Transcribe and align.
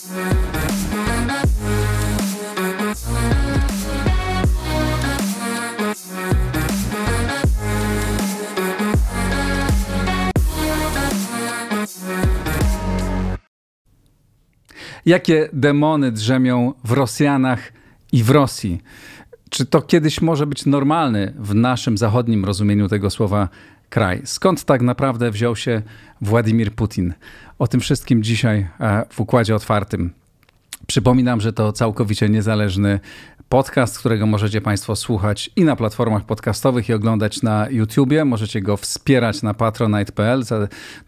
Jakie 0.00 0.08
demony 15.52 16.12
drzemią 16.12 16.74
w 16.84 16.92
Rosjanach 16.92 17.72
i 18.12 18.22
w 18.22 18.30
Rosji? 18.30 18.82
Czy 19.50 19.66
to 19.66 19.82
kiedyś 19.82 20.20
może 20.20 20.46
być 20.46 20.66
normalny 20.66 21.34
w 21.38 21.54
naszym 21.54 21.98
zachodnim 21.98 22.44
rozumieniu 22.44 22.88
tego 22.88 23.10
słowa 23.10 23.48
kraj? 23.90 24.20
Skąd 24.24 24.64
tak 24.64 24.82
naprawdę 24.82 25.30
wziął 25.30 25.56
się 25.56 25.82
Władimir 26.20 26.74
Putin? 26.74 27.14
O 27.58 27.66
tym 27.66 27.80
wszystkim 27.80 28.22
dzisiaj 28.22 28.68
e, 28.80 29.04
w 29.10 29.20
Układzie 29.20 29.54
Otwartym. 29.54 30.12
Przypominam, 30.86 31.40
że 31.40 31.52
to 31.52 31.72
całkowicie 31.72 32.28
niezależny 32.28 33.00
podcast, 33.48 33.98
którego 33.98 34.26
możecie 34.26 34.60
Państwo 34.60 34.96
słuchać 34.96 35.50
i 35.56 35.64
na 35.64 35.76
platformach 35.76 36.24
podcastowych 36.24 36.88
i 36.88 36.92
oglądać 36.92 37.42
na 37.42 37.66
YouTubie. 37.70 38.24
Możecie 38.24 38.60
go 38.60 38.76
wspierać 38.76 39.42
na 39.42 39.54
patronite.pl, 39.54 40.42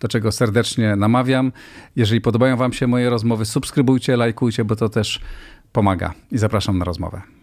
do 0.01 0.09
czego 0.09 0.33
serdecznie 0.33 0.97
namawiam. 0.97 1.53
Jeżeli 1.97 2.21
podobają 2.21 2.57
Wam 2.57 2.73
się 2.73 2.87
moje 2.87 3.11
rozmowy, 3.11 3.45
subskrybujcie, 3.45 4.17
lajkujcie, 4.17 4.65
bo 4.65 4.77
to 4.77 4.89
też 4.89 5.21
pomaga. 5.73 6.15
I 6.33 6.39
zapraszam 6.39 6.79
na 6.79 6.85
rozmowę. 6.85 7.42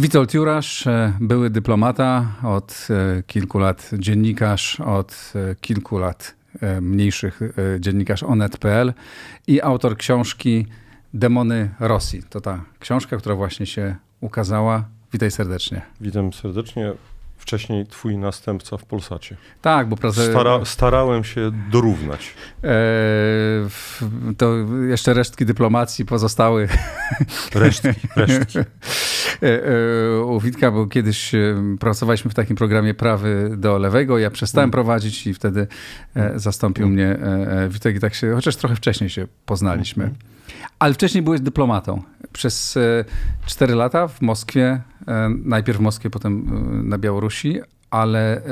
Witold 0.00 0.34
Jurasz, 0.34 0.86
e, 0.86 1.12
były 1.20 1.50
dyplomata, 1.50 2.26
od 2.42 2.88
e, 2.90 3.22
kilku 3.22 3.58
lat 3.58 3.90
dziennikarz, 3.98 4.80
od 4.80 5.32
e, 5.34 5.54
kilku 5.54 5.98
lat 5.98 6.34
mniejszych 6.80 7.40
dziennikarz 7.80 8.22
onet.pl 8.22 8.92
i 9.46 9.62
autor 9.62 9.96
książki 9.96 10.66
Demony 11.14 11.70
Rosji. 11.80 12.22
To 12.30 12.40
ta 12.40 12.64
książka, 12.78 13.16
która 13.16 13.34
właśnie 13.34 13.66
się 13.66 13.96
ukazała. 14.20 14.84
Witaj 15.12 15.30
serdecznie. 15.30 15.82
Witam 16.00 16.32
serdecznie 16.32 16.92
wcześniej 17.50 17.86
twój 17.86 18.18
następca 18.18 18.76
w 18.76 18.84
Polsacie. 18.84 19.36
Tak, 19.62 19.88
bo 19.88 19.96
prace... 19.96 20.30
Stara, 20.30 20.64
starałem 20.64 21.24
się 21.24 21.50
dorównać. 21.70 22.34
E, 22.64 22.68
to 24.36 24.54
jeszcze 24.88 25.14
resztki 25.14 25.46
dyplomacji 25.46 26.04
pozostały. 26.04 26.68
Resztki, 27.54 27.88
resztki. 28.16 28.58
E, 28.58 28.64
e, 29.42 30.20
u 30.20 30.40
Witka, 30.40 30.70
bo 30.70 30.86
kiedyś 30.86 31.32
pracowaliśmy 31.80 32.30
w 32.30 32.34
takim 32.34 32.56
programie 32.56 32.94
Prawy 32.94 33.54
do 33.56 33.78
Lewego, 33.78 34.18
ja 34.18 34.30
przestałem 34.30 34.64
mm. 34.64 34.72
prowadzić 34.72 35.26
i 35.26 35.34
wtedy 35.34 35.66
e, 36.16 36.38
zastąpił 36.38 36.86
mm. 36.86 36.94
mnie 36.94 37.18
Witek 37.68 37.96
i 37.96 38.00
tak 38.00 38.14
się, 38.14 38.34
chociaż 38.34 38.56
trochę 38.56 38.76
wcześniej 38.76 39.10
się 39.10 39.26
poznaliśmy. 39.46 40.04
Mm. 40.04 40.16
Ale 40.78 40.94
wcześniej 40.94 41.22
byłeś 41.22 41.40
dyplomatą. 41.40 42.02
Przez 42.32 42.78
4 43.46 43.74
lata 43.74 44.08
w 44.08 44.20
Moskwie, 44.20 44.80
najpierw 45.44 45.78
w 45.78 45.80
Moskwie, 45.80 46.10
potem 46.10 46.46
na 46.88 46.98
Białorusi, 46.98 47.60
ale 47.90 48.42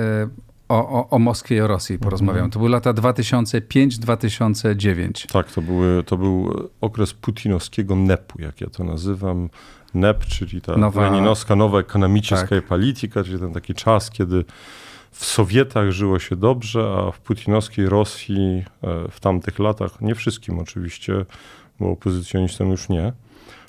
o, 0.68 1.00
o, 1.00 1.10
o 1.10 1.18
Moskwie 1.18 1.56
i 1.56 1.60
o 1.60 1.66
Rosji 1.66 1.98
porozmawiam. 1.98 2.44
Mhm. 2.44 2.50
To 2.50 2.58
były 2.58 2.70
lata 2.70 2.92
2005-2009. 2.92 5.32
Tak, 5.32 5.52
to, 5.52 5.62
były, 5.62 6.04
to 6.04 6.16
był 6.16 6.68
okres 6.80 7.14
putinowskiego 7.14 7.96
NEP-u, 7.96 8.42
jak 8.42 8.60
ja 8.60 8.70
to 8.70 8.84
nazywam. 8.84 9.48
NEP, 9.94 10.24
czyli 10.24 10.60
ta 10.60 10.76
nowa, 10.76 11.10
leninowska 11.10 11.56
nowa 11.56 11.78
ekonomiczna 11.78 12.46
tak. 12.46 12.66
polityka, 12.66 13.24
czyli 13.24 13.38
ten 13.38 13.52
taki 13.52 13.74
czas, 13.74 14.10
kiedy 14.10 14.44
w 15.10 15.24
Sowietach 15.24 15.90
żyło 15.90 16.18
się 16.18 16.36
dobrze, 16.36 16.94
a 16.98 17.10
w 17.10 17.20
putinowskiej 17.20 17.88
Rosji 17.88 18.64
e, 18.82 19.08
w 19.10 19.20
tamtych 19.20 19.58
latach, 19.58 20.00
nie 20.00 20.14
wszystkim 20.14 20.58
oczywiście, 20.58 21.24
bo 21.80 21.90
opozycjonistom 21.90 22.70
już 22.70 22.88
nie, 22.88 23.12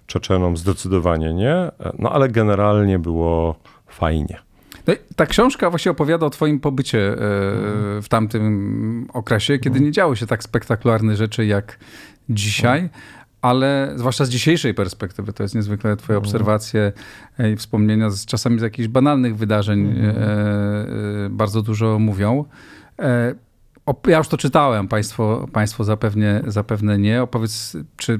Czeczenom 0.09 0.57
zdecydowanie 0.57 1.33
nie, 1.33 1.53
e, 1.53 1.71
no 1.99 2.11
ale 2.11 2.29
generalnie 2.29 2.99
było 2.99 3.55
fajnie. 3.87 4.39
No 4.87 4.93
ta 5.15 5.25
książka 5.25 5.69
właśnie 5.69 5.91
opowiada 5.91 6.25
o 6.25 6.29
twoim 6.29 6.59
pobycie 6.59 7.11
e, 7.11 7.15
w 8.01 8.05
tamtym 8.09 9.07
okresie, 9.13 9.53
kiedy 9.57 9.69
mhm. 9.69 9.85
nie 9.85 9.91
działy 9.91 10.15
się 10.15 10.27
tak 10.27 10.43
spektakularne 10.43 11.15
rzeczy 11.15 11.45
jak 11.45 11.79
dzisiaj, 12.29 12.79
mhm. 12.79 13.01
ale 13.41 13.93
zwłaszcza 13.95 14.25
z 14.25 14.29
dzisiejszej 14.29 14.73
perspektywy, 14.73 15.33
to 15.33 15.43
jest 15.43 15.55
niezwykle 15.55 15.97
twoje 15.97 16.17
mhm. 16.17 16.27
obserwacje 16.27 16.91
i 17.53 17.55
wspomnienia 17.55 18.09
z 18.09 18.25
czasami 18.25 18.59
z 18.59 18.61
jakichś 18.61 18.87
banalnych 18.87 19.37
wydarzeń 19.37 19.95
e, 19.97 21.29
bardzo 21.29 21.61
dużo 21.61 21.99
mówią. 21.99 22.45
Ja 24.07 24.17
już 24.17 24.27
to 24.27 24.37
czytałem, 24.37 24.87
państwo, 24.87 25.47
państwo 25.53 25.83
zapewne, 25.83 26.43
zapewne 26.47 26.97
nie. 26.97 27.21
Opowiedz, 27.21 27.77
czy 27.97 28.19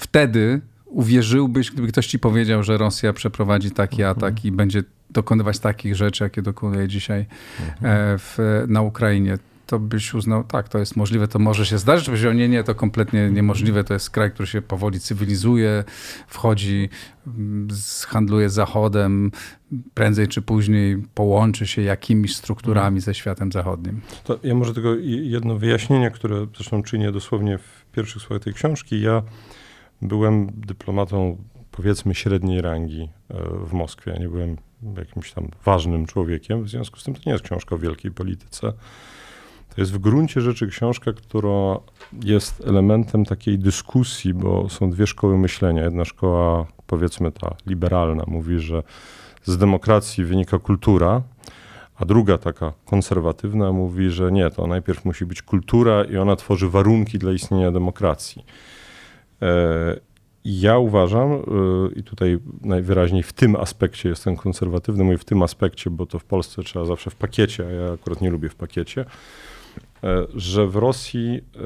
wtedy 0.00 0.60
uwierzyłbyś, 0.88 1.70
gdyby 1.70 1.88
ktoś 1.88 2.06
ci 2.06 2.18
powiedział, 2.18 2.62
że 2.62 2.78
Rosja 2.78 3.12
przeprowadzi 3.12 3.70
taki 3.70 4.02
mhm. 4.02 4.18
atak 4.18 4.44
i 4.44 4.52
będzie 4.52 4.82
dokonywać 5.10 5.58
takich 5.58 5.96
rzeczy, 5.96 6.24
jakie 6.24 6.42
dokonuje 6.42 6.88
dzisiaj 6.88 7.26
mhm. 7.60 8.14
E, 8.14 8.18
w, 8.18 8.64
na 8.68 8.82
Ukrainie, 8.82 9.38
to 9.68 9.78
byś 9.78 10.14
uznał, 10.14 10.44
tak, 10.44 10.68
to 10.68 10.78
jest 10.78 10.96
możliwe, 10.96 11.28
to 11.28 11.38
może 11.38 11.66
się 11.66 11.78
zdarzyć, 11.78 12.10
byś 12.10 12.22
nie, 12.34 12.48
nie, 12.48 12.64
to 12.64 12.74
kompletnie 12.74 13.30
niemożliwe, 13.30 13.84
to 13.84 13.94
jest 13.94 14.10
kraj, 14.10 14.30
który 14.30 14.46
się 14.46 14.62
powoli 14.62 15.00
cywilizuje, 15.00 15.84
wchodzi, 16.28 16.88
mm, 17.26 17.68
handluje 18.06 18.50
z 18.50 18.52
Zachodem, 18.52 19.30
prędzej 19.94 20.28
czy 20.28 20.42
później 20.42 21.02
połączy 21.14 21.66
się 21.66 21.82
jakimiś 21.82 22.36
strukturami 22.36 22.86
mhm. 22.96 23.00
ze 23.00 23.14
światem 23.14 23.52
zachodnim. 23.52 24.00
To 24.24 24.38
ja 24.42 24.54
może 24.54 24.74
tylko 24.74 24.94
jedno 25.04 25.56
wyjaśnienie, 25.56 26.10
które 26.10 26.46
zresztą 26.56 26.82
czynię 26.82 27.12
dosłownie 27.12 27.58
w 27.58 27.84
pierwszych 27.92 28.22
słowach 28.22 28.44
tej 28.44 28.54
książki. 28.54 29.00
Ja 29.00 29.22
byłem 30.02 30.50
dyplomatą 30.54 31.36
powiedzmy 31.70 32.14
średniej 32.14 32.60
rangi 32.60 33.08
e, 33.30 33.34
w 33.66 33.72
Moskwie. 33.72 34.16
Nie 34.20 34.28
byłem 34.28 34.56
jakimś 34.96 35.32
tam 35.32 35.48
ważnym 35.64 36.06
człowiekiem, 36.06 36.64
w 36.64 36.68
związku 36.68 36.98
z 36.98 37.04
tym 37.04 37.14
to 37.14 37.20
nie 37.26 37.32
jest 37.32 37.44
książka 37.44 37.74
o 37.74 37.78
wielkiej 37.78 38.10
polityce. 38.10 38.72
To 39.74 39.82
jest 39.82 39.92
w 39.92 39.98
gruncie 39.98 40.40
rzeczy 40.40 40.66
książka, 40.66 41.12
która 41.12 41.78
jest 42.24 42.62
elementem 42.66 43.24
takiej 43.24 43.58
dyskusji, 43.58 44.34
bo 44.34 44.68
są 44.68 44.90
dwie 44.90 45.06
szkoły 45.06 45.38
myślenia. 45.38 45.82
Jedna 45.82 46.04
szkoła, 46.04 46.66
powiedzmy 46.86 47.32
ta 47.32 47.54
liberalna, 47.66 48.24
mówi, 48.26 48.58
że 48.58 48.82
z 49.44 49.58
demokracji 49.58 50.24
wynika 50.24 50.58
kultura, 50.58 51.22
a 51.96 52.04
druga 52.04 52.38
taka 52.38 52.72
konserwatywna 52.84 53.72
mówi, 53.72 54.10
że 54.10 54.32
nie, 54.32 54.50
to 54.50 54.66
najpierw 54.66 55.04
musi 55.04 55.26
być 55.26 55.42
kultura 55.42 56.04
i 56.04 56.16
ona 56.16 56.36
tworzy 56.36 56.68
warunki 56.68 57.18
dla 57.18 57.32
istnienia 57.32 57.70
demokracji. 57.70 58.44
E, 59.42 60.08
ja 60.44 60.78
uważam, 60.78 61.32
y, 61.32 61.38
i 61.96 62.02
tutaj 62.02 62.38
najwyraźniej 62.60 63.22
w 63.22 63.32
tym 63.32 63.56
aspekcie 63.56 64.08
jestem 64.08 64.36
konserwatywny, 64.36 65.04
mówię 65.04 65.18
w 65.18 65.24
tym 65.24 65.42
aspekcie, 65.42 65.90
bo 65.90 66.06
to 66.06 66.18
w 66.18 66.24
Polsce 66.24 66.62
trzeba 66.62 66.84
zawsze 66.84 67.10
w 67.10 67.14
pakiecie, 67.14 67.66
a 67.66 67.70
ja 67.70 67.92
akurat 67.92 68.20
nie 68.20 68.30
lubię 68.30 68.48
w 68.48 68.54
pakiecie, 68.54 69.04
e, 70.04 70.26
że 70.34 70.66
w 70.66 70.76
Rosji 70.76 71.40
e, 71.56 71.60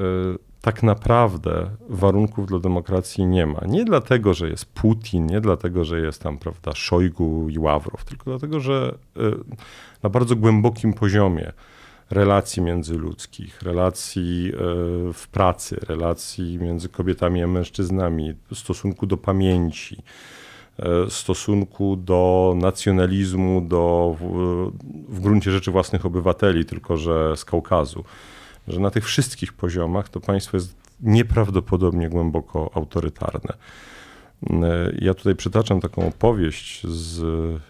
tak 0.61 0.83
naprawdę 0.83 1.69
warunków 1.89 2.47
dla 2.47 2.59
demokracji 2.59 3.25
nie 3.25 3.45
ma. 3.45 3.59
Nie 3.67 3.85
dlatego, 3.85 4.33
że 4.33 4.49
jest 4.49 4.65
Putin, 4.65 5.25
nie 5.25 5.41
dlatego, 5.41 5.85
że 5.85 5.99
jest 5.99 6.21
tam, 6.21 6.37
prawda, 6.37 6.71
Szojgu 6.75 7.49
i 7.49 7.59
Ławrow, 7.59 8.05
tylko 8.05 8.23
dlatego, 8.25 8.59
że 8.59 8.95
e, 9.17 9.19
na 10.03 10.09
bardzo 10.09 10.35
głębokim 10.35 10.93
poziomie 10.93 11.53
relacji 12.09 12.61
międzyludzkich, 12.61 13.61
relacji 13.61 14.51
e, 14.53 14.57
w 15.13 15.27
pracy, 15.31 15.79
relacji 15.87 16.57
między 16.57 16.89
kobietami 16.89 17.43
a 17.43 17.47
mężczyznami, 17.47 18.33
stosunku 18.53 19.05
do 19.05 19.17
pamięci, 19.17 20.03
e, 20.79 21.09
stosunku 21.09 21.95
do 21.95 22.53
nacjonalizmu, 22.57 23.61
do 23.61 24.15
w, 24.19 24.71
w 25.09 25.19
gruncie 25.19 25.51
rzeczy 25.51 25.71
własnych 25.71 26.05
obywateli, 26.05 26.65
tylko 26.65 26.97
że 26.97 27.37
z 27.37 27.45
Kaukazu. 27.45 28.03
Że 28.67 28.79
na 28.79 28.89
tych 28.89 29.05
wszystkich 29.05 29.53
poziomach 29.53 30.09
to 30.09 30.19
państwo 30.19 30.57
jest 30.57 30.75
nieprawdopodobnie 31.01 32.09
głęboko 32.09 32.71
autorytarne. 32.73 33.53
Ja 35.01 35.13
tutaj 35.13 35.35
przytaczam 35.35 35.81
taką 35.81 36.07
opowieść 36.07 36.87
z 36.87 37.21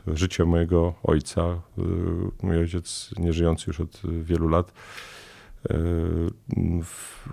życia 0.08 0.46
mojego 0.46 0.94
ojca. 1.04 1.62
Mój 2.44 2.58
ojciec, 2.58 3.10
nieżyjący 3.18 3.64
już 3.68 3.80
od 3.80 4.02
wielu 4.24 4.48
lat, 4.48 4.74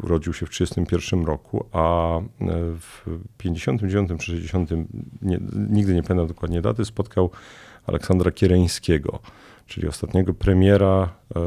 urodził 0.02 0.32
się 0.32 0.46
w 0.46 0.50
1931 0.50 1.26
roku, 1.26 1.66
a 1.72 2.18
w 2.80 3.18
59 3.38 4.10
czy 4.18 4.26
60, 4.26 4.70
nie, 5.22 5.40
nigdy 5.70 5.94
nie 5.94 6.02
pamiętam 6.02 6.26
dokładnie 6.26 6.62
daty, 6.62 6.84
spotkał 6.84 7.30
Aleksandra 7.86 8.30
Kiereńskiego, 8.30 9.18
czyli 9.66 9.88
ostatniego 9.88 10.34
premiera 10.34 11.02
e, 11.02 11.40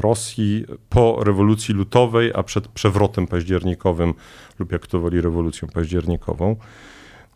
Rosji 0.00 0.64
po 0.88 1.24
rewolucji 1.24 1.74
lutowej, 1.74 2.32
a 2.34 2.42
przed 2.42 2.68
przewrotem 2.68 3.26
październikowym, 3.26 4.14
lub 4.58 4.72
jak 4.72 4.86
to 4.86 5.00
woli, 5.00 5.20
rewolucją 5.20 5.68
październikową. 5.68 6.56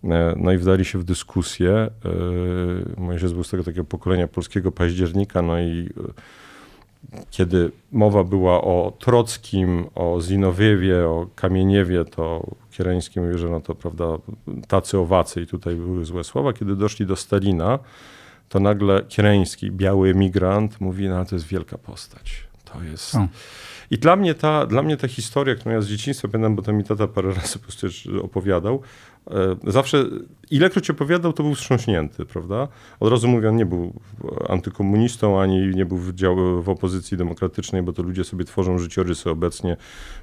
E, 0.04 0.34
no 0.36 0.52
i 0.52 0.58
wdali 0.58 0.84
się 0.84 0.98
w 0.98 1.04
dyskusję. 1.04 1.90
E, 3.00 3.08
ojciec 3.08 3.32
był 3.32 3.44
z 3.44 3.50
tego 3.50 3.64
takiego 3.64 3.84
pokolenia 3.84 4.28
polskiego 4.28 4.72
października, 4.72 5.42
no 5.42 5.60
i 5.60 5.88
kiedy 7.30 7.70
mowa 7.92 8.24
była 8.24 8.62
o 8.62 8.92
Trockim, 8.98 9.86
o 9.94 10.20
Zinowiewie, 10.20 11.08
o 11.08 11.26
Kamieniewie, 11.34 12.04
to 12.04 12.46
Kiereński 12.70 13.20
mówił, 13.20 13.38
że 13.38 13.48
no 13.48 13.60
to 13.60 13.74
prawda, 13.74 14.04
tacy 14.68 14.98
owacy 14.98 15.42
i 15.42 15.46
tutaj 15.46 15.76
były 15.76 16.04
złe 16.04 16.24
słowa. 16.24 16.52
Kiedy 16.52 16.76
doszli 16.76 17.06
do 17.06 17.16
Stalina, 17.16 17.78
to 18.48 18.60
nagle 18.60 19.02
Kiereński, 19.08 19.70
biały 19.70 20.10
emigrant, 20.10 20.80
mówi, 20.80 21.08
no 21.08 21.24
to 21.24 21.34
jest 21.34 21.46
wielka 21.46 21.78
postać. 21.78 22.44
To 22.64 22.82
jest... 22.82 23.14
O. 23.14 23.28
I 23.90 23.98
dla 23.98 24.16
mnie, 24.16 24.34
ta, 24.34 24.66
dla 24.66 24.82
mnie 24.82 24.96
ta 24.96 25.08
historia, 25.08 25.54
którą 25.54 25.74
ja 25.74 25.80
z 25.80 25.86
dzieciństwa 25.86 26.28
pamiętam, 26.28 26.56
bo 26.56 26.62
to 26.62 26.72
mi 26.72 26.84
tata 26.84 27.06
parę 27.06 27.34
razy 27.34 27.58
po 27.58 27.64
prostu 27.64 27.88
opowiadał, 28.24 28.74
e, 28.74 28.80
zawsze, 29.66 30.04
ilekroć 30.50 30.90
opowiadał, 30.90 31.32
to 31.32 31.42
był 31.42 31.54
wstrząśnięty, 31.54 32.26
prawda? 32.26 32.68
Od 33.00 33.10
razu 33.10 33.28
mówię, 33.28 33.48
on 33.48 33.56
nie 33.56 33.66
był 33.66 33.92
antykomunistą, 34.48 35.40
ani 35.40 35.68
nie 35.68 35.86
był 35.86 35.98
w, 35.98 36.14
dział, 36.14 36.62
w 36.62 36.68
opozycji 36.68 37.16
demokratycznej, 37.16 37.82
bo 37.82 37.92
to 37.92 38.02
ludzie 38.02 38.24
sobie 38.24 38.44
tworzą 38.44 38.78
życiorysy 38.78 39.30
obecnie, 39.30 39.76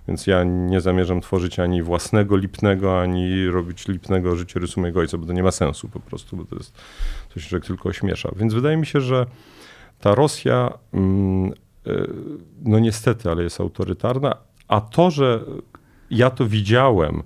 więc 0.08 0.28
ja 0.28 0.44
nie 0.44 0.82
zamierzam 0.82 1.22
tworzyć 1.22 1.60
ani 1.60 1.84
własnego 1.84 2.38
lipnego, 2.38 3.02
ani 3.02 3.48
robić 3.48 3.88
lipnego 3.88 4.36
życiorysu 4.36 4.82
mojego 4.82 5.00
ojca, 5.00 5.18
bo 5.18 5.26
to 5.26 5.34
nie 5.34 5.44
ma 5.44 5.52
sensu 5.52 5.90
po 5.90 6.00
prostu, 6.00 6.38
bo 6.38 6.46
to 6.46 6.56
jest 6.56 6.74
coś, 7.34 7.48
że 7.48 7.60
tylko 7.60 7.90
ośmiesza. 7.90 8.30
Więc 8.36 8.54
wydaje 8.54 8.78
mi 8.78 8.86
się, 8.86 9.02
że 9.02 9.26
ta 10.00 10.16
Rosja 10.16 10.78
mm, 10.94 11.54
E, 11.88 12.08
no 12.64 12.80
niestety, 12.80 13.32
ale 13.32 13.44
jest 13.44 13.62
autorytarna. 13.62 14.36
A 14.68 14.82
to, 14.82 15.12
że 15.12 15.40
ja 16.10 16.30
to 16.30 16.46
widziałem 16.46 17.24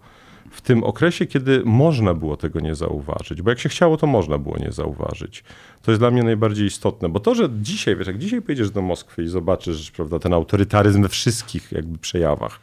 w 0.51 0.61
tym 0.61 0.83
okresie, 0.83 1.25
kiedy 1.25 1.61
można 1.65 2.13
było 2.13 2.37
tego 2.37 2.59
nie 2.59 2.75
zauważyć, 2.75 3.41
bo 3.41 3.49
jak 3.49 3.59
się 3.59 3.69
chciało, 3.69 3.97
to 3.97 4.07
można 4.07 4.37
było 4.37 4.57
nie 4.57 4.71
zauważyć. 4.71 5.43
To 5.81 5.91
jest 5.91 6.01
dla 6.01 6.11
mnie 6.11 6.23
najbardziej 6.23 6.67
istotne, 6.67 7.09
bo 7.09 7.19
to, 7.19 7.35
że 7.35 7.49
dzisiaj, 7.61 7.95
wiesz, 7.95 8.07
jak 8.07 8.17
dzisiaj 8.17 8.41
pojedziesz 8.41 8.71
do 8.71 8.81
Moskwy 8.81 9.23
i 9.23 9.27
zobaczysz, 9.27 9.91
prawda, 9.91 10.19
ten 10.19 10.33
autorytaryzm 10.33 11.01
we 11.01 11.09
wszystkich 11.09 11.71
jakby 11.71 11.97
przejawach, 11.97 12.59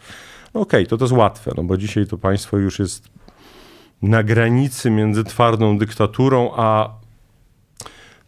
no 0.55 0.61
okej, 0.61 0.81
okay, 0.81 0.90
to 0.90 0.96
to 0.99 1.05
jest 1.05 1.14
łatwe, 1.14 1.52
no 1.56 1.64
bo 1.64 1.76
dzisiaj 1.76 2.06
to 2.06 2.19
państwo 2.19 2.58
już 2.58 2.79
jest 2.79 3.08
na 4.02 4.23
granicy 4.23 4.91
między 4.91 5.25
twardą 5.25 5.79
dyktaturą, 5.79 6.50
a 6.56 6.91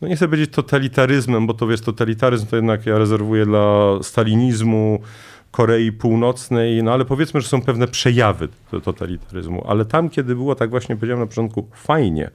no 0.00 0.08
nie 0.08 0.16
chcę 0.16 0.26
powiedzieć 0.26 0.52
totalitaryzmem, 0.52 1.46
bo 1.46 1.54
to 1.54 1.66
wiesz, 1.66 1.80
totalitaryzm 1.80 2.46
to 2.46 2.56
jednak 2.56 2.86
ja 2.86 2.98
rezerwuję 2.98 3.46
dla 3.46 3.98
stalinizmu, 4.02 5.00
Korei 5.50 5.92
Północnej, 5.92 6.82
no 6.82 6.92
ale 6.92 7.04
powiedzmy, 7.04 7.40
że 7.40 7.48
są 7.48 7.62
pewne 7.62 7.88
przejawy 7.88 8.48
totalitaryzmu, 8.84 9.64
ale 9.66 9.84
tam, 9.84 10.10
kiedy 10.10 10.34
było, 10.34 10.54
tak 10.54 10.70
właśnie 10.70 10.96
powiedziałem 10.96 11.20
na 11.20 11.26
początku, 11.26 11.68
fajnie, 11.74 12.30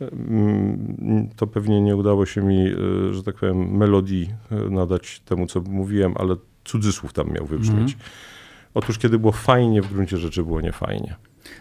mm, 0.00 1.28
to 1.36 1.46
pewnie 1.46 1.80
nie 1.80 1.96
udało 1.96 2.26
się 2.26 2.42
mi, 2.42 2.68
e, 2.68 3.14
że 3.14 3.22
tak 3.22 3.34
powiem, 3.34 3.76
melodii 3.76 4.30
e, 4.50 4.54
nadać 4.70 5.20
temu, 5.20 5.46
co 5.46 5.60
mówiłem, 5.60 6.14
ale 6.16 6.36
cudzysłów 6.64 7.12
tam 7.12 7.32
miał 7.32 7.46
wybrzmieć. 7.46 7.92
Mm. 7.92 8.04
Otóż, 8.74 8.98
kiedy 8.98 9.18
było 9.18 9.32
fajnie, 9.32 9.82
w 9.82 9.92
gruncie 9.92 10.18
rzeczy 10.18 10.42
było 10.42 10.60
niefajnie. 10.60 11.16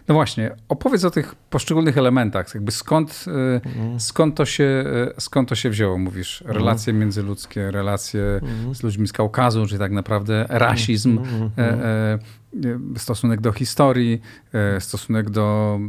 No 0.08 0.16
właśnie, 0.16 0.56
opowiedz 0.70 1.04
o 1.04 1.12
tych 1.12 1.36
poszczególnych 1.36 1.98
elementach, 1.98 2.54
jakby 2.54 2.72
skąd, 2.72 3.26
mhm. 3.66 4.00
skąd, 4.00 4.36
to, 4.36 4.46
się, 4.46 4.86
skąd 5.20 5.50
to 5.50 5.56
się 5.56 5.70
wzięło, 5.70 5.98
mówisz, 5.98 6.42
mhm. 6.42 6.58
relacje 6.58 6.92
mhm. 6.92 7.00
międzyludzkie, 7.00 7.72
relacje 7.72 8.22
mhm. 8.22 8.76
z 8.76 8.84
ludźmi 8.84 9.08
z 9.08 9.14
Kaukazu, 9.14 9.68
czy 9.68 9.78
tak 9.78 9.92
naprawdę 9.92 10.46
rasizm, 10.50 11.18
mhm. 11.18 11.52
e, 11.58 11.64
e, 11.64 12.20
stosunek 12.98 13.42
do 13.42 13.52
historii, 13.52 14.22
e, 14.54 14.82
stosunek 14.82 15.30
do 15.30 15.80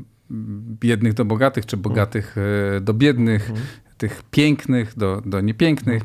biednych 0.81 1.15
do 1.15 1.25
bogatych, 1.25 1.67
czy 1.67 1.77
bogatych 1.77 2.37
e, 2.77 2.81
do 2.81 2.95
biednych, 2.95 3.51
tych 3.99 4.23
pięknych 4.31 4.99
do, 4.99 5.23
do 5.27 5.41
niepięknych. 5.41 6.03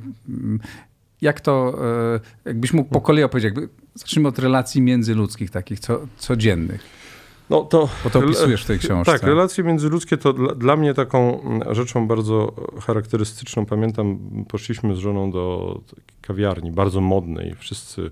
Jak 1.22 1.42
to, 1.42 1.80
e, 2.16 2.20
jakbyś 2.50 2.74
mógł 2.74 2.90
po 2.90 3.02
kolei 3.02 3.24
opowiedzieć, 3.24 3.56
jakby, 3.56 3.70
zacznijmy 3.96 4.28
od 4.28 4.40
relacji 4.40 4.82
międzyludzkich, 4.82 5.52
takich 5.52 5.80
co, 5.80 6.08
codziennych. 6.18 7.03
No 7.50 7.64
to, 7.64 7.90
Bo 8.04 8.10
to 8.10 8.20
opisujesz 8.20 8.64
w 8.64 8.68
tej 8.68 8.80
książce. 8.80 9.12
Tak, 9.12 9.24
relacje 9.24 9.64
międzyludzkie 9.64 10.18
to 10.18 10.34
dla, 10.34 10.56
dla, 10.56 10.76
mnie 10.76 10.94
taką 10.94 11.44
rzeczą 11.72 12.08
bardzo 12.08 12.54
charakterystyczną. 12.82 13.66
Pamiętam, 13.66 14.20
poszliśmy 14.48 14.96
z 14.96 14.98
żoną 14.98 15.32
do 15.32 15.80
kawiarni, 16.22 16.72
bardzo 16.72 17.02
modnej. 17.02 17.56
Wszyscy 17.56 18.12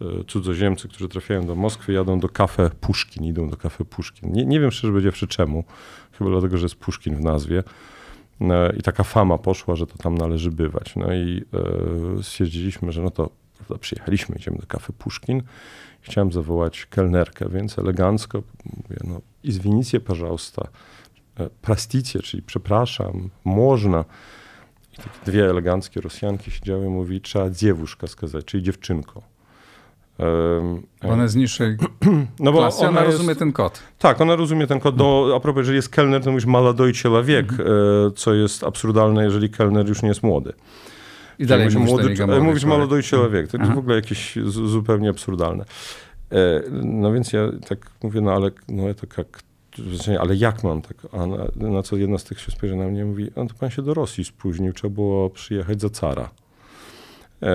e, 0.00 0.24
cudzoziemcy, 0.24 0.88
którzy 0.88 1.08
trafiają 1.08 1.46
do 1.46 1.54
Moskwy, 1.54 1.92
jadą 1.92 2.20
do 2.20 2.28
kafe 2.28 2.70
Puszkin, 2.80 3.24
idą 3.24 3.48
do 3.48 3.56
kafe 3.56 3.84
Puszkin. 3.84 4.32
Nie, 4.32 4.44
nie 4.44 4.60
wiem 4.60 4.70
szczerze 4.70 4.92
powiedziawszy 4.92 5.26
czemu, 5.26 5.64
chyba 6.12 6.30
dlatego, 6.30 6.58
że 6.58 6.64
jest 6.64 6.76
Puszkin 6.76 7.16
w 7.16 7.20
nazwie. 7.20 7.62
E, 8.40 8.76
I 8.76 8.82
taka 8.82 9.04
fama 9.04 9.38
poszła, 9.38 9.76
że 9.76 9.86
to 9.86 9.98
tam 9.98 10.18
należy 10.18 10.50
bywać. 10.50 10.96
No 10.96 11.14
i 11.14 11.44
e, 12.18 12.22
stwierdziliśmy, 12.22 12.92
że 12.92 13.02
no 13.02 13.10
to 13.10 13.30
przyjechaliśmy, 13.80 14.36
idziemy 14.36 14.58
do 14.58 14.66
kafe 14.66 14.92
Puszkin 14.92 15.42
chciałem 16.02 16.32
zawołać 16.32 16.86
kelnerkę, 16.86 17.48
więc 17.48 17.78
elegancko 17.78 18.42
mówię, 18.64 18.96
no, 19.04 19.20
izwinicję 19.44 20.00
parzausta, 20.00 20.68
e, 21.38 21.50
prasticję, 21.62 22.20
czyli 22.20 22.42
przepraszam, 22.42 23.30
można. 23.44 24.04
I 24.92 24.96
takie 24.96 25.18
dwie 25.26 25.50
eleganckie 25.50 26.00
Rosjanki 26.00 26.50
siedziały 26.50 26.86
i 26.86 26.88
mówi, 26.88 27.20
trzeba 27.20 27.50
dziewuszka 27.50 28.06
skazać, 28.06 28.44
czyli 28.44 28.62
dziewczynko. 28.62 29.22
E, 30.20 31.08
ona 31.08 31.28
z 31.28 31.34
niższej 31.34 31.76
no 32.40 32.52
bo 32.52 32.58
klasy, 32.58 32.80
ona, 32.80 32.88
ona 32.88 33.04
rozumie 33.04 33.34
ten 33.34 33.52
kod. 33.52 33.82
Tak, 33.98 34.20
ona 34.20 34.36
rozumie 34.36 34.66
ten 34.66 34.80
kod. 34.80 34.96
No, 34.96 35.26
a 35.36 35.40
propos, 35.40 35.60
jeżeli 35.60 35.76
jest 35.76 35.88
kelner, 35.88 36.24
to 36.24 36.30
mówisz 36.30 36.46
maladoj 36.46 36.92
wiek, 37.24 37.50
mhm. 37.50 37.68
e, 37.68 38.10
co 38.10 38.34
jest 38.34 38.64
absurdalne, 38.64 39.24
jeżeli 39.24 39.50
kelner 39.50 39.88
już 39.88 40.02
nie 40.02 40.08
jest 40.08 40.22
młody. 40.22 40.52
I 41.42 41.46
dalej 41.46 41.64
mówisz, 41.64 41.90
młody, 41.90 42.26
młody, 42.26 42.40
mówisz 42.40 42.64
wiek. 43.32 43.48
To 43.48 43.58
Aha. 43.58 43.64
jest 43.64 43.74
w 43.74 43.78
ogóle 43.78 43.96
jakieś 43.96 44.38
zupełnie 44.46 45.10
absurdalne. 45.10 45.64
E, 46.32 46.62
no 46.82 47.12
więc 47.12 47.32
ja 47.32 47.40
tak 47.68 47.90
mówię, 48.02 48.20
no 48.20 48.32
ale 48.32 48.50
no 48.68 48.94
to 48.94 49.06
jak, 49.18 49.42
ale 50.20 50.36
jak 50.36 50.64
mam 50.64 50.82
tak? 50.82 50.96
A 51.12 51.26
na, 51.26 51.68
na, 51.70 51.82
co 51.82 51.96
jedna 51.96 52.18
z 52.18 52.24
tych 52.24 52.40
się 52.40 52.52
spojrzy 52.52 52.76
na 52.76 52.84
mnie 52.84 53.00
i 53.00 53.04
mówi, 53.04 53.30
no 53.36 53.46
to 53.46 53.54
pan 53.54 53.70
się 53.70 53.82
do 53.82 53.94
Rosji 53.94 54.24
spóźnił, 54.24 54.72
trzeba 54.72 54.94
było 54.94 55.30
przyjechać 55.30 55.80
za 55.80 55.90
cara. 55.90 56.30
E, 57.42 57.52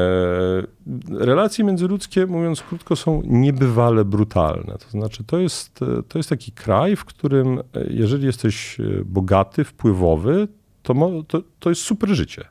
relacje 1.09 1.65
międzyludzkie, 1.65 2.25
mówiąc 2.25 2.61
krótko, 2.61 2.95
są 2.95 3.21
niebywale 3.25 4.05
brutalne. 4.05 4.77
To 4.85 4.89
znaczy, 4.89 5.23
to 5.23 5.39
jest, 5.39 5.79
to 6.07 6.19
jest 6.19 6.29
taki 6.29 6.51
kraj, 6.51 6.95
w 6.95 7.05
którym 7.05 7.59
e, 7.59 7.63
jeżeli 7.89 8.25
jesteś 8.25 8.79
e, 8.79 8.83
bogaty, 9.05 9.63
wpływowy, 9.63 10.47
to, 10.83 10.93
to, 11.27 11.41
to 11.59 11.69
jest 11.69 11.81
super 11.81 12.09
życie. 12.09 12.45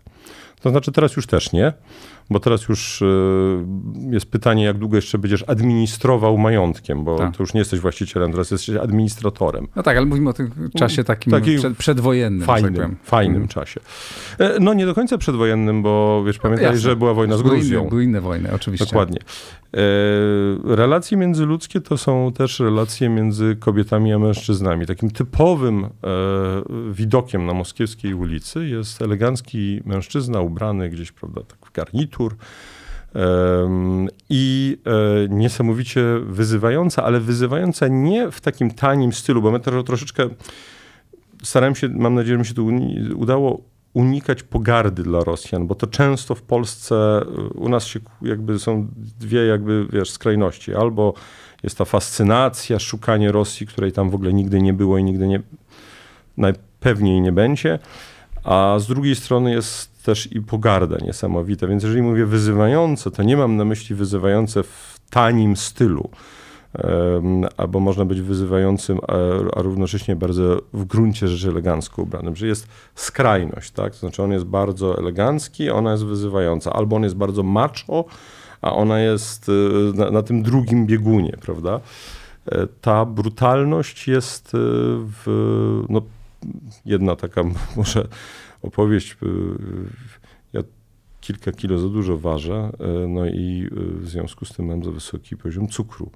To 0.60 0.70
znaczy, 0.70 0.92
teraz 0.92 1.16
już 1.16 1.26
też 1.26 1.52
nie 1.52 1.72
bo 2.30 2.40
teraz 2.40 2.68
już 2.68 3.02
e, 3.02 3.06
jest 4.10 4.26
pytanie, 4.26 4.64
jak 4.64 4.78
długo 4.78 4.96
jeszcze 4.96 5.18
będziesz 5.18 5.44
administrował 5.46 6.38
majątkiem, 6.38 7.04
bo 7.04 7.18
tak. 7.18 7.36
to 7.36 7.42
już 7.42 7.54
nie 7.54 7.58
jesteś 7.58 7.80
właścicielem, 7.80 8.30
teraz 8.30 8.50
jesteś 8.50 8.76
administratorem. 8.76 9.68
No 9.76 9.82
tak, 9.82 9.96
ale 9.96 10.06
mówimy 10.06 10.30
o 10.30 10.32
tym 10.32 10.50
czasie 10.78 11.04
takim 11.04 11.30
Taki 11.30 11.56
przed, 11.56 11.76
przedwojennym. 11.76 12.46
Fajnym, 12.46 12.74
tak 12.74 12.90
fajnym 13.02 13.32
hmm. 13.34 13.48
czasie. 13.48 13.80
E, 14.38 14.56
no 14.60 14.74
nie 14.74 14.86
do 14.86 14.94
końca 14.94 15.18
przedwojennym, 15.18 15.82
bo 15.82 16.24
wiesz, 16.26 16.38
pamiętaj, 16.38 16.72
no, 16.72 16.78
że 16.78 16.96
była 16.96 17.14
wojna 17.14 17.36
z 17.36 17.42
Gruzją. 17.42 17.60
Były 17.60 17.80
inne, 17.80 17.90
były 17.90 18.04
inne 18.04 18.20
wojny, 18.20 18.52
oczywiście. 18.52 18.86
Dokładnie. 18.86 19.20
E, 19.74 19.80
relacje 20.76 21.16
międzyludzkie 21.16 21.80
to 21.80 21.98
są 21.98 22.32
też 22.32 22.60
relacje 22.60 23.08
między 23.08 23.56
kobietami 23.60 24.12
a 24.12 24.18
mężczyznami. 24.18 24.86
Takim 24.86 25.10
typowym 25.10 25.86
widokiem 26.92 27.46
na 27.46 27.54
moskiewskiej 27.54 28.14
ulicy 28.14 28.68
jest 28.68 29.02
elegancki 29.02 29.80
mężczyzna 29.84 30.40
ubrany 30.40 30.90
gdzieś, 30.90 31.12
prawda, 31.12 31.40
tak 31.40 31.58
w 31.66 31.72
garnitur, 31.72 32.15
i 34.28 34.78
e, 34.84 35.28
niesamowicie 35.28 36.04
wyzywająca, 36.26 37.04
ale 37.04 37.20
wyzywająca 37.20 37.88
nie 37.88 38.30
w 38.30 38.40
takim 38.40 38.70
tanim 38.70 39.12
stylu, 39.12 39.42
bo 39.42 39.50
my 39.50 39.60
to 39.60 39.82
troszeczkę 39.82 40.28
starałem 41.42 41.74
się, 41.74 41.88
mam 41.88 42.14
nadzieję, 42.14 42.34
że 42.34 42.38
mi 42.38 42.46
się 42.46 42.54
to 42.54 42.62
udało 43.16 43.60
unikać 43.92 44.42
pogardy 44.42 45.02
dla 45.02 45.20
Rosjan, 45.20 45.66
bo 45.66 45.74
to 45.74 45.86
często 45.86 46.34
w 46.34 46.42
Polsce 46.42 46.94
e, 46.94 47.24
u 47.54 47.68
nas 47.68 47.84
się 47.84 48.00
jakby 48.22 48.58
są 48.58 48.88
dwie 49.20 49.46
jakby, 49.46 49.86
wiesz, 49.92 50.10
skrajności. 50.10 50.74
Albo 50.74 51.14
jest 51.62 51.78
ta 51.78 51.84
fascynacja, 51.84 52.78
szukanie 52.78 53.32
Rosji, 53.32 53.66
której 53.66 53.92
tam 53.92 54.10
w 54.10 54.14
ogóle 54.14 54.32
nigdy 54.32 54.62
nie 54.62 54.72
było 54.72 54.98
i 54.98 55.04
nigdy 55.04 55.28
nie, 55.28 55.40
najpewniej 56.36 57.20
nie 57.20 57.32
będzie, 57.32 57.78
a 58.44 58.76
z 58.78 58.86
drugiej 58.86 59.16
strony 59.16 59.52
jest 59.52 59.95
też 60.06 60.32
i 60.32 60.40
pogarda 60.40 60.96
niesamowita. 61.06 61.66
Więc 61.66 61.82
jeżeli 61.82 62.02
mówię 62.02 62.26
wyzywające, 62.26 63.10
to 63.10 63.22
nie 63.22 63.36
mam 63.36 63.56
na 63.56 63.64
myśli 63.64 63.96
wyzywające 63.96 64.62
w 64.62 65.00
tanim 65.10 65.56
stylu, 65.56 66.10
albo 67.56 67.80
można 67.80 68.04
być 68.04 68.20
wyzywającym, 68.20 68.98
a, 69.08 69.62
równocześnie 69.62 70.16
bardzo 70.16 70.62
w 70.72 70.84
gruncie 70.84 71.28
rzeczy 71.28 71.48
elegancko 71.48 72.02
ubranym, 72.02 72.36
że 72.36 72.46
jest 72.46 72.68
skrajność, 72.94 73.70
tak? 73.70 73.92
To 73.92 73.98
znaczy 73.98 74.22
on 74.22 74.32
jest 74.32 74.44
bardzo 74.44 74.98
elegancki, 74.98 75.70
ona 75.70 75.92
jest 75.92 76.04
wyzywająca, 76.04 76.72
albo 76.72 76.96
on 76.96 77.02
jest 77.02 77.16
bardzo 77.16 77.42
macho, 77.42 78.04
a 78.62 78.72
ona 78.72 79.00
jest 79.00 79.48
y, 79.48 79.52
na, 79.94 80.10
na 80.10 80.22
tym 80.22 80.42
drugim 80.42 80.86
biegunie, 80.86 81.36
prawda? 81.40 81.80
E, 82.46 82.66
ta 82.80 83.04
brutalność 83.04 84.08
jest 84.08 84.54
y, 84.54 84.58
w, 85.24 85.82
no, 85.88 86.02
jedna 86.84 87.16
taka 87.16 87.42
może 87.76 88.08
opowieść. 88.66 89.12
Y, 89.12 89.26
ja 90.52 90.60
kilka 91.20 91.52
kilo 91.52 91.78
za 91.78 91.88
dużo 91.88 92.18
ważę, 92.18 92.70
no 93.08 93.26
i 93.26 93.68
w 93.72 94.08
związku 94.08 94.44
z 94.44 94.52
tym 94.52 94.66
mam 94.66 94.84
za 94.84 94.90
wysoki 94.90 95.36
poziom 95.36 95.68
cukru. 95.68 96.10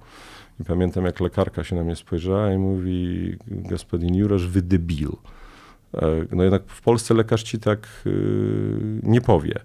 I 0.59 0.63
pamiętam, 0.63 1.05
jak 1.05 1.19
lekarka 1.19 1.63
się 1.63 1.75
na 1.75 1.83
mnie 1.83 1.95
spojrzała 1.95 2.53
i 2.53 2.57
mówi, 2.57 3.35
gospodin 3.47 4.15
Jurasz, 4.15 4.47
wy 4.47 4.61
debil. 4.61 5.11
No 6.31 6.43
jednak 6.43 6.63
w 6.67 6.81
Polsce 6.81 7.13
lekarz 7.13 7.43
ci 7.43 7.59
tak 7.59 7.87
nie 9.03 9.21
powie 9.21 9.61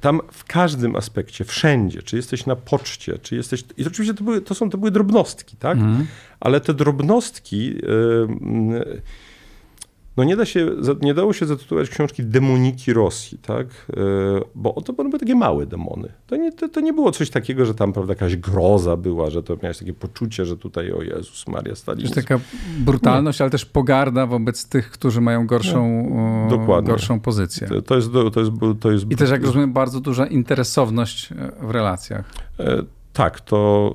tam 0.00 0.20
w 0.32 0.44
każdym 0.44 0.96
aspekcie, 0.96 1.44
wszędzie, 1.44 2.02
czy 2.02 2.16
jesteś 2.16 2.46
na 2.46 2.56
poczcie, 2.56 3.18
czy 3.18 3.36
jesteś. 3.36 3.64
I 3.76 3.86
oczywiście 3.86 4.14
to, 4.14 4.24
były, 4.24 4.40
to, 4.40 4.54
są, 4.54 4.70
to 4.70 4.78
były 4.78 4.90
drobnostki, 4.90 5.56
tak? 5.56 5.78
Mm. 5.78 6.06
Ale 6.40 6.60
te 6.60 6.74
drobnostki. 6.74 7.66
Yy, 7.66 9.02
no 10.16 10.24
nie, 10.24 10.36
da 10.36 10.44
się, 10.44 10.70
nie 11.02 11.14
dało 11.14 11.32
się 11.32 11.46
zatytułować 11.46 11.90
książki 11.90 12.24
Demoniki 12.24 12.92
Rosji, 12.92 13.38
tak? 13.38 13.66
E, 13.66 13.94
bo 14.54 14.72
to 14.72 14.92
były 14.92 15.18
takie 15.18 15.34
małe 15.34 15.66
demony. 15.66 16.12
To 16.26 16.36
nie, 16.36 16.52
to, 16.52 16.68
to, 16.68 16.80
nie 16.80 16.92
było 16.92 17.12
coś 17.12 17.30
takiego, 17.30 17.66
że 17.66 17.74
tam 17.74 17.92
prawda, 17.92 18.12
jakaś 18.12 18.36
groza 18.36 18.96
była, 18.96 19.30
że 19.30 19.42
to 19.42 19.56
miałeś 19.62 19.78
takie 19.78 19.92
poczucie, 19.92 20.46
że 20.46 20.56
tutaj 20.56 20.92
o 20.92 21.02
Jezus 21.02 21.48
Maria 21.48 21.74
Stalin. 21.74 22.02
Jest 22.02 22.14
taka 22.14 22.40
brutalność, 22.78 23.40
nie. 23.40 23.44
ale 23.44 23.50
też 23.50 23.64
pogarda 23.64 24.26
wobec 24.26 24.68
tych, 24.68 24.90
którzy 24.90 25.20
mają 25.20 25.46
gorszą, 25.46 26.06
gorszą 26.82 27.20
pozycję. 27.20 27.68
To, 27.68 27.82
to, 27.82 27.96
jest, 27.96 28.12
to, 28.12 28.40
jest, 28.40 28.52
to 28.80 28.90
jest... 28.90 29.10
I 29.10 29.16
też, 29.16 29.30
jak 29.30 29.44
rozumiem, 29.44 29.72
bardzo 29.72 30.00
duża 30.00 30.26
interesowność 30.26 31.28
w 31.60 31.70
relacjach. 31.70 32.30
E, 32.58 32.82
tak, 33.12 33.40
to 33.40 33.92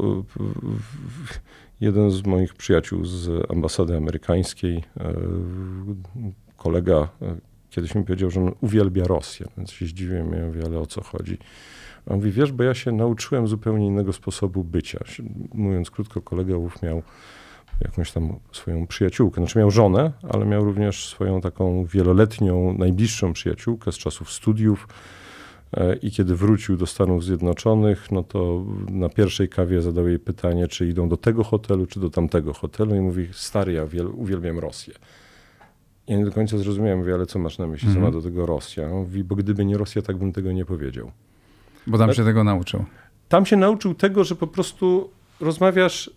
Jeden 1.82 2.12
z 2.12 2.26
moich 2.26 2.54
przyjaciół 2.54 3.06
z 3.06 3.52
ambasady 3.52 3.98
amerykańskiej, 3.98 4.84
e, 5.00 5.14
kolega 6.58 7.10
e, 7.22 7.36
kiedyś 7.70 7.96
mi 7.96 8.04
powiedział, 8.04 8.32
że 8.32 8.42
on 8.42 8.52
uwielbia 8.62 9.04
Rosję, 9.04 9.48
więc 9.58 9.72
się 9.72 9.86
zdziwiłem, 9.86 10.34
ja 10.34 10.46
mówię, 10.46 10.62
ale 10.66 10.80
o 10.80 10.86
co 10.86 11.04
chodzi? 11.04 11.38
A 12.06 12.12
on 12.12 12.18
mówi, 12.18 12.32
wiesz, 12.32 12.52
bo 12.52 12.64
ja 12.64 12.74
się 12.74 12.92
nauczyłem 12.92 13.48
zupełnie 13.48 13.88
innego 13.88 14.14
sposobu 14.14 14.64
bycia. 14.64 15.00
Mówiąc 15.54 15.92
krótko, 15.92 16.22
kolega 16.22 16.56
ów 16.56 16.82
miał 16.82 17.04
jakąś 17.82 18.12
tam 18.12 18.40
swoją 18.52 18.88
przyjaciółkę. 18.88 19.42
Znaczy 19.42 19.60
miał 19.60 19.72
żonę, 19.72 20.12
ale 20.34 20.46
miał 20.46 20.66
również 20.66 21.10
swoją 21.10 21.42
taką 21.42 21.86
wieloletnią, 21.86 22.76
najbliższą 22.78 23.34
przyjaciółkę 23.34 23.92
z 23.92 23.98
czasów 23.98 24.32
studiów, 24.32 24.88
I 26.02 26.12
kiedy 26.12 26.36
wrócił 26.36 26.78
do 26.78 26.86
Stanów 26.86 27.24
Zjednoczonych, 27.24 28.12
no 28.12 28.24
to 28.24 28.66
na 28.90 29.10
pierwszej 29.10 29.50
kawie 29.50 29.82
zadał 29.82 30.08
jej 30.08 30.20
pytanie, 30.20 30.68
czy 30.68 30.88
idą 30.88 31.10
do 31.10 31.18
tego 31.18 31.44
hotelu, 31.44 31.86
czy 31.86 32.00
do 32.00 32.10
tamtego 32.10 32.54
hotelu. 32.54 32.96
I 32.96 33.00
mówi, 33.00 33.28
stary, 33.32 33.74
ja 33.74 33.86
uwielbiam 34.14 34.60
Rosję. 34.60 34.94
Ja 36.08 36.18
nie 36.18 36.26
do 36.26 36.32
końca 36.32 36.58
zrozumiałem, 36.58 37.00
mówię, 37.00 37.14
ale 37.14 37.26
co 37.26 37.40
masz 37.40 37.58
na 37.58 37.68
myśli, 37.68 37.88
co 37.88 38.00
ma 38.00 38.06
mhm. 38.06 38.14
do 38.14 38.30
tego 38.30 38.46
Rosja? 38.46 38.90
Mówi, 38.90 39.24
bo 39.24 39.36
gdyby 39.36 39.66
nie 39.66 39.78
Rosja, 39.78 40.02
tak 40.02 40.18
bym 40.18 40.34
tego 40.34 40.52
nie 40.52 40.66
powiedział. 40.66 41.12
Bo 41.88 41.98
tam 41.98 42.14
się 42.14 42.24
tego 42.24 42.44
nauczył. 42.44 42.86
Tam 43.30 43.46
się 43.46 43.56
nauczył 43.56 43.94
tego, 43.96 44.24
że 44.24 44.36
po 44.36 44.48
prostu 44.48 45.10
rozmawiasz, 45.40 46.12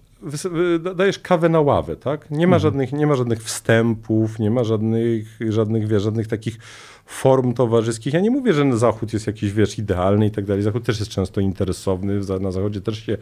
dajesz 0.96 1.18
kawę 1.18 1.48
na 1.48 1.60
ławę, 1.60 1.96
tak? 1.96 2.30
Nie 2.30 2.46
ma, 2.46 2.56
mhm. 2.56 2.60
żadnych, 2.60 2.92
nie 2.92 3.06
ma 3.06 3.14
żadnych 3.14 3.42
wstępów, 3.42 4.38
nie 4.38 4.50
ma 4.50 4.64
żadnych, 4.64 5.38
żadnych, 5.48 5.88
wiesz, 5.88 6.02
żadnych 6.02 6.26
takich 6.26 6.58
form 7.06 7.52
towarzyskich. 7.52 8.14
Ja 8.14 8.20
nie 8.20 8.30
mówię, 8.30 8.52
że 8.52 8.78
Zachód 8.78 9.12
jest 9.12 9.26
jakiś, 9.26 9.52
wiesz, 9.52 9.78
idealny 9.78 10.26
i 10.26 10.30
tak 10.30 10.44
dalej. 10.44 10.62
Zachód 10.62 10.84
też 10.84 10.98
jest 10.98 11.10
często 11.10 11.40
interesowny, 11.40 12.20
na 12.40 12.50
Zachodzie 12.50 12.80
też 12.80 13.06
się 13.06 13.16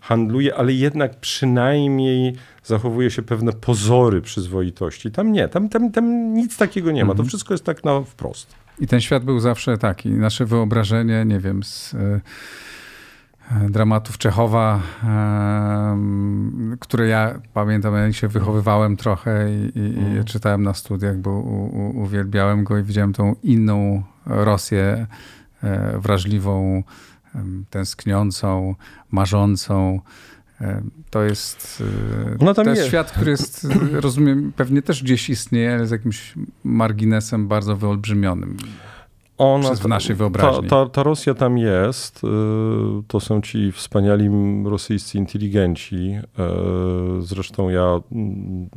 handluje, 0.00 0.54
ale 0.54 0.72
jednak 0.72 1.20
przynajmniej 1.20 2.36
zachowuje 2.64 3.10
się 3.10 3.22
pewne 3.22 3.52
pozory 3.52 4.22
przyzwoitości. 4.22 5.10
Tam 5.10 5.32
nie, 5.32 5.48
tam, 5.48 5.68
tam, 5.68 5.92
tam 5.92 6.34
nic 6.34 6.56
takiego 6.56 6.92
nie 6.92 7.04
ma. 7.04 7.08
To 7.08 7.12
mhm. 7.12 7.28
wszystko 7.28 7.54
jest 7.54 7.64
tak 7.64 7.84
na 7.84 8.02
wprost. 8.02 8.54
I 8.78 8.86
ten 8.86 9.00
świat 9.00 9.24
był 9.24 9.40
zawsze 9.40 9.78
taki. 9.78 10.08
Nasze 10.08 10.46
wyobrażenie, 10.46 11.24
nie 11.24 11.40
wiem, 11.40 11.62
z 11.62 11.94
dramatów 13.70 14.18
Czechowa, 14.18 14.80
które 16.80 17.08
ja 17.08 17.40
pamiętam, 17.54 17.94
ja 17.94 18.12
się 18.12 18.28
wychowywałem 18.28 18.96
trochę 18.96 19.50
i, 19.50 19.78
i, 19.78 19.98
mhm. 19.98 20.24
czytałem 20.24 20.62
na 20.62 20.74
studiach, 20.74 21.16
bo 21.16 21.30
u, 21.30 22.00
uwielbiałem 22.02 22.64
go 22.64 22.78
i 22.78 22.82
widziałem 22.82 23.12
tą 23.12 23.34
inną 23.42 24.02
Rosję, 24.26 25.06
e, 25.62 25.98
wrażliwą, 25.98 26.82
tęskniącą, 27.70 28.74
marzącą. 29.10 30.00
To 31.10 31.22
jest, 31.22 31.82
no 32.40 32.54
to 32.54 32.62
jest 32.62 32.86
świat, 32.86 33.12
który 33.12 33.30
jest, 33.30 33.68
rozumiem, 33.92 34.52
pewnie 34.56 34.82
też 34.82 35.02
gdzieś 35.02 35.30
istnieje, 35.30 35.74
ale 35.74 35.86
z 35.86 35.90
jakimś 35.90 36.34
marginesem 36.64 37.48
bardzo 37.48 37.76
wyolbrzymionym. 37.76 38.56
Ona, 39.38 39.74
w 39.74 39.88
naszej 39.88 40.16
wyobraźni. 40.16 40.68
Ta, 40.68 40.84
ta, 40.84 40.90
ta, 40.90 41.02
Rosja 41.02 41.34
tam 41.34 41.58
jest. 41.58 42.24
Y, 42.24 42.28
to 43.08 43.20
są 43.20 43.40
ci 43.40 43.72
wspaniali 43.72 44.28
rosyjscy 44.64 45.18
inteligenci. 45.18 45.96
Y, 45.96 47.22
zresztą 47.22 47.68
ja 47.68 48.00
mm, 48.12 48.68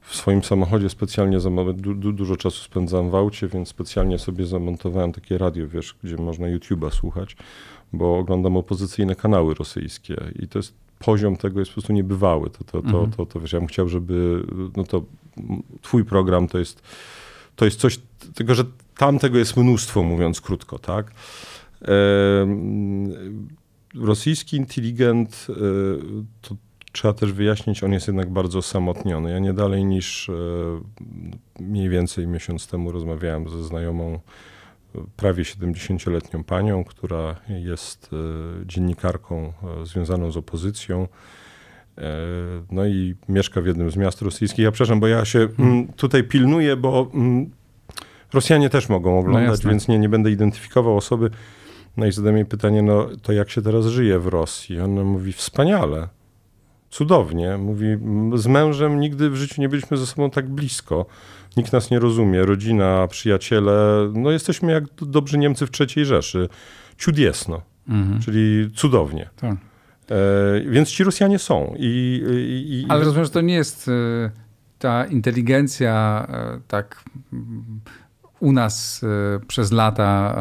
w 0.00 0.16
swoim 0.16 0.44
samochodzie 0.44 0.88
specjalnie 0.88 1.38
du, 1.74 1.94
du, 1.94 2.12
dużo 2.12 2.36
czasu 2.36 2.64
spędzam 2.64 3.10
w 3.10 3.14
aucie, 3.14 3.48
więc 3.48 3.68
specjalnie 3.68 4.18
sobie 4.18 4.46
zamontowałem 4.46 5.12
takie 5.12 5.38
radio, 5.38 5.68
wiesz, 5.68 5.94
gdzie 6.02 6.16
można 6.16 6.46
YouTube'a 6.46 6.90
słuchać, 6.90 7.36
bo 7.92 8.18
oglądam 8.18 8.56
opozycyjne 8.56 9.14
kanały 9.14 9.54
rosyjskie 9.54 10.16
i 10.42 10.48
to 10.48 10.58
jest 10.58 10.74
poziom 10.98 11.36
tego 11.36 11.60
jest 11.60 11.70
po 11.70 11.74
prostu 11.74 11.92
niebywały. 11.92 12.50
To, 12.50 12.64
to, 12.64 12.82
to, 12.82 12.88
mhm. 12.88 13.10
to, 13.10 13.26
to, 13.26 13.40
wiesz, 13.40 13.52
ja 13.52 13.58
bym 13.58 13.68
chciał, 13.68 13.88
żeby 13.88 14.42
no 14.76 14.84
to 14.84 15.02
twój 15.82 16.04
program 16.04 16.48
to 16.48 16.58
jest 16.58 16.82
to 17.56 17.64
jest 17.64 17.80
coś, 17.80 18.00
tylko 18.34 18.54
że 18.54 18.64
tam 18.96 19.18
tego 19.18 19.38
jest 19.38 19.56
mnóstwo, 19.56 20.02
mówiąc 20.02 20.40
krótko, 20.40 20.78
tak? 20.78 21.10
Rosyjski 23.94 24.56
inteligent, 24.56 25.46
e, 25.50 25.54
to 26.40 26.56
trzeba 26.92 27.14
też 27.14 27.32
wyjaśnić, 27.32 27.82
on 27.82 27.92
jest 27.92 28.06
jednak 28.06 28.30
bardzo 28.30 28.58
osamotniony. 28.58 29.30
Ja 29.30 29.38
nie 29.38 29.52
dalej 29.52 29.84
niż 29.84 30.28
e, 30.28 30.32
mniej 31.60 31.88
więcej 31.88 32.26
miesiąc 32.26 32.66
temu 32.66 32.92
rozmawiałem 32.92 33.48
ze 33.48 33.64
znajomą, 33.64 34.20
prawie 35.16 35.42
70-letnią 35.42 36.44
panią, 36.44 36.84
która 36.84 37.36
jest 37.48 38.10
e, 38.12 38.66
dziennikarką 38.66 39.52
związaną 39.84 40.32
z 40.32 40.36
opozycją. 40.36 41.08
No 42.70 42.86
i 42.86 43.14
mieszka 43.28 43.60
w 43.60 43.66
jednym 43.66 43.90
z 43.90 43.96
miast 43.96 44.22
rosyjskich. 44.22 44.64
Ja 44.64 44.72
przepraszam, 44.72 45.00
bo 45.00 45.06
ja 45.06 45.24
się 45.24 45.48
tutaj 45.96 46.24
pilnuję, 46.24 46.76
bo 46.76 47.10
Rosjanie 48.32 48.70
też 48.70 48.88
mogą 48.88 49.18
oglądać, 49.18 49.64
no 49.64 49.70
więc 49.70 49.88
nie, 49.88 49.98
nie 49.98 50.08
będę 50.08 50.30
identyfikował 50.30 50.96
osoby. 50.96 51.30
No 51.96 52.06
i 52.06 52.12
zadałem 52.12 52.36
jej 52.36 52.46
pytanie, 52.46 52.82
no 52.82 53.08
to 53.22 53.32
jak 53.32 53.50
się 53.50 53.62
teraz 53.62 53.86
żyje 53.86 54.18
w 54.18 54.26
Rosji? 54.26 54.80
Ona 54.80 55.04
mówi, 55.04 55.32
wspaniale, 55.32 56.08
cudownie. 56.90 57.56
Mówi, 57.56 57.86
z 58.34 58.46
mężem 58.46 59.00
nigdy 59.00 59.30
w 59.30 59.36
życiu 59.36 59.60
nie 59.60 59.68
byliśmy 59.68 59.96
ze 59.96 60.06
sobą 60.06 60.30
tak 60.30 60.48
blisko. 60.48 61.06
Nikt 61.56 61.72
nas 61.72 61.90
nie 61.90 61.98
rozumie, 61.98 62.42
rodzina, 62.42 63.08
przyjaciele. 63.08 64.10
No 64.14 64.30
jesteśmy 64.30 64.72
jak 64.72 64.84
dobrzy 64.94 65.38
Niemcy 65.38 65.66
w 65.66 65.70
III 65.80 66.04
Rzeszy. 66.04 66.48
Ciudiesno, 66.98 67.62
mhm. 67.88 68.20
czyli 68.20 68.70
cudownie. 68.74 69.30
Tak. 69.36 69.56
E, 70.10 70.60
więc 70.60 70.88
ci 70.88 71.04
Rosjanie 71.04 71.38
są. 71.38 71.74
I, 71.78 72.22
i, 72.30 72.74
i... 72.74 72.86
Ale 72.88 73.04
rozumiem, 73.04 73.24
że 73.24 73.30
to 73.30 73.40
nie 73.40 73.54
jest 73.54 73.88
e, 73.88 74.30
ta 74.78 75.04
inteligencja 75.04 76.26
e, 76.30 76.60
tak 76.68 77.04
u 78.40 78.52
nas 78.52 79.04
e, 79.04 79.40
przez 79.46 79.72
lata 79.72 80.34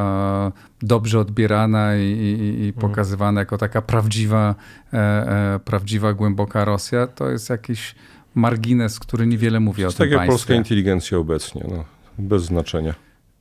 e, 0.82 0.86
dobrze 0.86 1.20
odbierana 1.20 1.96
i, 1.96 2.02
i, 2.02 2.64
i 2.64 2.68
mhm. 2.68 2.74
pokazywana 2.74 3.42
jako 3.42 3.58
taka 3.58 3.82
prawdziwa, 3.82 4.56
e, 4.94 5.60
prawdziwa, 5.66 6.14
głęboka 6.14 6.66
Rosja, 6.66 7.08
to 7.08 7.30
jest 7.30 7.50
jakiś 7.50 7.96
margines, 8.36 9.00
który 9.00 9.28
niewiele 9.28 9.60
mówi 9.60 9.86
o 9.86 9.90
tym 9.90 9.98
tak 9.98 10.12
jak 10.12 10.28
polska 10.28 10.54
inteligencja 10.54 11.18
obecnie, 11.18 11.64
no, 11.70 11.86
bez 12.18 12.44
znaczenia. 12.44 12.94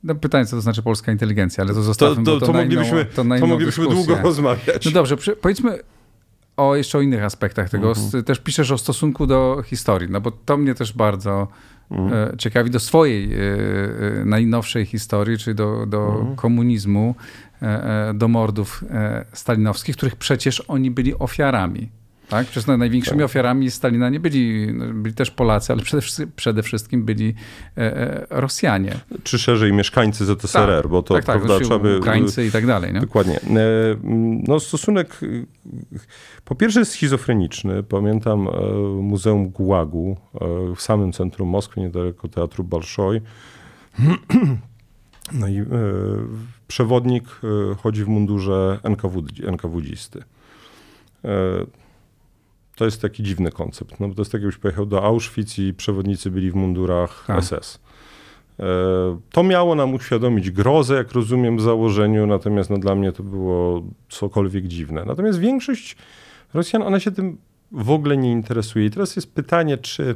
No 0.03 0.15
pytanie, 0.15 0.45
co 0.45 0.55
to 0.55 0.61
znaczy 0.61 0.83
polska 0.83 1.11
inteligencja, 1.11 1.63
ale 1.63 1.73
to 1.73 1.81
zostawmy, 1.81 2.23
to, 2.23 2.33
to, 2.33 2.39
to, 2.39 2.45
to 2.45 2.53
moglibyśmy, 2.53 3.05
to, 3.05 3.23
to 3.39 3.47
moglibyśmy 3.47 3.83
długo 3.83 4.15
rozmawiać. 4.15 4.85
No 4.85 4.91
dobrze, 4.91 5.17
powiedzmy 5.41 5.79
o 6.57 6.75
jeszcze 6.75 6.97
o 6.97 7.01
innych 7.01 7.23
aspektach 7.23 7.69
tego. 7.69 7.89
Mhm. 7.89 8.23
Też 8.23 8.39
piszesz 8.39 8.71
o 8.71 8.77
stosunku 8.77 9.27
do 9.27 9.63
historii, 9.65 10.09
no 10.11 10.21
bo 10.21 10.31
to 10.31 10.57
mnie 10.57 10.75
też 10.75 10.93
bardzo 10.93 11.47
mhm. 11.89 12.37
ciekawi 12.37 12.69
do 12.69 12.79
swojej 12.79 13.33
e, 13.33 13.37
e, 13.37 14.25
najnowszej 14.25 14.85
historii, 14.85 15.37
czyli 15.37 15.55
do, 15.55 15.85
do 15.85 16.19
mhm. 16.19 16.35
komunizmu, 16.35 17.15
do 18.13 18.27
mordów 18.27 18.83
stalinowskich, 19.33 19.97
których 19.97 20.15
przecież 20.15 20.63
oni 20.67 20.91
byli 20.91 21.15
ofiarami. 21.15 21.89
Tak? 22.29 22.47
Przecież 22.47 22.67
największymi 22.77 23.17
tak. 23.17 23.25
ofiarami 23.25 23.71
Stalina 23.71 24.09
nie 24.09 24.19
byli, 24.19 24.73
no, 24.73 24.85
byli 24.93 25.15
też 25.15 25.31
Polacy, 25.31 25.73
ale 25.73 25.81
przede, 25.81 26.03
przede 26.35 26.63
wszystkim 26.63 27.05
byli 27.05 27.35
Rosjanie. 28.29 28.93
Czy 29.23 29.39
szerzej 29.39 29.73
mieszkańcy 29.73 30.25
ZSRR, 30.25 30.81
tak, 30.83 30.91
bo 30.91 31.03
to 31.03 31.13
tak, 31.13 31.25
tak, 31.25 31.37
prawda, 31.37 31.59
trzeba 31.59 31.79
by... 31.79 31.99
Ukraińcy 31.99 32.45
i 32.45 32.51
tak 32.51 32.67
dalej. 32.67 32.93
Nie? 32.93 32.99
Dokładnie. 32.99 33.39
No, 34.47 34.59
stosunek 34.59 35.19
po 36.45 36.55
pierwsze 36.55 36.79
jest 36.79 36.91
schizofreniczny. 36.91 37.83
Pamiętam 37.83 38.47
e, 38.47 38.51
Muzeum 39.01 39.49
Gułagu 39.49 40.17
e, 40.33 40.75
w 40.75 40.81
samym 40.81 41.11
centrum 41.11 41.49
Moskwy, 41.49 41.81
niedaleko 41.81 42.27
Teatru 42.27 42.63
Balszoj. 42.63 43.21
No 45.33 45.47
i 45.47 45.57
e, 45.57 45.65
przewodnik 46.67 47.23
chodzi 47.77 48.03
w 48.03 48.07
mundurze 48.07 48.79
NKW, 48.83 49.23
NKWdzisty. 49.47 50.23
To 52.75 52.85
jest 52.85 53.01
taki 53.01 53.23
dziwny 53.23 53.51
koncept. 53.51 53.99
No, 53.99 54.09
to 54.13 54.21
jest 54.21 54.31
tak, 54.31 54.41
jakbyś 54.41 54.57
pojechał 54.57 54.85
do 54.85 55.03
Auschwitz 55.03 55.59
i 55.59 55.73
przewodnicy 55.73 56.31
byli 56.31 56.51
w 56.51 56.55
mundurach 56.55 57.23
tak. 57.27 57.43
SS. 57.43 57.79
To 59.31 59.43
miało 59.43 59.75
nam 59.75 59.93
uświadomić 59.93 60.51
grozę, 60.51 60.95
jak 60.95 61.11
rozumiem, 61.11 61.57
w 61.57 61.61
założeniu, 61.61 62.27
natomiast 62.27 62.69
no, 62.69 62.77
dla 62.77 62.95
mnie 62.95 63.11
to 63.11 63.23
było 63.23 63.83
cokolwiek 64.09 64.67
dziwne. 64.67 65.03
Natomiast 65.05 65.39
większość 65.39 65.97
Rosjan, 66.53 66.81
ona 66.81 66.99
się 66.99 67.11
tym 67.11 67.37
w 67.71 67.91
ogóle 67.91 68.17
nie 68.17 68.31
interesuje. 68.31 68.85
I 68.85 68.91
teraz 68.91 69.15
jest 69.15 69.33
pytanie, 69.33 69.77
czy. 69.77 70.15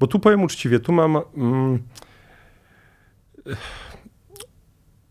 Bo 0.00 0.06
tu 0.06 0.18
powiem 0.18 0.42
uczciwie, 0.42 0.80
tu 0.80 0.92
mam. 0.92 1.18
Mm, 1.36 1.82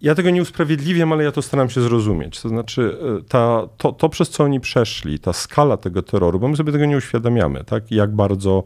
ja 0.01 0.15
tego 0.15 0.29
nie 0.29 0.41
usprawiedliwiam, 0.41 1.13
ale 1.13 1.23
ja 1.23 1.31
to 1.31 1.41
staram 1.41 1.69
się 1.69 1.81
zrozumieć. 1.81 2.41
To 2.41 2.49
znaczy, 2.49 2.97
e, 3.19 3.23
ta, 3.23 3.67
to, 3.77 3.91
to, 3.91 4.09
przez 4.09 4.29
co 4.29 4.43
oni 4.43 4.59
przeszli, 4.59 5.19
ta 5.19 5.33
skala 5.33 5.77
tego 5.77 6.01
terroru, 6.01 6.39
bo 6.39 6.47
my 6.47 6.57
sobie 6.57 6.71
tego 6.71 6.85
nie 6.85 6.97
uświadamiamy, 6.97 7.63
tak? 7.63 7.91
Jak 7.91 8.15
bardzo, 8.15 8.63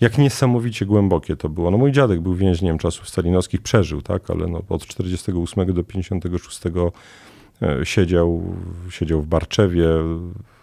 jak 0.00 0.18
niesamowicie 0.18 0.86
głębokie 0.86 1.36
to 1.36 1.48
było. 1.48 1.70
No 1.70 1.78
mój 1.78 1.92
dziadek 1.92 2.20
był 2.20 2.34
więźniem 2.34 2.78
czasów 2.78 3.08
stalinowskich, 3.08 3.62
przeżył, 3.62 4.02
tak? 4.02 4.30
Ale 4.30 4.46
no, 4.46 4.62
od 4.68 4.86
48 4.86 5.74
do 5.74 5.84
56 5.84 6.60
e, 6.66 7.86
siedział, 7.86 8.54
siedział 8.90 9.22
w 9.22 9.26
Barczewie, 9.26 9.88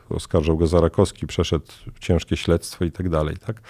oskarżał 0.10 0.58
go 0.58 0.67
Zarakowski, 0.67 1.27
przeszedł 1.27 1.65
ciężkie 2.00 2.38
śledztwo 2.38 2.86
i 2.86 2.91
tak 2.91 3.10
dalej, 3.10 3.36
tak? 3.46 3.62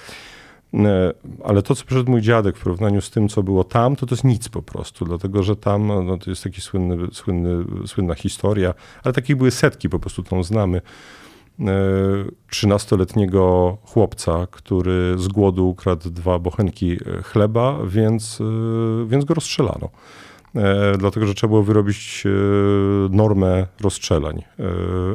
E, 0.74 1.13
ale 1.44 1.62
to, 1.62 1.75
co 1.75 1.86
przeszedł 1.86 2.12
mój 2.12 2.22
dziadek 2.22 2.58
w 2.58 2.63
porównaniu 2.63 3.01
z 3.01 3.10
tym, 3.10 3.30
co 3.30 3.44
było 3.44 3.63
tam, 3.63 3.96
to 3.96 4.06
to 4.06 4.16
jest 4.16 4.24
nic 4.24 4.50
po 4.50 4.62
prostu, 4.62 5.06
dlatego 5.06 5.44
że 5.44 5.56
tam 5.56 5.88
no, 5.88 6.18
to 6.18 6.30
jest 6.30 6.44
taki 6.44 6.62
słynny, 6.62 7.08
słynny, 7.13 7.66
słynna 7.88 8.16
historia, 8.16 8.74
ale 9.04 9.13
takich 9.13 9.36
były 9.36 9.51
setki, 9.51 9.90
po 9.90 10.00
prostu 10.00 10.24
tą 10.24 10.44
znamy. 10.44 10.82
13-letniego 12.51 13.78
e, 13.84 13.88
chłopca, 13.88 14.48
który 14.51 15.16
z 15.18 15.28
głodu 15.28 15.70
ukradł 15.70 16.10
dwa 16.10 16.40
bochenki 16.40 16.92
e, 16.94 17.22
chleba, 17.24 17.78
więc, 17.88 18.40
więc 19.08 19.25
go 19.25 19.34
rozstrzelano. 19.34 19.90
Dlatego, 20.98 21.28
że 21.28 21.34
trzeba 21.34 21.50
było 21.50 21.63
wyrobić 21.63 22.24
normę 23.10 23.68
rozstrzelań. 23.82 24.44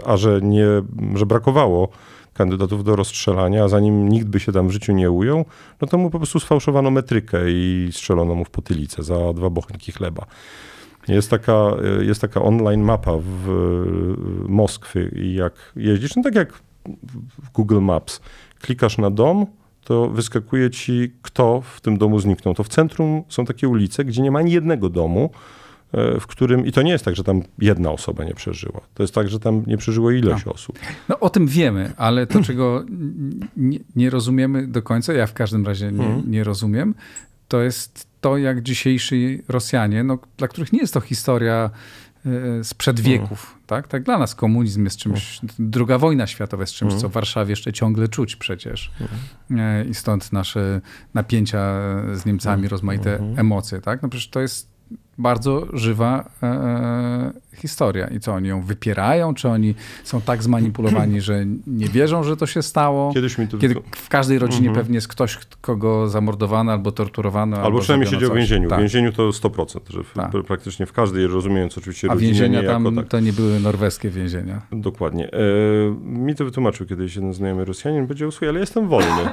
A 0.06 0.16
że, 0.16 0.40
nie, 0.42 0.66
że 1.14 1.26
brakowało 1.26 1.88
kandydatów 2.36 2.84
do 2.84 2.96
rozstrzelania, 2.96 3.64
a 3.64 3.68
zanim 3.68 4.08
nikt 4.08 4.26
by 4.26 4.40
się 4.40 4.52
tam 4.52 4.68
w 4.68 4.70
życiu 4.70 4.92
nie 4.92 5.10
ujął, 5.10 5.44
no 5.80 5.88
to 5.88 5.98
mu 5.98 6.10
po 6.10 6.18
prostu 6.18 6.40
sfałszowano 6.40 6.90
metrykę 6.90 7.38
i 7.46 7.88
strzelono 7.92 8.34
mu 8.34 8.44
w 8.44 8.50
potylicę 8.50 9.02
za 9.02 9.32
dwa 9.32 9.50
bochenki 9.50 9.92
chleba. 9.92 10.26
Jest 11.08 11.30
taka, 11.30 11.70
jest 12.00 12.20
taka 12.20 12.42
online 12.42 12.82
mapa 12.82 13.12
w 13.20 13.48
Moskwy 14.48 15.12
i 15.16 15.34
jak 15.34 15.72
jeździsz, 15.76 16.16
no 16.16 16.22
tak 16.22 16.34
jak 16.34 16.52
w 17.42 17.50
Google 17.54 17.80
Maps, 17.80 18.20
klikasz 18.60 18.98
na 18.98 19.10
dom, 19.10 19.46
to 19.84 20.08
wyskakuje 20.08 20.70
ci, 20.70 21.12
kto 21.22 21.60
w 21.60 21.80
tym 21.80 21.98
domu 21.98 22.18
zniknął. 22.18 22.54
To 22.54 22.64
w 22.64 22.68
centrum 22.68 23.22
są 23.28 23.44
takie 23.44 23.68
ulice, 23.68 24.04
gdzie 24.04 24.22
nie 24.22 24.30
ma 24.30 24.38
ani 24.38 24.52
jednego 24.52 24.88
domu, 24.88 25.30
E, 25.30 25.65
w 26.20 26.26
którym, 26.26 26.66
i 26.66 26.72
to 26.72 26.82
nie 26.82 26.92
jest 26.92 27.04
tak, 27.04 27.16
że 27.16 27.24
tam 27.24 27.42
jedna 27.58 27.90
osoba 27.90 28.24
nie 28.24 28.34
przeżyła. 28.34 28.80
To 28.94 29.02
jest 29.02 29.14
tak, 29.14 29.28
że 29.28 29.40
tam 29.40 29.62
nie 29.66 29.76
przeżyło 29.76 30.10
ileś 30.10 30.44
no. 30.46 30.52
osób. 30.52 30.78
No 31.08 31.20
o 31.20 31.30
tym 31.30 31.46
wiemy, 31.46 31.92
ale 31.96 32.26
to, 32.26 32.42
czego 32.42 32.84
nie, 33.56 33.78
nie 33.96 34.10
rozumiemy 34.10 34.66
do 34.66 34.82
końca, 34.82 35.12
ja 35.12 35.26
w 35.26 35.32
każdym 35.32 35.66
razie 35.66 35.92
nie, 35.92 36.04
mhm. 36.04 36.30
nie 36.30 36.44
rozumiem, 36.44 36.94
to 37.48 37.62
jest 37.62 38.06
to, 38.20 38.36
jak 38.36 38.62
dzisiejsi 38.62 39.42
Rosjanie, 39.48 40.04
no, 40.04 40.18
dla 40.36 40.48
których 40.48 40.72
nie 40.72 40.78
jest 40.78 40.94
to 40.94 41.00
historia 41.00 41.70
e, 42.26 42.64
sprzed 42.64 42.98
mhm. 42.98 43.18
wieków. 43.18 43.58
Tak? 43.66 43.88
tak 43.88 44.02
dla 44.02 44.18
nas 44.18 44.34
komunizm 44.34 44.84
jest 44.84 44.96
czymś, 44.96 45.40
mhm. 45.42 45.70
druga 45.70 45.98
wojna 45.98 46.26
światowa 46.26 46.62
jest 46.62 46.72
czymś, 46.72 46.94
co 46.94 47.08
w 47.08 47.12
Warszawie 47.12 47.50
jeszcze 47.50 47.72
ciągle 47.72 48.08
czuć 48.08 48.36
przecież. 48.36 48.90
E, 49.50 49.84
I 49.84 49.94
stąd 49.94 50.32
nasze 50.32 50.80
napięcia 51.14 51.60
z 52.14 52.26
Niemcami, 52.26 52.68
rozmaite 52.68 53.34
emocje. 53.36 53.80
Tak? 53.80 54.02
No 54.02 54.08
przecież 54.08 54.28
to 54.28 54.40
jest 54.40 54.75
bardzo 55.18 55.66
żywa 55.72 56.30
e, 56.42 56.46
e, 56.46 57.32
historia. 57.56 58.06
I 58.06 58.20
co, 58.20 58.32
oni 58.32 58.48
ją 58.48 58.62
wypierają? 58.62 59.34
Czy 59.34 59.48
oni 59.48 59.74
są 60.04 60.20
tak 60.20 60.42
zmanipulowani, 60.42 61.20
że 61.20 61.44
nie 61.66 61.88
wierzą, 61.88 62.22
że 62.22 62.36
to 62.36 62.46
się 62.46 62.62
stało? 62.62 63.14
Kiedyś 63.14 63.38
mi 63.38 63.48
to... 63.48 63.58
Kiedy 63.58 63.74
w 63.90 64.08
każdej 64.08 64.38
rodzinie 64.38 64.68
mhm. 64.68 64.84
pewnie 64.84 64.94
jest 64.94 65.08
ktoś, 65.08 65.38
kogo 65.60 66.08
zamordowano 66.08 66.72
albo 66.72 66.92
torturowano. 66.92 67.56
Albo, 67.56 67.66
albo 67.66 67.78
przynajmniej 67.78 68.10
siedział 68.10 68.30
w 68.30 68.34
więzieniu. 68.34 68.68
Tak. 68.68 68.78
W 68.78 68.80
więzieniu 68.80 69.12
to 69.12 69.30
100%, 69.30 69.80
że 69.88 70.04
w, 70.04 70.12
tak. 70.12 70.30
praktycznie 70.46 70.86
w 70.86 70.92
każdej, 70.92 71.26
rozumiejąc 71.26 71.78
oczywiście 71.78 72.10
A 72.10 72.16
więzienia 72.16 72.62
tam 72.62 72.84
jako, 72.84 72.96
tak. 72.96 73.08
to 73.08 73.20
nie 73.20 73.32
były 73.32 73.60
norweskie 73.60 74.10
więzienia. 74.10 74.62
Dokładnie. 74.72 75.30
E, 75.32 75.38
mi 76.02 76.34
to 76.34 76.44
wytłumaczył 76.44 76.86
kiedyś 76.86 77.16
jeden 77.16 77.32
znajomy 77.32 77.64
Rosjanin. 77.64 78.06
Powiedział, 78.06 78.30
słuchaj, 78.30 78.48
ale 78.48 78.60
jestem 78.60 78.88
wolny. 78.88 79.30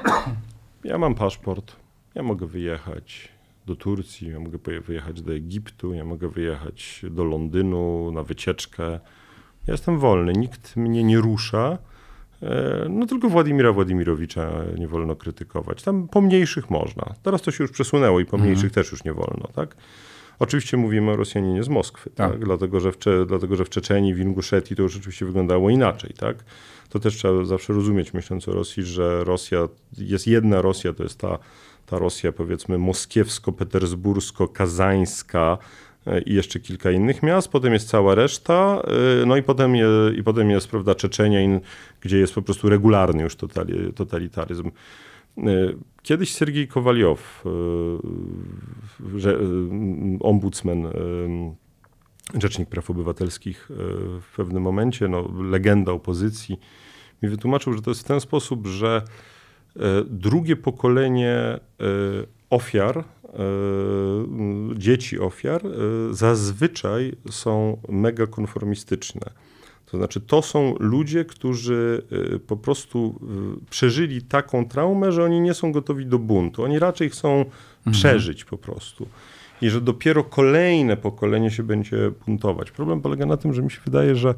Ja 0.83 0.97
mam 0.97 1.15
paszport. 1.15 1.75
Ja 2.15 2.23
mogę 2.23 2.47
wyjechać 2.47 3.32
do 3.65 3.75
Turcji, 3.75 4.29
ja 4.29 4.39
mogę 4.39 4.81
wyjechać 4.81 5.21
do 5.21 5.33
Egiptu, 5.33 5.93
ja 5.93 6.05
mogę 6.05 6.29
wyjechać 6.29 7.01
do 7.09 7.23
Londynu 7.23 8.11
na 8.11 8.23
wycieczkę. 8.23 8.83
Ja 9.67 9.73
jestem 9.73 9.99
wolny, 9.99 10.33
nikt 10.33 10.75
mnie 10.75 11.03
nie 11.03 11.17
rusza. 11.17 11.77
E, 12.41 12.85
no 12.89 13.05
tylko 13.05 13.29
Władimira 13.29 13.71
Władimirowicza 13.71 14.51
nie 14.77 14.87
wolno 14.87 15.15
krytykować. 15.15 15.83
Tam 15.83 16.07
pomniejszych 16.07 16.69
można. 16.69 17.13
Teraz 17.23 17.41
to 17.41 17.51
się 17.51 17.63
już 17.63 17.71
przesunęło 17.71 18.19
i 18.19 18.25
pomniejszych 18.25 18.65
mhm. 18.65 18.73
też 18.73 18.91
już 18.91 19.03
nie 19.03 19.13
wolno, 19.13 19.47
tak? 19.55 19.75
Oczywiście 20.39 20.77
mówimy 20.77 21.11
o 21.11 21.15
Rosjaninie 21.15 21.63
z 21.63 21.69
Moskwy, 21.69 22.09
tak. 22.09 22.31
tak? 22.31 22.45
Dlatego, 22.45 22.79
że 22.79 22.91
w 22.91 22.97
Cze 22.97 23.25
dlatego, 23.25 23.55
że 23.55 23.65
w 23.65 23.69
Czeczeni, 23.69 24.15
w 24.15 24.19
Inguszetii 24.19 24.75
to 24.75 24.83
już 24.83 24.97
oczywiście 24.97 25.25
wyglądało 25.25 25.69
inaczej, 25.69 26.13
tak? 26.17 26.43
To 26.89 26.99
też 26.99 27.15
trzeba 27.15 27.45
zawsze 27.45 27.73
rozumieć, 27.73 28.13
myśląc 28.13 28.47
o 28.47 28.53
Rosji, 28.53 28.83
że 28.83 29.23
Rosja, 29.23 29.67
jest 29.97 30.27
jedna 30.27 30.61
Rosja, 30.61 30.93
to 30.93 31.03
jest 31.03 31.19
ta 31.19 31.39
ta 31.93 31.99
Rosja 31.99 32.31
powiedzmy 32.31 32.77
moskiewsko-petersbursko-kazańska 32.77 35.57
e, 36.07 36.21
i 36.21 36.33
jeszcze 36.33 36.59
kilka 36.59 36.91
innych 36.91 37.23
miast, 37.23 37.47
potem 37.47 37.73
jest 37.73 37.89
cała 37.89 38.15
reszta, 38.15 38.81
e, 39.21 39.25
no 39.25 39.37
i 39.37 39.43
potem, 39.43 39.75
je, 39.75 39.87
i 40.17 40.23
potem 40.23 40.49
jest 40.49 40.67
prawda, 40.67 40.95
Czeczenia, 40.95 41.59
gdzie 42.01 42.17
jest 42.17 42.35
po 42.35 42.41
prostu 42.41 42.69
regularny 42.69 43.23
już 43.23 43.35
totalitaryzm. 43.95 44.71
E, 45.37 45.41
kiedyś 46.01 46.33
Sergiej 46.33 46.67
Kowaliow, 46.67 47.43
ombudsman, 50.19 50.87
rzecznik 52.39 52.69
praw 52.69 52.89
obywatelskich 52.89 53.69
w 54.21 54.35
pewnym 54.35 54.63
momencie, 54.63 55.07
no, 55.07 55.29
legenda 55.43 55.91
opozycji, 55.91 56.59
mi 57.23 57.29
wytłumaczył, 57.29 57.73
że 57.73 57.81
to 57.81 57.91
jest 57.91 58.01
w 58.01 58.07
ten 58.07 58.19
sposób, 58.19 58.67
że 58.67 59.01
drugie 60.05 60.55
pokolenie 60.55 61.29
e, 61.29 61.59
ofiar, 62.49 62.97
e, 62.97 63.03
dzieci 64.75 65.19
ofiar, 65.19 65.61
zazwyczaj 66.11 67.15
są 67.29 67.77
mega 67.89 68.27
konformistyczne. 68.27 69.21
To 69.85 69.97
znaczy, 69.97 70.21
to 70.21 70.41
są 70.41 70.75
ludzie, 70.79 71.25
którzy 71.25 72.01
po 72.47 72.57
prostu 72.57 73.19
przeżyli 73.69 74.21
taką 74.21 74.67
traumę, 74.67 75.11
że 75.11 75.23
oni 75.23 75.41
nie 75.41 75.53
są 75.53 75.71
gotowi 75.71 76.05
do 76.05 76.19
buntu. 76.19 76.63
Oni 76.63 76.79
raczej 76.79 77.09
chcą 77.09 77.29
mhm. 77.37 77.91
przeżyć 77.91 78.45
po 78.45 78.57
prostu. 78.57 79.07
I 79.61 79.69
że 79.69 79.81
dopiero 79.81 80.23
kolejne 80.23 80.97
pokolenie 80.97 81.51
się 81.51 81.63
będzie 81.63 82.11
buntować. 82.25 82.71
Problem 82.71 83.01
polega 83.01 83.25
na 83.25 83.37
tym, 83.37 83.53
że 83.53 83.61
mi 83.61 83.71
się 83.71 83.79
wydaje, 83.85 84.15
że. 84.15 84.35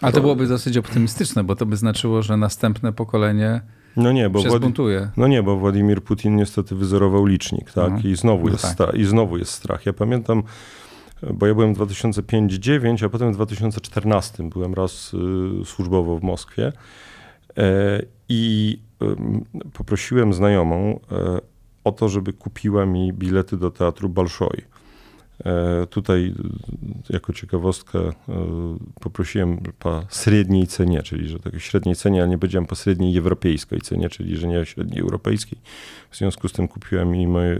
Ale 0.00 0.12
to 0.12 0.20
byłoby 0.20 0.46
dosyć 0.46 0.76
optymistyczne, 0.76 1.44
bo 1.44 1.56
to 1.56 1.66
by 1.66 1.76
znaczyło, 1.76 2.22
że 2.22 2.36
następne 2.36 2.92
pokolenie 2.92 3.60
no 3.96 4.12
nie, 4.12 4.30
bo 4.30 4.42
się 4.42 4.50
zbuntuje. 4.50 5.10
No 5.16 5.26
nie, 5.26 5.42
bo 5.42 5.56
Władimir 5.56 6.02
Putin 6.02 6.36
niestety 6.36 6.74
wyzerował 6.74 7.26
licznik, 7.26 7.72
tak? 7.72 7.92
Mhm. 7.92 8.12
I, 8.12 8.16
znowu 8.16 8.46
no 8.46 8.52
jest 8.52 8.76
tak. 8.76 8.94
I 8.94 9.04
znowu 9.04 9.38
jest 9.38 9.52
strach. 9.52 9.86
Ja 9.86 9.92
pamiętam, 9.92 10.42
bo 11.34 11.46
ja 11.46 11.54
byłem 11.54 11.74
w 11.74 11.78
2005-2009, 11.78 13.06
a 13.06 13.08
potem 13.08 13.32
w 13.32 13.34
2014 13.34 14.48
byłem 14.48 14.74
raz 14.74 15.14
y, 15.14 15.64
służbowo 15.64 16.18
w 16.18 16.22
Moskwie 16.22 16.72
e, 17.56 18.02
i 18.28 18.78
y, 19.02 19.70
poprosiłem 19.72 20.32
znajomą 20.32 21.00
e, 21.12 21.40
o 21.84 21.92
to, 21.92 22.08
żeby 22.08 22.32
kupiła 22.32 22.86
mi 22.86 23.12
bilety 23.12 23.56
do 23.56 23.70
teatru 23.70 24.08
Balszoi. 24.08 24.62
E, 25.44 25.86
tutaj 25.86 26.34
jako 27.10 27.32
ciekawostkę 27.32 27.98
e, 27.98 28.12
poprosiłem 29.00 29.58
po 29.78 30.04
średniej 30.10 30.66
cenie, 30.66 31.02
czyli 31.02 31.28
że 31.28 31.38
tak 31.38 31.60
średniej 31.60 31.96
cenie, 31.96 32.20
ale 32.20 32.30
nie 32.30 32.38
powiedziałem 32.38 32.66
po 32.66 32.74
średniej 32.74 33.18
europejskiej 33.18 33.80
cenie, 33.80 34.08
czyli 34.08 34.36
że 34.36 34.48
nie 34.48 34.66
średniej 34.66 35.00
europejskiej. 35.00 35.58
W 36.10 36.16
związku 36.16 36.48
z 36.48 36.52
tym 36.52 36.68
kupiłem 36.68 37.16
i 37.16 37.26
mojej, 37.26 37.58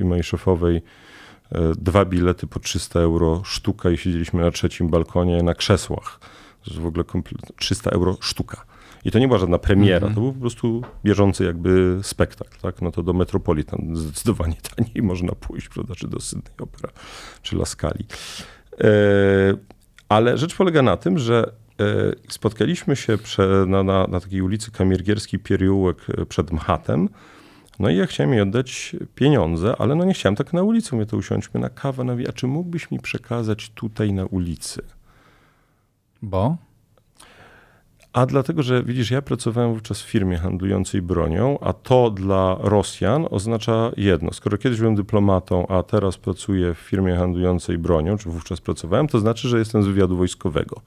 i 0.00 0.04
mojej 0.04 0.24
szefowej 0.24 0.76
e, 0.76 1.72
dwa 1.78 2.04
bilety 2.04 2.46
po 2.46 2.60
300 2.60 3.00
euro 3.00 3.42
sztuka 3.44 3.90
i 3.90 3.96
siedzieliśmy 3.96 4.40
na 4.40 4.50
trzecim 4.50 4.88
balkonie 4.88 5.42
na 5.42 5.54
krzesłach. 5.54 6.20
To 6.64 6.70
jest 6.70 6.82
w 6.82 6.86
ogóle 6.86 7.04
300 7.56 7.90
euro 7.90 8.16
sztuka. 8.20 8.75
I 9.06 9.10
to 9.10 9.18
nie 9.18 9.26
była 9.26 9.38
żadna 9.38 9.58
premiera, 9.58 9.96
mm 9.96 10.10
-hmm. 10.10 10.14
to 10.14 10.20
był 10.20 10.32
po 10.32 10.40
prostu 10.40 10.82
bieżący 11.04 11.44
jakby 11.44 11.98
spektakl, 12.02 12.60
tak? 12.62 12.82
No 12.82 12.90
to 12.90 13.02
do 13.02 13.12
Metropolitan 13.12 13.96
zdecydowanie 13.96 14.56
taniej 14.76 15.02
można 15.02 15.32
pójść, 15.32 15.68
prawda, 15.68 15.94
czy 15.94 16.08
do 16.08 16.20
Sydney 16.20 16.54
Opera, 16.58 16.88
czy 17.42 17.56
La 17.56 17.64
Scali. 17.64 18.04
Ale 20.08 20.38
rzecz 20.38 20.56
polega 20.56 20.82
na 20.82 20.96
tym, 20.96 21.18
że 21.18 21.52
spotkaliśmy 22.28 22.96
się 22.96 23.18
na, 23.66 23.82
na, 23.82 24.06
na 24.06 24.20
takiej 24.20 24.42
ulicy 24.42 24.70
Kamirgierski 24.70 25.38
Pieriołek 25.38 25.96
przed 26.28 26.50
Mchatem. 26.52 27.08
No 27.78 27.90
i 27.90 27.96
ja 27.96 28.06
chciałem 28.06 28.32
jej 28.32 28.42
oddać 28.42 28.96
pieniądze, 29.14 29.74
ale 29.78 29.94
no 29.94 30.04
nie 30.04 30.14
chciałem 30.14 30.36
tak 30.36 30.52
na 30.52 30.62
ulicy. 30.62 30.94
Mówię, 30.94 31.06
to 31.06 31.16
usiądźmy 31.16 31.60
na 31.60 31.68
kawę. 31.68 32.04
No, 32.04 32.16
a 32.28 32.32
czy 32.32 32.46
mógłbyś 32.46 32.90
mi 32.90 33.00
przekazać 33.00 33.70
tutaj 33.74 34.12
na 34.12 34.24
ulicy? 34.24 34.82
Bo? 36.22 36.56
A 38.16 38.26
dlatego, 38.26 38.62
że 38.62 38.82
widzisz, 38.82 39.10
ja 39.10 39.22
pracowałem 39.22 39.72
wówczas 39.72 40.02
w 40.02 40.06
firmie 40.06 40.36
handlującej 40.36 41.02
bronią, 41.02 41.58
a 41.60 41.72
to 41.72 42.10
dla 42.10 42.56
Rosjan 42.60 43.26
oznacza 43.30 43.90
jedno. 43.96 44.32
Skoro 44.32 44.58
kiedyś 44.58 44.78
byłem 44.78 44.94
dyplomatą, 44.94 45.66
a 45.66 45.82
teraz 45.82 46.16
pracuję 46.16 46.74
w 46.74 46.78
firmie 46.78 47.16
handlującej 47.16 47.78
bronią, 47.78 48.18
czy 48.18 48.30
wówczas 48.30 48.60
pracowałem, 48.60 49.08
to 49.08 49.18
znaczy, 49.18 49.48
że 49.48 49.58
jestem 49.58 49.82
z 49.82 49.86
wywiadu 49.86 50.16
wojskowego. 50.16 50.80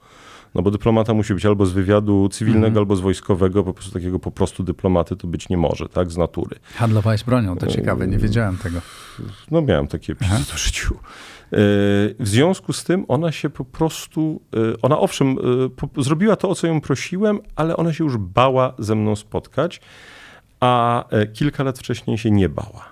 No 0.54 0.62
bo 0.62 0.70
dyplomata 0.70 1.14
musi 1.14 1.34
być 1.34 1.46
albo 1.46 1.66
z 1.66 1.72
wywiadu 1.72 2.28
cywilnego, 2.28 2.66
mm. 2.66 2.78
albo 2.78 2.96
z 2.96 3.00
wojskowego, 3.00 3.64
po 3.64 3.74
prostu 3.74 3.92
takiego 3.92 4.18
po 4.18 4.30
prostu 4.30 4.62
dyplomaty 4.62 5.16
to 5.16 5.26
być 5.26 5.48
nie 5.48 5.56
może, 5.56 5.88
tak, 5.88 6.10
z 6.10 6.16
natury. 6.16 6.56
Handlowałeś 6.74 7.24
bronią, 7.24 7.56
to 7.56 7.66
ciekawe, 7.66 8.06
nie 8.06 8.18
wiedziałem 8.18 8.56
tego. 8.58 8.80
No 9.50 9.62
miałem 9.62 9.86
takie 9.86 10.14
w 10.14 10.58
życiu. 10.58 10.96
W 12.18 12.28
związku 12.28 12.72
z 12.72 12.84
tym 12.84 13.04
ona 13.08 13.32
się 13.32 13.50
po 13.50 13.64
prostu, 13.64 14.40
e, 14.54 14.82
ona 14.82 14.98
owszem, 14.98 15.36
e, 15.96 16.02
zrobiła 16.02 16.36
to, 16.36 16.48
o 16.48 16.54
co 16.54 16.66
ją 16.66 16.80
prosiłem, 16.80 17.40
ale 17.56 17.76
ona 17.76 17.92
się 17.92 18.04
już 18.04 18.16
bała 18.16 18.74
ze 18.78 18.94
mną 18.94 19.16
spotkać, 19.16 19.80
a 20.60 21.04
e, 21.08 21.26
kilka 21.26 21.64
lat 21.64 21.78
wcześniej 21.78 22.18
się 22.18 22.30
nie 22.30 22.48
bała. 22.48 22.84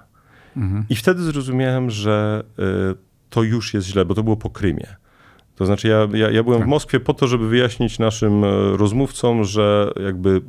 Mhm. 0.56 0.84
I 0.88 0.96
wtedy 0.96 1.22
zrozumiałem, 1.22 1.90
że 1.90 2.44
to 3.30 3.42
już 3.42 3.74
jest 3.74 3.86
źle, 3.86 4.04
bo 4.04 4.14
to 4.14 4.22
było 4.22 4.36
po 4.36 4.50
Krymie. 4.50 4.96
To 5.58 5.66
znaczy, 5.66 5.88
ja, 5.88 6.08
ja, 6.12 6.30
ja 6.30 6.42
byłem 6.42 6.58
tak. 6.58 6.68
w 6.68 6.70
Moskwie 6.70 7.00
po 7.00 7.14
to, 7.14 7.26
żeby 7.26 7.48
wyjaśnić 7.48 7.98
naszym 7.98 8.44
rozmówcom, 8.76 9.44
że 9.44 9.92
jakby 10.04 10.40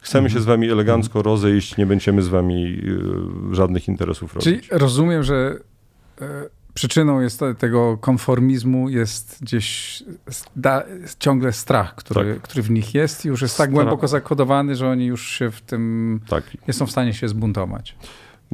chcemy 0.00 0.26
mhm. 0.26 0.30
się 0.30 0.40
z 0.40 0.44
wami 0.44 0.70
elegancko 0.70 1.18
mhm. 1.18 1.24
rozejść, 1.24 1.76
nie 1.76 1.86
będziemy 1.86 2.22
z 2.22 2.28
wami 2.28 2.82
żadnych 3.52 3.88
interesów 3.88 4.34
robić. 4.34 4.44
Czyli 4.44 4.60
rozumiem, 4.70 5.22
że 5.22 5.58
przyczyną 6.74 7.20
jest 7.20 7.40
tego 7.58 7.98
konformizmu 7.98 8.88
jest 8.88 9.38
gdzieś 9.42 10.02
da, 10.56 10.82
ciągle 11.18 11.52
strach, 11.52 11.94
który, 11.94 12.34
tak. 12.34 12.42
który 12.42 12.62
w 12.62 12.70
nich 12.70 12.94
jest 12.94 13.24
i 13.24 13.28
już 13.28 13.42
jest 13.42 13.58
tak 13.58 13.70
głęboko 13.70 14.08
zakodowany, 14.08 14.76
że 14.76 14.88
oni 14.88 15.06
już 15.06 15.30
się 15.30 15.50
w 15.50 15.60
tym 15.60 16.20
tak. 16.28 16.44
nie 16.68 16.74
są 16.74 16.86
w 16.86 16.90
stanie 16.90 17.14
się 17.14 17.28
zbuntować. 17.28 17.96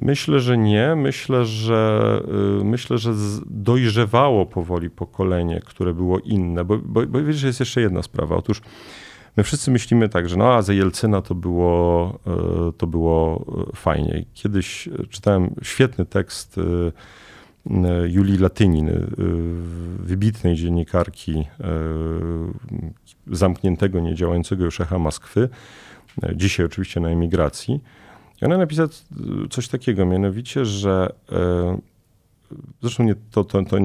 Myślę, 0.02 0.40
że 0.40 0.58
nie. 0.58 0.94
Myślę, 0.96 1.44
że 1.44 2.20
y, 2.60 2.64
myślę, 2.64 2.98
że 2.98 3.12
dojrzewało 3.46 4.46
powoli 4.46 4.90
pokolenie, 4.90 5.60
które 5.60 5.94
było 5.94 6.18
inne. 6.18 6.64
Bo, 6.64 6.78
bo, 6.78 7.06
bo 7.06 7.22
wiesz, 7.22 7.42
jest 7.42 7.60
jeszcze 7.60 7.80
jedna 7.80 8.02
sprawa. 8.02 8.36
Otóż 8.36 8.60
my 9.36 9.42
wszyscy 9.42 9.70
myślimy 9.70 10.08
tak, 10.08 10.28
że 10.28 10.36
no 10.36 10.54
a 10.54 10.62
za 10.62 10.72
Jelcyna 10.72 11.22
to 11.22 11.34
było, 11.34 12.18
y, 12.68 12.72
to 12.72 12.86
było 12.86 13.44
y, 13.72 13.76
fajnie. 13.76 14.24
Kiedyś 14.34 14.88
czytałem 15.10 15.54
świetny 15.62 16.06
tekst 16.06 16.60
Julii 18.08 18.38
Latynin, 18.38 18.90
wybitnej 19.98 20.54
dziennikarki 20.54 21.44
zamkniętego, 23.26 24.00
niedziałającego 24.00 24.64
już 24.64 24.80
echa 24.80 24.98
Moskwy, 24.98 25.48
dzisiaj 26.34 26.66
oczywiście 26.66 27.00
na 27.00 27.08
emigracji. 27.08 27.80
I 28.42 28.44
ona 28.44 28.58
napisała 28.58 28.88
coś 29.50 29.68
takiego, 29.68 30.06
mianowicie, 30.06 30.64
że 30.64 31.12
zresztą 32.82 33.04
nie, 33.04 33.14
to, 33.30 33.44
to, 33.44 33.62
to 33.62 33.76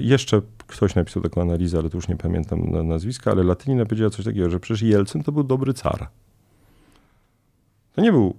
jeszcze 0.00 0.42
ktoś 0.66 0.94
napisał 0.94 1.22
taką 1.22 1.42
analizę, 1.42 1.78
ale 1.78 1.90
to 1.90 1.98
już 1.98 2.08
nie 2.08 2.16
pamiętam 2.16 2.88
nazwiska, 2.88 3.30
ale 3.30 3.44
Latynina 3.44 3.84
powiedziała 3.84 4.10
coś 4.10 4.24
takiego, 4.24 4.50
że 4.50 4.60
przecież 4.60 4.82
Jelcyn 4.82 5.22
to 5.22 5.32
był 5.32 5.44
dobry 5.44 5.74
car. 5.74 6.08
To 7.94 8.02
nie 8.02 8.12
był 8.12 8.34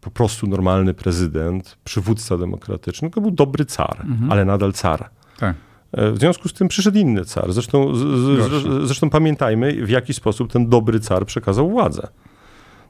po 0.00 0.10
prostu 0.10 0.46
normalny 0.46 0.94
prezydent, 0.94 1.78
przywódca 1.84 2.38
demokratyczny, 2.38 3.10
to 3.10 3.20
był 3.20 3.30
dobry 3.30 3.64
car, 3.64 4.00
mhm. 4.00 4.32
ale 4.32 4.44
nadal 4.44 4.72
car. 4.72 5.10
Tak. 5.38 5.56
E, 5.92 6.12
w 6.12 6.18
związku 6.18 6.48
z 6.48 6.52
tym 6.52 6.68
przyszedł 6.68 6.98
inny 6.98 7.24
car. 7.24 7.52
Zresztą, 7.52 7.94
z, 7.94 8.86
zresztą 8.86 9.10
pamiętajmy, 9.10 9.86
w 9.86 9.90
jaki 9.90 10.14
sposób 10.14 10.52
ten 10.52 10.68
dobry 10.68 11.00
car 11.00 11.26
przekazał 11.26 11.70
władzę. 11.70 12.08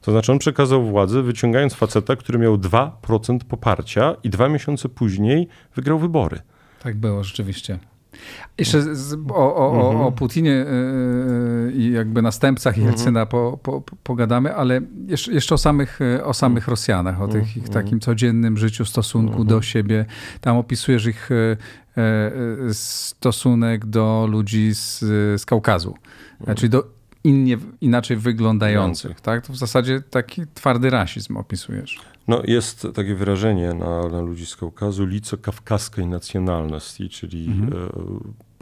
To 0.00 0.12
znaczy 0.12 0.32
on 0.32 0.38
przekazał 0.38 0.86
władzę 0.86 1.22
wyciągając 1.22 1.74
faceta, 1.74 2.16
który 2.16 2.38
miał 2.38 2.56
2% 2.56 3.38
poparcia 3.48 4.16
i 4.22 4.30
dwa 4.30 4.48
miesiące 4.48 4.88
później 4.88 5.48
wygrał 5.76 5.98
wybory. 5.98 6.40
Tak 6.82 6.96
było 6.96 7.24
rzeczywiście. 7.24 7.78
Jeszcze 8.58 8.96
z, 8.96 9.18
o, 9.30 9.56
o, 9.56 9.86
mhm. 9.86 10.06
o, 10.06 10.12
Putinie 10.12 10.50
yy, 10.50 11.72
i 11.72 11.92
jakby 11.92 12.22
następcach 12.22 12.74
mhm. 12.74 12.86
Jelcyna 12.86 13.26
po, 13.26 13.58
po, 13.62 13.82
pogadamy, 14.02 14.54
ale 14.54 14.80
jeszcze, 15.06 15.32
jeszcze 15.32 15.54
o 15.54 15.58
samych, 15.58 15.98
o 16.24 16.34
samych 16.34 16.62
mhm. 16.62 16.72
Rosjanach, 16.72 17.22
o 17.22 17.28
tych 17.28 17.56
ich 17.56 17.66
mhm. 17.66 17.84
takim 17.84 18.00
codziennym 18.00 18.56
życiu, 18.56 18.84
stosunku 18.84 19.30
mhm. 19.30 19.48
do 19.48 19.62
siebie. 19.62 20.06
Tam 20.40 20.56
opisujesz 20.56 21.06
ich 21.06 21.30
yy, 21.96 22.74
stosunek 22.74 23.86
do 23.86 24.26
ludzi 24.30 24.74
z, 24.74 24.98
z 25.40 25.46
Kaukazu, 25.46 25.94
czyli 26.56 26.70
do 26.70 26.99
innie, 27.24 27.58
inaczej 27.80 28.16
wyglądających. 28.16 29.20
Tak? 29.20 29.46
To 29.46 29.52
w 29.52 29.56
zasadzie 29.56 30.02
taki 30.10 30.42
twardy 30.54 30.90
rasizm 30.90 31.36
opisujesz. 31.36 31.98
No, 32.28 32.42
jest 32.44 32.86
takie 32.94 33.14
wyrażenie 33.14 33.74
na, 33.74 34.08
na 34.08 34.20
ludzi 34.20 34.46
z 34.46 34.56
Kaukazu, 34.56 35.06
lico 35.06 35.36
kawkaskiej 35.36 36.06
nacjonalności, 36.06 37.08
czyli 37.08 37.46
mhm. 37.46 37.88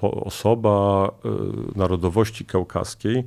e, 0.03 0.11
osoba 0.11 1.09
e, 1.25 1.29
narodowości 1.79 2.45
kaukaskiej. 2.45 3.25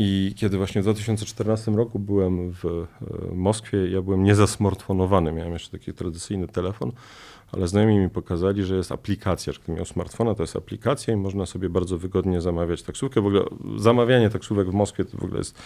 I 0.00 0.34
kiedy 0.36 0.56
właśnie 0.56 0.80
w 0.80 0.84
2014 0.84 1.70
roku 1.70 1.98
byłem 1.98 2.52
w 2.52 2.64
e, 2.64 3.34
Moskwie, 3.34 3.90
ja 3.90 4.02
byłem 4.02 4.22
niezasmartfonowany, 4.22 5.32
miałem 5.32 5.52
jeszcze 5.52 5.78
taki 5.78 5.92
tradycyjny 5.92 6.48
telefon, 6.48 6.92
ale 7.52 7.68
znajomi 7.68 7.98
mi 7.98 8.10
pokazali, 8.10 8.64
że 8.64 8.76
jest 8.76 8.92
aplikacja, 8.92 9.52
że 9.52 9.58
kto 9.58 9.72
miał 9.72 9.84
smartfona, 9.84 10.34
to 10.34 10.42
jest 10.42 10.56
aplikacja 10.56 11.14
i 11.14 11.16
można 11.16 11.46
sobie 11.46 11.68
bardzo 11.68 11.98
wygodnie 11.98 12.40
zamawiać 12.40 12.82
taksówkę. 12.82 13.20
W 13.20 13.26
ogóle 13.26 13.42
zamawianie 13.76 14.30
taksówek 14.30 14.70
w 14.70 14.74
Moskwie 14.74 15.04
to 15.04 15.18
w 15.18 15.24
ogóle 15.24 15.38
jest 15.38 15.58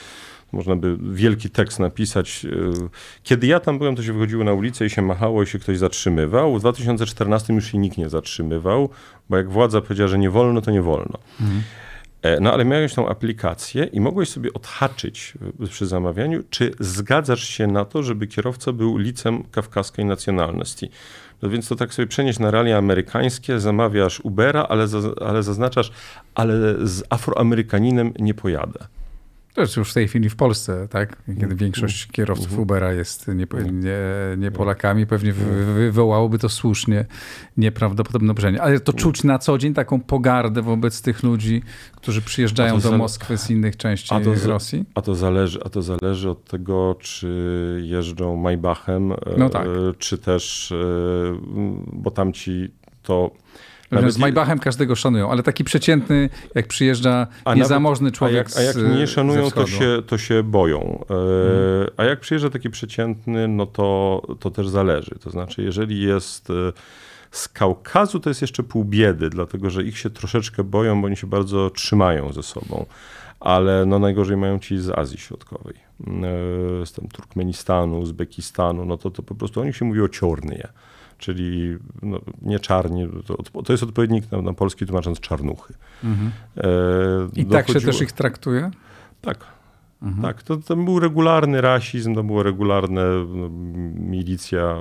można 0.53 0.77
by 0.77 0.99
wielki 1.13 1.51
tekst 1.51 1.79
napisać. 1.79 2.45
E, 2.45 2.89
kiedy 3.23 3.47
ja 3.47 3.61
tam 3.61 3.79
byłem, 3.79 3.97
to 3.97 4.03
się 4.03 4.13
wychodziło 4.13 4.45
na 4.45 4.53
ulicę 4.53 4.87
i 4.87 4.91
się 4.91 5.03
machało 5.03 5.43
i 5.43 5.47
się 5.47 5.59
ktoś 5.59 5.79
zatrzymywał. 5.79 6.57
W 6.57 6.61
2014 6.61 7.55
już 7.55 7.73
się 7.73 7.79
nikt 7.79 7.99
nie 7.99 8.09
zatrzymywał, 8.09 8.89
bo 9.31 9.37
jak 9.37 9.51
władza 9.51 9.81
powiedziała, 9.81 10.09
że 10.09 10.19
nie 10.19 10.31
wolno, 10.31 10.61
to 10.61 10.71
nie 10.71 10.83
wolno. 10.83 11.19
Mhm. 11.41 11.63
E, 12.23 12.41
no 12.41 12.53
ale 12.53 12.65
miałeś 12.65 12.95
tą 12.95 13.09
aplikację 13.09 13.85
i 13.85 14.01
mogłeś 14.01 14.29
sobie 14.29 14.53
odhaczyć 14.53 15.35
przy 15.71 15.87
zamawianiu, 15.87 16.43
czy 16.51 16.71
zgadzasz 16.81 17.49
się 17.49 17.67
na 17.67 17.85
to, 17.85 18.03
żeby 18.03 18.27
kierowca 18.27 18.73
był 18.73 18.97
licem 18.97 19.45
kawkaskiej 19.45 20.05
nacjonalności. 20.05 20.91
No 21.43 21.49
więc 21.49 21.69
to 21.69 21.77
tak 21.77 21.95
sobie 21.95 22.09
przenieść 22.09 22.39
na 22.39 22.51
realia 22.51 22.79
amerykańskie, 22.79 23.61
zamawiasz 23.61 24.21
Ubera, 24.21 24.67
ale, 24.69 24.87
ale 25.27 25.43
zaznaczacz, 25.43 25.93
ale 26.35 26.55
z 26.87 27.03
Afroamerykaninem 27.11 28.13
nie 28.19 28.35
pojadę. 28.35 28.79
To 29.55 29.61
jest 29.61 29.77
już 29.77 29.91
w 29.91 29.95
tej 29.95 30.09
chwili 30.09 30.29
w 30.29 30.37
Polsce, 30.37 30.89
tak? 30.89 31.17
Kiedy 31.27 31.45
mm. 31.45 31.57
większość 31.57 32.05
mm. 32.05 32.13
kierowców 32.13 32.49
mm. 32.49 32.61
Ubera 32.61 32.93
jest 32.93 33.29
nie, 33.29 33.47
nie, 33.73 33.99
nie 34.39 34.51
Polakami, 34.51 35.07
pewnie 35.07 35.33
wywołałoby 35.33 36.39
to 36.39 36.49
słusznie 36.49 37.05
nieprawdopodobne 37.57 38.31
obrażenie. 38.31 38.63
Ale 38.63 38.81
to 38.81 38.93
czuć 38.93 39.25
na 39.25 39.39
co 39.39 39.59
dzień 39.59 39.75
taką 39.75 40.01
pogardę 40.01 40.63
wobec 40.63 41.03
tych 41.03 41.23
ludzi, 41.23 41.63
którzy 41.97 42.23
przyjeżdżają 42.23 42.81
do 42.81 42.99
Moskwy 42.99 43.39
z 43.39 43.51
innych 43.51 43.77
części 43.77 44.15
a 44.15 44.21
to, 44.21 44.35
Rosji? 44.45 44.85
A 44.95 45.03
to, 45.03 45.15
zależy, 45.15 45.61
a 45.65 45.69
to 45.69 45.83
zależy 45.83 46.31
od 46.31 46.45
tego, 46.45 46.97
czy 47.01 47.83
jeżdżą 47.85 48.37
Maybachem, 48.37 49.13
no 49.37 49.51
tak. 49.51 49.67
E, 49.67 49.71
czy 49.99 50.19
też, 50.19 50.73
e, 50.73 50.77
bo 51.93 52.11
tamci 52.11 52.71
to 53.03 53.31
nawet 53.93 54.13
z 54.13 54.19
Maybachem 54.19 54.59
każdego 54.59 54.97
szanują, 54.97 55.31
ale 55.31 55.43
taki 55.43 55.65
przeciętny, 55.65 56.31
jak 56.55 56.67
przyjeżdża 56.67 57.27
a 57.45 57.55
niezamożny 57.55 58.05
nawet, 58.05 58.19
człowiek 58.19 58.49
A 58.57 58.63
jak, 58.63 58.77
a 58.77 58.81
jak 58.81 58.99
nie 58.99 59.07
szanują, 59.07 59.51
to 59.51 59.67
się, 59.67 60.03
to 60.07 60.19
się 60.19 60.43
boją. 60.43 60.81
E, 60.81 61.07
hmm. 61.07 61.89
A 61.97 62.05
jak 62.05 62.21
przyjeżdża 62.21 62.51
taki 62.51 62.71
przeciętny, 62.71 63.49
no 63.49 63.67
to, 63.67 64.23
to 64.41 64.51
też 64.51 64.69
zależy. 64.69 65.15
To 65.21 65.31
znaczy, 65.31 65.63
jeżeli 65.63 66.03
jest 66.03 66.51
e, 66.51 66.53
z 67.31 67.49
Kaukazu, 67.49 68.21
to 68.21 68.31
jest 68.31 68.43
jeszcze 68.43 68.63
pół 68.63 68.85
biedy, 68.85 69.31
dlatego 69.31 69.71
że 69.71 69.83
ich 69.83 69.99
się 69.99 70.11
troszeczkę 70.11 70.65
boją, 70.65 71.01
bo 71.01 71.07
oni 71.07 71.17
się 71.17 71.27
bardzo 71.27 71.71
trzymają 71.71 72.33
ze 72.33 72.43
sobą. 72.43 72.87
Ale 73.41 73.87
no 73.87 73.99
najgorzej 73.99 74.37
mają 74.37 74.59
ci 74.59 74.79
z 74.79 74.91
Azji 74.91 75.19
Środkowej, 75.19 75.75
e, 75.75 76.87
z 76.87 76.93
tam 76.93 77.09
Turkmenistanu, 77.09 78.01
Uzbekistanu, 78.01 78.85
no 78.85 78.97
to, 78.97 79.11
to 79.11 79.23
po 79.23 79.35
prostu 79.35 79.61
o 79.61 79.65
nich 79.65 79.77
się 79.77 79.85
mówi 79.85 80.01
o 80.01 80.09
ciornie 80.09 80.69
czyli 81.23 81.79
no, 82.03 82.21
nie 82.43 82.59
czarni, 82.59 83.09
to, 83.27 83.63
to, 83.63 83.73
jest 83.73 83.83
odpowiednik 83.83 84.33
na, 84.33 84.43
na 84.43 84.53
polski 84.53 84.87
tłumacząc 84.87 85.21
czarnuchy. 85.21 85.75
Mhm. 86.05 86.31
E, 86.57 86.63
I 87.25 87.45
dochodziło... 87.45 87.53
tak 87.53 87.69
się 87.69 87.81
też 87.81 88.01
ich 88.01 88.13
traktuje? 88.13 88.71
Tak. 89.21 89.39
Mhm. 90.03 90.23
Tak, 90.23 90.43
to, 90.43 90.57
to 90.57 90.77
był 90.77 91.01
regularny 91.01 91.61
rasizm, 91.61 92.15
to 92.15 92.23
było 92.23 92.43
regularne, 92.43 93.03
no, 93.29 93.49
milicja 93.95 94.79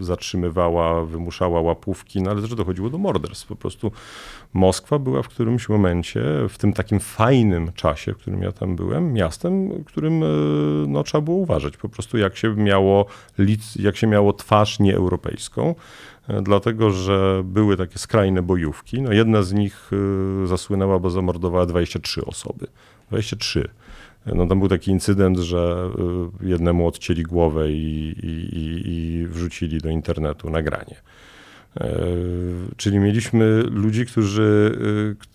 y, 0.00 0.04
zatrzymywała, 0.04 1.04
wymuszała 1.04 1.60
łapówki, 1.60 2.22
no 2.22 2.30
ale 2.30 2.40
też 2.40 2.54
dochodziło 2.54 2.90
do 2.90 2.98
morderstw. 2.98 3.46
Po 3.46 3.56
prostu 3.56 3.92
Moskwa 4.56 4.98
była 4.98 5.22
w 5.22 5.28
którymś 5.28 5.68
momencie, 5.68 6.22
w 6.48 6.58
tym 6.58 6.72
takim 6.72 7.00
fajnym 7.00 7.72
czasie, 7.72 8.12
w 8.12 8.16
którym 8.16 8.42
ja 8.42 8.52
tam 8.52 8.76
byłem, 8.76 9.12
miastem, 9.12 9.84
którym 9.84 10.22
y, 10.22 10.26
no, 10.88 11.02
trzeba 11.02 11.22
było 11.22 11.36
uważać. 11.36 11.76
Po 11.76 11.88
prostu 11.88 12.18
jak 12.18 12.36
się 12.36 12.54
miało, 12.54 13.06
jak 13.76 13.96
się 13.96 14.06
miało 14.06 14.32
twarz 14.32 14.78
nieeuropejską, 14.78 15.74
y, 16.30 16.42
dlatego 16.42 16.90
że 16.90 17.42
były 17.44 17.76
takie 17.76 17.98
skrajne 17.98 18.42
bojówki. 18.42 19.02
No, 19.02 19.12
jedna 19.12 19.42
z 19.42 19.52
nich 19.52 19.90
zasłynęła, 20.44 20.98
bo 20.98 21.10
zamordowała 21.10 21.66
23 21.66 22.24
osoby. 22.24 22.66
23. 23.08 23.68
No 24.26 24.46
tam 24.46 24.58
był 24.58 24.68
taki 24.68 24.90
incydent, 24.90 25.38
że 25.38 25.90
jednemu 26.40 26.86
odcięli 26.86 27.22
głowę 27.22 27.72
i, 27.72 28.14
i, 28.22 28.82
i 28.86 29.26
wrzucili 29.28 29.78
do 29.78 29.88
internetu 29.88 30.50
nagranie. 30.50 30.96
E, 31.80 31.98
czyli 32.76 32.98
mieliśmy 32.98 33.62
ludzi, 33.62 34.06
którzy. 34.06 34.72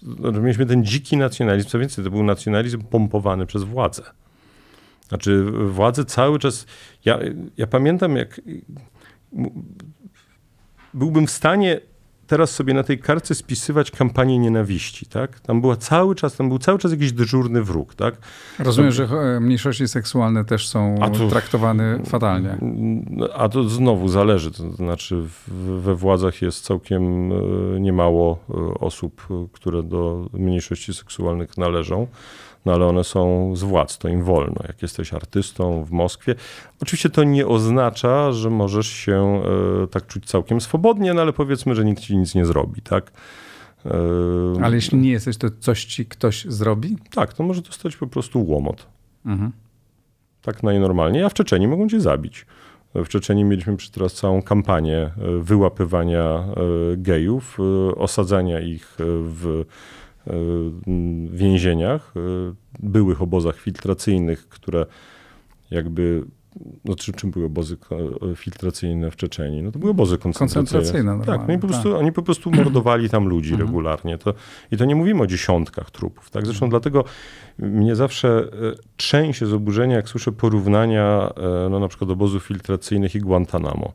Y, 0.04 0.22
no, 0.32 0.32
mieliśmy 0.32 0.66
ten 0.66 0.86
dziki 0.86 1.18
nacjonalizm. 1.18 1.70
Co 1.70 1.80
więcej, 1.80 2.04
to 2.04 2.12
był 2.12 2.24
nacjonalizm 2.24 2.82
pompowany 2.82 3.46
przez 3.46 3.64
władzę. 3.64 4.04
Znaczy, 5.10 5.44
władze 5.52 6.06
cały 6.06 6.40
czas. 6.40 6.66
Ja, 7.06 7.20
ja 7.58 7.68
pamiętam, 7.68 8.16
jak. 8.16 8.42
Byłbym 10.94 11.28
w 11.28 11.32
stanie 11.32 11.82
teraz 12.32 12.52
sobie 12.52 12.74
na 12.74 12.84
tej 12.84 13.00
kartce 13.00 13.36
spisywać 13.36 13.92
kampanię 13.92 14.40
nienawiści, 14.40 15.06
tak? 15.06 15.40
Tam 15.40 15.62
była 15.62 15.76
cały 15.76 16.16
czas, 16.16 16.36
tam 16.36 16.50
był 16.50 16.60
cały 16.60 16.80
czas 16.80 16.92
jakiś 16.92 17.12
dyżurny 17.12 17.64
wróg, 17.64 17.96
tak? 17.96 18.16
Rozumiem, 18.60 18.92
że 18.92 19.04
e, 19.04 19.40
mniejszości 19.40 19.88
seksualne 19.88 20.46
też 20.46 20.68
są 20.68 20.96
to, 21.18 21.28
traktowane 21.30 22.00
fatalnie. 22.06 22.58
A 23.36 23.50
to 23.50 23.64
znowu 23.64 24.08
zależy, 24.08 24.52
to 24.52 24.72
znaczy 24.72 25.24
we 25.78 25.96
władzach 25.96 26.42
jest 26.42 26.66
całkiem 26.66 27.32
e, 27.32 27.80
niemało 27.80 28.40
e, 28.50 28.54
osób, 28.80 29.28
które 29.52 29.84
do 29.84 30.30
mniejszości 30.34 30.94
seksualnych 30.94 31.58
należą 31.58 32.08
no 32.66 32.74
ale 32.74 32.86
one 32.86 33.04
są 33.04 33.52
z 33.56 33.64
władz, 33.64 33.98
to 33.98 34.08
im 34.08 34.24
wolno. 34.24 34.56
Jak 34.68 34.82
jesteś 34.82 35.14
artystą 35.14 35.84
w 35.84 35.92
Moskwie, 35.92 36.36
oczywiście 36.82 37.10
to 37.10 37.24
nie 37.24 37.48
oznacza, 37.48 38.32
że 38.32 38.50
możesz 38.50 38.88
się 38.88 39.42
e, 39.84 39.88
tak 39.88 40.08
czuć 40.08 40.26
całkiem 40.26 40.62
swobodnie, 40.62 41.14
no 41.14 41.22
ale 41.22 41.34
powiedzmy, 41.34 41.76
że 41.76 41.86
nikt 41.86 42.02
ci 42.02 42.18
nic 42.18 42.36
nie 42.36 42.46
zrobi, 42.46 42.82
tak? 42.82 43.12
E, 43.86 43.92
ale 44.64 44.76
jeśli 44.76 44.98
nie 44.98 45.12
jesteś, 45.12 45.38
to 45.38 45.48
coś 45.60 45.86
ci 45.86 46.06
ktoś 46.06 46.46
zrobi? 46.46 46.98
Tak, 47.14 47.34
to 47.34 47.44
może 47.44 47.62
dostać 47.62 47.98
po 47.98 48.08
prostu 48.08 48.46
łomot. 48.46 48.88
Mhm. 49.26 49.52
Tak 50.42 50.64
najnormalniej, 50.64 51.24
a 51.24 51.30
w 51.30 51.34
Czeczeniu 51.34 51.70
mogą 51.70 51.90
cię 51.90 52.02
zabić. 52.02 52.46
W 52.96 53.08
Czeczeniu 53.08 53.48
mieliśmy 53.48 53.78
teraz 53.94 54.14
całą 54.14 54.42
kampanię 54.42 54.98
e, 54.98 55.12
wyłapywania 55.42 56.44
gejów, 56.98 57.58
osadzania 57.96 58.60
ich 58.60 58.96
w 58.98 59.66
więzieniach, 61.32 62.14
e, 62.16 62.20
byłych 62.80 63.22
obozach 63.22 63.60
filtracyjnych, 63.60 64.50
które 64.50 64.86
jakby 65.72 66.24
no, 66.86 66.96
czy, 66.96 67.14
czym 67.14 67.32
były 67.32 67.46
obozy 67.46 67.78
e, 68.32 68.36
filtracyjne 68.36 69.12
w 69.12 69.16
Czeczeniu? 69.16 69.64
No 69.64 69.72
to 69.72 69.80
były 69.80 69.92
obozy 69.92 70.18
koncentracyjne. 70.18 70.82
koncentracyjne 70.82 71.26
tak, 71.26 71.48
no 71.48 71.54
i 71.54 71.58
po 71.58 71.68
prostu, 71.68 71.92
tak. 71.92 72.00
oni 72.00 72.12
po 72.12 72.22
prostu 72.22 72.52
mordowali 72.52 73.10
tam 73.10 73.28
ludzi 73.28 73.52
mhm. 73.52 73.68
regularnie. 73.68 74.18
To, 74.18 74.34
I 74.72 74.78
to 74.78 74.86
nie 74.86 74.96
mówimy 74.96 75.22
o 75.22 75.28
dziesiątkach 75.28 75.92
trupów. 75.92 76.30
Tak? 76.30 76.46
Zresztą 76.46 76.70
dlatego 76.70 77.04
mnie 77.60 77.96
zawsze 77.96 78.48
trzęsie 78.98 79.46
z 79.46 79.54
oburzenia, 79.54 79.96
jak 79.96 80.10
słyszę 80.10 80.32
porównania 80.32 81.34
no, 81.70 81.80
na 81.80 81.88
przykład 81.88 82.10
obozów 82.10 82.44
filtracyjnych 82.44 83.16
i 83.16 83.20
Guantanamo. 83.20 83.94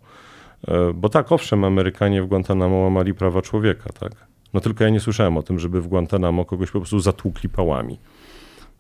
Bo 0.95 1.09
tak, 1.09 1.33
owszem, 1.33 1.65
Amerykanie 1.65 2.23
w 2.23 2.27
Guantanamo 2.27 2.77
łamali 2.77 3.15
prawa 3.15 3.43
człowieka, 3.43 3.91
tak? 4.01 4.27
No 4.55 4.61
tylko 4.61 4.85
ja 4.85 4.91
nie 4.91 5.01
słyszałem 5.01 5.37
o 5.37 5.43
tym, 5.43 5.59
żeby 5.59 5.81
w 5.81 5.89
Guantanamo 5.89 6.45
kogoś 6.45 6.71
po 6.71 6.79
prostu 6.79 7.01
zatłukli 7.01 7.49
pałami. 7.49 7.99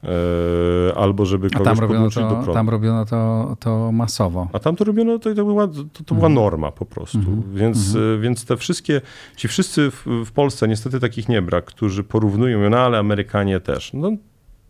E, 0.04 0.98
albo 0.98 1.26
żeby 1.26 1.50
kogoś 1.50 1.66
A 1.66 1.70
tam 1.70 1.78
robiono, 1.78 2.10
to, 2.10 2.20
do 2.20 2.28
prądu. 2.28 2.52
tam 2.52 2.68
robiono 2.68 3.04
to, 3.04 3.56
to 3.60 3.92
masowo. 3.92 4.48
A 4.52 4.58
tam 4.58 4.76
to 4.76 4.84
robiono, 4.84 5.18
to, 5.18 5.34
to, 5.34 5.44
była, 5.44 5.68
to, 5.68 6.04
to 6.04 6.14
była 6.14 6.26
mhm. 6.26 6.34
norma 6.34 6.72
po 6.72 6.86
prostu. 6.86 7.18
Mm 7.18 7.30
-hmm. 7.30 7.54
Więc, 7.54 7.94
mm 7.94 8.18
-hmm. 8.18 8.22
więc 8.22 8.44
te 8.44 8.56
wszystkie, 8.56 9.00
ci 9.36 9.48
wszyscy 9.48 9.90
w, 9.90 10.06
w, 10.26 10.32
Polsce, 10.32 10.68
niestety 10.68 11.00
takich 11.00 11.28
nie 11.28 11.42
brak, 11.42 11.64
którzy 11.64 12.04
porównują, 12.04 12.70
no 12.70 12.78
ale 12.78 12.98
Amerykanie 12.98 13.60
też. 13.60 13.92
No 13.92 14.12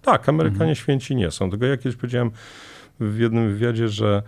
tak, 0.02 0.28
Amerykanie 0.28 0.64
mm 0.64 0.74
-hmm. 0.74 0.78
święci 0.78 1.16
nie 1.16 1.30
są. 1.30 1.50
Tego 1.50 1.66
ja 1.66 1.76
kiedyś 1.76 1.96
powiedziałem 1.96 2.30
w 3.00 3.18
jednym 3.18 3.48
wywiadzie, 3.48 3.88
że 3.88 4.22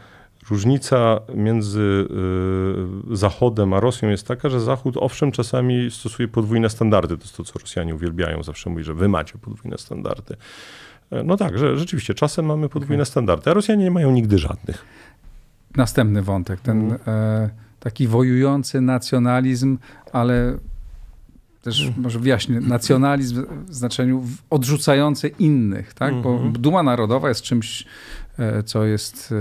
Różnica 0.51 1.20
między 1.35 2.07
y, 3.12 3.16
Zachodem 3.16 3.72
a 3.72 3.81
Rosją 3.81 4.09
jest 4.09 4.27
taka, 4.27 4.48
że 4.48 4.61
Zachód 4.61 4.96
owszem 4.96 5.33
czasami 5.33 5.90
stosuje 5.90 6.29
podwójne 6.29 6.70
standardy. 6.70 7.16
To 7.16 7.22
jest 7.22 7.37
to, 7.37 7.44
co 7.44 7.59
Rosjanie 7.59 7.94
uwielbiają. 7.94 8.42
Zawsze 8.42 8.70
mówi, 8.70 8.85
że 8.85 8.94
wy 8.94 9.09
macie 9.09 9.38
podwójne 9.38 9.79
standardy. 9.79 10.37
E, 11.11 11.22
no 11.22 11.37
tak, 11.37 11.59
że 11.59 11.77
rzeczywiście 11.77 12.14
czasem 12.14 12.46
mamy 12.46 12.68
podwójne 12.68 13.05
standardy, 13.05 13.51
a 13.51 13.55
Rosjanie 13.55 13.85
nie 13.85 13.90
mają 13.90 14.11
nigdy 14.11 14.38
żadnych. 14.38 14.85
Następny 15.77 16.22
wątek, 16.22 16.61
ten 16.61 16.81
mm. 16.81 16.98
e, 17.07 17.51
taki 17.81 18.07
wojujący 18.07 18.81
nacjonalizm, 18.81 19.79
ale 20.12 20.59
też 21.62 21.83
mm. 21.83 21.94
może 21.96 22.18
wyjaśnię, 22.18 22.61
nacjonalizm 22.61 23.46
w 23.66 23.74
znaczeniu 23.74 24.24
odrzucający 24.51 25.29
innych, 25.29 25.94
tak? 25.94 26.22
Bo 26.22 26.33
mhm. 26.33 26.53
duma 26.53 26.83
narodowa 26.83 27.29
jest 27.29 27.42
czymś 27.42 27.85
co 28.64 28.85
jest 28.85 29.16
e, 29.16 29.35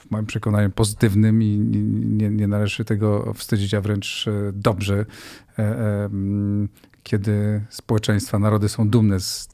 w 0.00 0.10
moim 0.10 0.26
przekonaniu 0.26 0.70
pozytywnym 0.70 1.42
i 1.42 1.58
nie, 2.06 2.30
nie 2.30 2.48
należy 2.48 2.84
tego 2.84 3.34
wstydzić, 3.34 3.74
a 3.74 3.80
wręcz 3.80 4.28
e, 4.28 4.52
dobrze, 4.52 5.06
kiedy 7.02 7.62
społeczeństwa, 7.70 8.38
narody 8.38 8.68
są 8.68 8.88
dumne 8.88 9.20
z, 9.20 9.48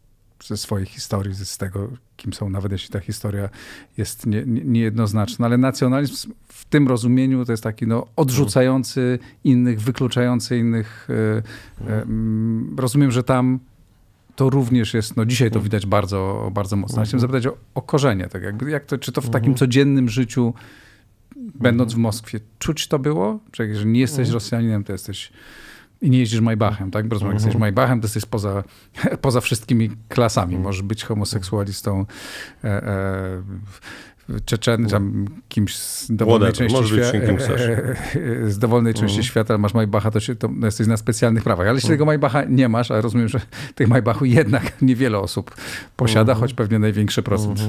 ze 0.45 0.57
swojej 0.57 0.87
historii, 0.87 1.35
z 1.35 1.59
tego, 1.59 1.89
kim 2.17 2.33
są, 2.33 2.51
nawet 2.51 2.73
jeśli 2.73 2.91
ta 2.91 3.01
historia 3.01 3.49
jest 3.97 4.27
nie, 4.27 4.45
nie, 4.47 4.61
niejednoznaczna. 4.65 5.47
Ale 5.47 5.59
nacjonalizm 5.59 6.33
w 6.49 6.65
tym 6.65 6.89
rozumieniu 6.89 7.45
to 7.45 7.53
jest 7.53 7.63
taki 7.63 7.87
no, 7.87 8.07
odrzucający 8.17 9.19
innych, 9.45 9.81
wykluczający 9.81 10.59
innych. 10.59 11.09
Rozumiem, 12.77 13.11
że 13.11 13.23
tam 13.23 13.61
to 14.39 14.51
również 14.51 14.95
jest, 14.95 15.17
no 15.17 15.25
dzisiaj 15.25 15.51
to 15.51 15.59
mhm. 15.59 15.65
widać 15.65 15.87
bardzo, 15.87 16.51
bardzo 16.55 16.77
mocno. 16.77 17.03
Chciałem 17.03 17.21
zapytać 17.21 17.47
o, 17.47 17.57
o 17.75 17.83
korzenie, 17.83 18.27
tak 18.27 18.43
jakby, 18.43 18.71
jak 18.71 18.85
to, 18.85 18.99
czy 18.99 19.13
to 19.13 19.21
w 19.21 19.31
takim 19.31 19.53
mhm. 19.53 19.57
codziennym 19.57 20.09
życiu, 20.09 20.55
będąc 21.37 21.93
w 21.93 21.95
mhm. 21.95 22.03
Moskwie, 22.03 22.41
czuć 22.59 22.89
to 22.89 22.99
było? 22.99 23.41
Czy 23.51 23.63
jak, 23.63 23.77
że 23.77 23.87
nie 23.87 24.01
jesteś 24.01 24.29
Rosjaninem, 24.29 24.85
to 24.85 24.93
jesteś 24.93 25.33
i 26.03 26.11
nie 26.11 26.19
jeździsz 26.19 26.41
Maybachem, 26.41 26.91
tak? 26.91 27.09
Bo 27.09 27.15
rozumiem, 27.15 27.35
jak 27.35 27.43
jesteś 27.43 27.61
Maybachem, 27.61 28.01
to 28.01 28.05
jesteś 28.05 28.25
poza, 28.25 28.65
poza 29.21 29.41
wszystkimi 29.41 29.91
klasami. 30.09 30.59
Możesz 30.59 30.83
być 30.83 31.05
homoseksualistą, 31.05 32.07
e, 32.65 32.69
e, 32.69 33.43
Czeczen, 34.45 34.87
tam 34.87 35.25
kimś 35.49 35.77
z 35.77 36.13
dowolnej 36.17 36.53
Whatever, 36.53 36.83
części 36.83 36.95
świata. 36.95 37.55
z 38.55 38.59
dowolnej 38.59 38.95
części 38.95 39.19
mhm. 39.19 39.23
świata 39.23 39.59
masz 39.59 39.75
Maybacha, 39.75 40.11
to, 40.11 40.21
się, 40.21 40.37
to 40.37 40.51
jesteś 40.63 40.87
na 40.87 40.97
specjalnych 40.97 41.45
prawach. 41.45 41.67
Ale 41.67 41.77
jeśli 41.77 41.87
mhm. 41.87 41.99
tego 41.99 42.05
Maybacha 42.05 42.45
nie 42.45 42.69
masz, 42.69 42.91
a 42.91 43.01
rozumiem, 43.01 43.29
że 43.29 43.41
tych 43.75 43.89
Maybachów 43.89 44.29
jednak 44.29 44.73
niewiele 44.83 45.19
osób 45.19 45.55
posiada, 45.97 46.33
mhm. 46.33 46.41
choć 46.41 46.55
pewnie 46.55 46.79
największy 46.79 47.23
procent 47.23 47.61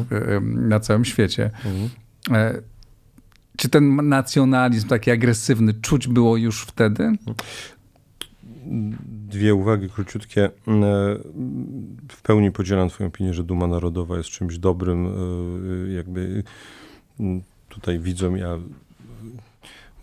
na 0.41 0.80
całym 0.80 1.06
świecie. 1.06 1.52
E, 2.32 2.62
czy 3.58 3.69
ten 3.69 4.10
nacjonalizm 4.10 4.88
taki 4.88 5.12
agresywny 5.12 5.74
czuć 5.74 6.08
było 6.08 6.38
już 6.38 6.63
wtedy? 6.63 7.12
Dwie 9.30 9.56
uwagi 9.56 9.89
króciutkie. 9.89 10.46
E, 10.46 10.52
w 12.12 12.22
pełni 12.24 12.52
podzielam 12.52 12.89
Twoją 12.89 13.08
opinię, 13.08 13.34
że 13.34 13.44
duma 13.44 13.68
narodowa 13.68 14.18
jest 14.18 14.30
czymś 14.30 14.58
dobrym. 14.58 15.08
E, 15.08 15.94
jakby 15.94 16.44
tutaj 17.70 18.00
widzą, 18.00 18.36
ja 18.36 18.60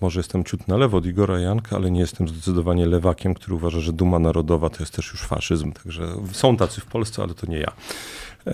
może 0.01 0.21
jestem 0.21 0.45
ciut 0.45 0.69
na 0.69 0.77
lewo 0.77 0.99
od 0.99 1.07
Igora 1.07 1.41
Janka, 1.41 1.77
ale 1.77 1.91
nie 1.91 2.01
jestem 2.01 2.29
zdecydowanie 2.29 2.87
lewakiem, 2.87 3.35
który 3.35 3.55
uważa, 3.55 3.81
że 3.81 3.93
duma 3.93 4.19
narodowa 4.19 4.71
to 4.71 4.77
jest 4.81 4.97
też 4.97 5.11
już 5.11 5.23
faszyzm. 5.23 5.73
Także 5.73 6.17
są 6.33 6.57
tacy 6.57 6.81
w 6.81 6.87
Polsce, 6.87 7.23
ale 7.23 7.35
to 7.35 7.47
nie 7.47 7.59
ja. 7.59 7.73
E, 8.47 8.53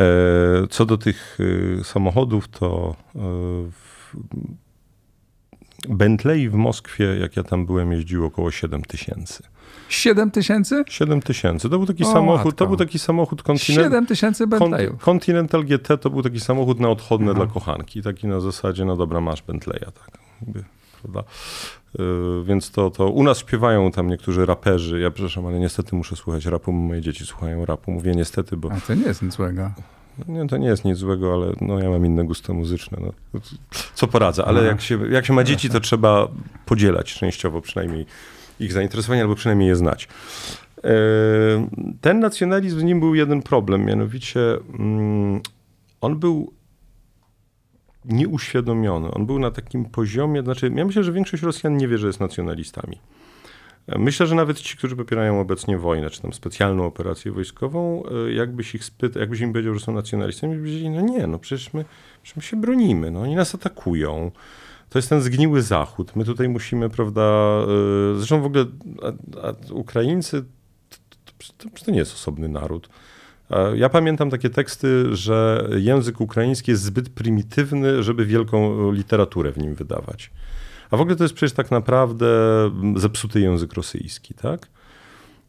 co 0.71 0.87
do 0.87 0.99
tych 0.99 1.39
samochodów, 1.83 2.49
to 2.49 2.97
Bentley 5.89 6.49
w 6.49 6.55
Moskwie, 6.55 7.05
jak 7.05 7.37
ja 7.37 7.43
tam 7.43 7.67
byłem, 7.67 7.93
jeździło 7.93 8.27
około 8.27 8.51
7 8.51 8.83
tysięcy. 8.83 9.43
7 9.95 10.31
tysięcy? 10.31 10.85
7 10.89 11.23
tysięcy. 11.23 11.69
To 11.69 11.79
był 11.79 11.87
taki 11.87 12.05
o, 12.05 12.13
samochód, 12.13 12.45
matko. 12.45 12.53
to 12.53 12.67
był 12.67 12.77
taki 12.77 12.99
samochód 12.99 13.43
Continental. 13.43 13.85
7 13.85 14.07
tysięcy 14.07 14.47
Bentleyów. 14.47 15.05
Continental 15.05 15.65
GT 15.65 15.99
to 16.01 16.11
był 16.11 16.23
taki 16.23 16.41
samochód 16.41 16.81
na 16.81 16.89
odchodne 16.89 17.31
Aha. 17.31 17.45
dla 17.45 17.55
kochanki. 17.55 18.03
Taki 18.03 18.27
na 18.27 18.41
zasadzie, 18.41 18.85
no 18.85 18.97
dobra, 18.97 19.21
masz 19.21 19.43
Bentleya, 19.43 19.93
tak. 19.95 20.19
Jakby, 20.41 20.65
prawda? 21.03 21.31
Yy, 21.99 22.45
więc 22.45 22.71
to, 22.71 22.91
to 22.91 23.09
u 23.09 23.23
nas 23.23 23.39
śpiewają 23.39 23.91
tam 23.91 24.09
niektórzy 24.09 24.47
raperzy. 24.47 25.01
Ja 25.01 25.11
przepraszam, 25.11 25.47
ale 25.47 25.59
niestety 25.59 25.97
muszę 25.97 26.17
słuchać 26.17 26.47
rapu. 26.47 26.73
Moje 26.73 27.01
dzieci 27.01 27.27
słuchają 27.27 27.65
rapu. 27.65 27.93
Mówię 27.93 28.15
niestety, 28.15 28.57
bo. 28.57 28.73
A 28.73 28.81
to 28.81 28.95
nie 28.95 29.05
jest 29.05 29.23
nic 29.23 29.35
złego. 29.35 29.71
No 30.19 30.43
nie, 30.43 30.49
to 30.49 30.57
nie 30.57 30.69
jest 30.69 30.85
nic 30.85 30.99
złego, 30.99 31.35
ale 31.35 31.53
no, 31.61 31.79
ja 31.79 31.91
mam 31.91 32.07
inne 32.07 32.25
gusto 32.25 32.55
muzyczne. 32.55 32.99
No. 33.01 33.41
Co 33.95 34.07
poradzę, 34.07 34.45
ale 34.45 34.65
jak 34.65 34.81
się, 34.81 35.09
jak 35.11 35.27
się 35.27 35.33
ma 35.33 35.45
dzieci, 35.45 35.71
to 35.71 35.81
trzeba 35.81 36.29
podzielać 36.67 37.15
częściowo 37.15 37.61
przynajmniej 37.61 38.07
ich 38.63 38.73
zainteresowania, 38.73 39.23
albo 39.23 39.35
przynajmniej 39.35 39.69
je 39.69 39.77
znać. 39.77 40.09
E, 40.85 40.91
ten 42.01 42.21
nacjonalizm, 42.21 42.81
z 42.81 42.83
nim 42.83 43.01
był 43.01 43.15
jeden 43.15 43.43
problem, 43.43 43.85
mianowicie 43.85 44.41
mm, 44.79 45.41
on 46.01 46.19
był 46.19 46.53
nieuświadomiony. 48.05 49.11
On 49.11 49.27
był 49.27 49.39
na 49.39 49.51
takim 49.51 49.85
poziomie, 49.85 50.43
znaczy 50.43 50.73
ja 50.77 50.85
myślę, 50.85 51.05
że 51.05 51.13
większość 51.13 51.43
Rosjan 51.43 51.77
nie 51.77 51.89
wie, 51.89 51.99
że 51.99 52.07
jest 52.07 52.21
nacjonalistami. 52.21 52.99
Myślę, 53.89 54.27
że 54.27 54.35
nawet 54.35 54.61
ci, 54.61 54.77
którzy 54.77 54.97
popierają 54.97 55.41
obecnie 55.41 55.79
wojnę, 55.79 56.11
czy 56.11 56.23
tam 56.23 56.33
specjalną 56.33 56.87
operację 56.87 57.33
wojskową, 57.33 58.03
e, 58.27 58.33
jakbyś 58.33 58.75
ich 58.75 58.85
spytał, 58.85 59.21
jakbyś 59.21 59.41
im 59.41 59.53
powiedział, 59.53 59.75
że 59.75 59.81
są 59.81 59.93
nacjonalistami, 59.93 60.55
by 60.55 60.61
powiedzieli, 60.61 60.91
no 60.91 61.01
nie, 61.01 61.27
no 61.27 61.39
przecież 61.39 61.75
my, 61.75 61.85
przecież 62.23 62.37
my 62.37 62.43
się 62.43 62.57
bronimy, 62.57 63.11
no 63.11 63.21
oni 63.21 63.35
nas 63.35 63.55
atakują. 63.55 64.31
To 64.93 64.99
jest 64.99 65.09
ten 65.09 65.21
zgniły 65.21 65.63
Zachód. 65.63 66.17
My 66.17 66.25
tutaj 66.25 66.49
musimy, 66.49 66.91
prawda, 66.91 67.23
e, 67.23 68.17
zresztą 68.17 68.43
w 68.43 68.47
ogóle 68.47 68.65
a, 69.03 69.47
a 69.49 69.73
Ukraińcy 69.73 70.45
to, 71.59 71.69
to, 71.85 71.93
nie 71.93 71.99
jest 71.99 72.15
osobny 72.15 72.49
naród. 72.49 72.89
Ja 73.75 73.89
pamiętam 73.89 74.31
takie 74.31 74.51
teksty, 74.51 75.17
że 75.17 75.69
język 75.77 76.21
ukraiński 76.21 76.71
jest 76.71 76.83
zbyt 76.83 77.09
prymitywny, 77.09 78.03
żeby 78.03 78.27
wielką 78.27 78.93
literaturę 78.93 79.53
w 79.53 79.59
nim 79.59 79.75
wydawać. 79.75 80.31
A 80.91 80.97
w 80.97 81.01
ogóle 81.01 81.17
to 81.17 81.25
jest 81.25 81.35
przecież 81.35 81.53
tak 81.53 81.71
naprawdę 81.71 82.27
zepsuty 82.97 83.41
język 83.41 83.73
rosyjski, 83.73 84.35
tak? 84.35 84.69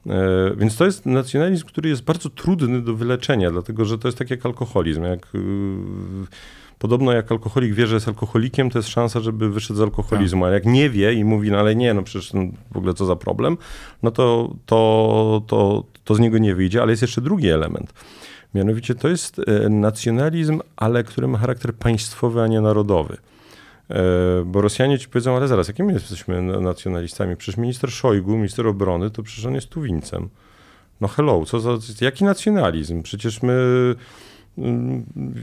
E, 0.08 0.56
więc 0.58 0.78
to 0.78 0.86
jest 0.86 1.06
nacjonalizm, 1.06 1.66
który 1.66 1.90
jest 1.90 2.04
bardzo 2.04 2.30
trudny 2.30 2.82
do 2.82 2.94
wyleczenia, 2.94 3.52
dlatego 3.52 3.86
że 3.86 3.98
to 3.98 4.08
jest 4.08 4.18
tak 4.18 4.30
jak 4.30 4.46
alkoholizm. 4.46 5.04
Jak, 5.04 5.36
y, 5.36 5.40
podobno 6.84 7.12
jak 7.12 7.32
alkoholik 7.32 7.74
wie, 7.74 7.88
że 7.88 7.96
jest 7.96 8.08
alkoholikiem, 8.08 8.70
to 8.70 8.80
jest 8.80 8.90
szansa, 8.90 9.20
żeby 9.20 9.50
wyszedł 9.50 9.80
z 9.80 9.82
alkoholizmu. 9.82 10.42
Tak. 10.42 10.52
A 10.52 10.54
jak 10.54 10.66
nie 10.66 10.90
wie 10.90 11.14
i 11.14 11.24
mówi, 11.24 11.52
no 11.52 11.58
ale 11.58 11.76
nie, 11.76 11.94
no 11.94 12.04
przecież 12.04 12.34
no, 12.34 12.42
w 12.72 12.78
ogóle 12.78 12.94
co 12.94 13.06
za 13.06 13.16
problem, 13.16 13.58
no 14.04 14.12
to, 14.12 14.56
to, 14.66 15.42
to, 15.48 15.84
to 16.04 16.16
z 16.16 16.20
niego 16.20 16.38
nie 16.38 16.56
wyjdzie. 16.56 16.82
Ale 16.82 16.92
jest 16.92 17.02
jeszcze 17.02 17.22
drugi 17.22 17.50
element. 17.50 17.94
Mianowicie 18.54 18.96
to 18.96 19.08
jest 19.08 19.40
e, 19.40 19.70
nacjonalizm, 19.70 20.60
ale 20.76 21.04
który 21.04 21.28
ma 21.28 21.38
charakter 21.38 21.76
państwowy, 21.76 22.42
a 22.42 22.48
nie 22.48 22.62
narodowy. 22.62 23.18
E, 23.90 24.02
bo 24.46 24.62
Rosjanie 24.62 25.00
ci 25.00 25.10
powiedzą, 25.10 25.36
ale 25.36 25.48
zaraz, 25.48 25.68
jakimi 25.68 25.94
jesteśmy 25.94 26.42
nacjonalistami? 26.42 27.36
Przecież 27.36 27.58
minister 27.58 27.92
Szojgu, 27.92 28.36
minister 28.36 28.68
obrony, 28.68 29.12
to 29.12 29.24
przecież 29.24 29.46
on 29.46 29.56
jest 29.56 29.70
Tuwincem. 29.70 30.30
No 31.02 31.08
hello, 31.08 31.46
co 31.46 31.60
za, 31.60 31.78
jaki 32.02 32.24
nacjonalizm? 32.24 33.04
Przecież 33.04 33.42
my, 33.42 33.56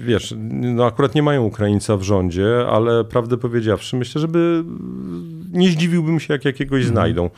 wiesz, 0.07 0.35
no 0.53 0.85
akurat 0.85 1.15
nie 1.15 1.23
mają 1.23 1.45
Ukraińca 1.45 1.97
w 1.97 2.03
rządzie, 2.03 2.67
ale 2.69 3.05
prawdę 3.05 3.37
powiedziawszy, 3.37 3.97
myślę, 3.97 4.21
żeby 4.21 4.65
nie 5.53 5.69
zdziwiłbym 5.69 6.21
się, 6.21 6.35
jak 6.35 6.45
jakiegoś 6.45 6.81
mhm. 6.81 6.95
znajdą 6.95 7.31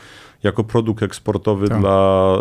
jako 0.42 0.64
produkt 0.64 1.02
eksportowy 1.02 1.68
tak. 1.68 1.80
dla, 1.80 2.37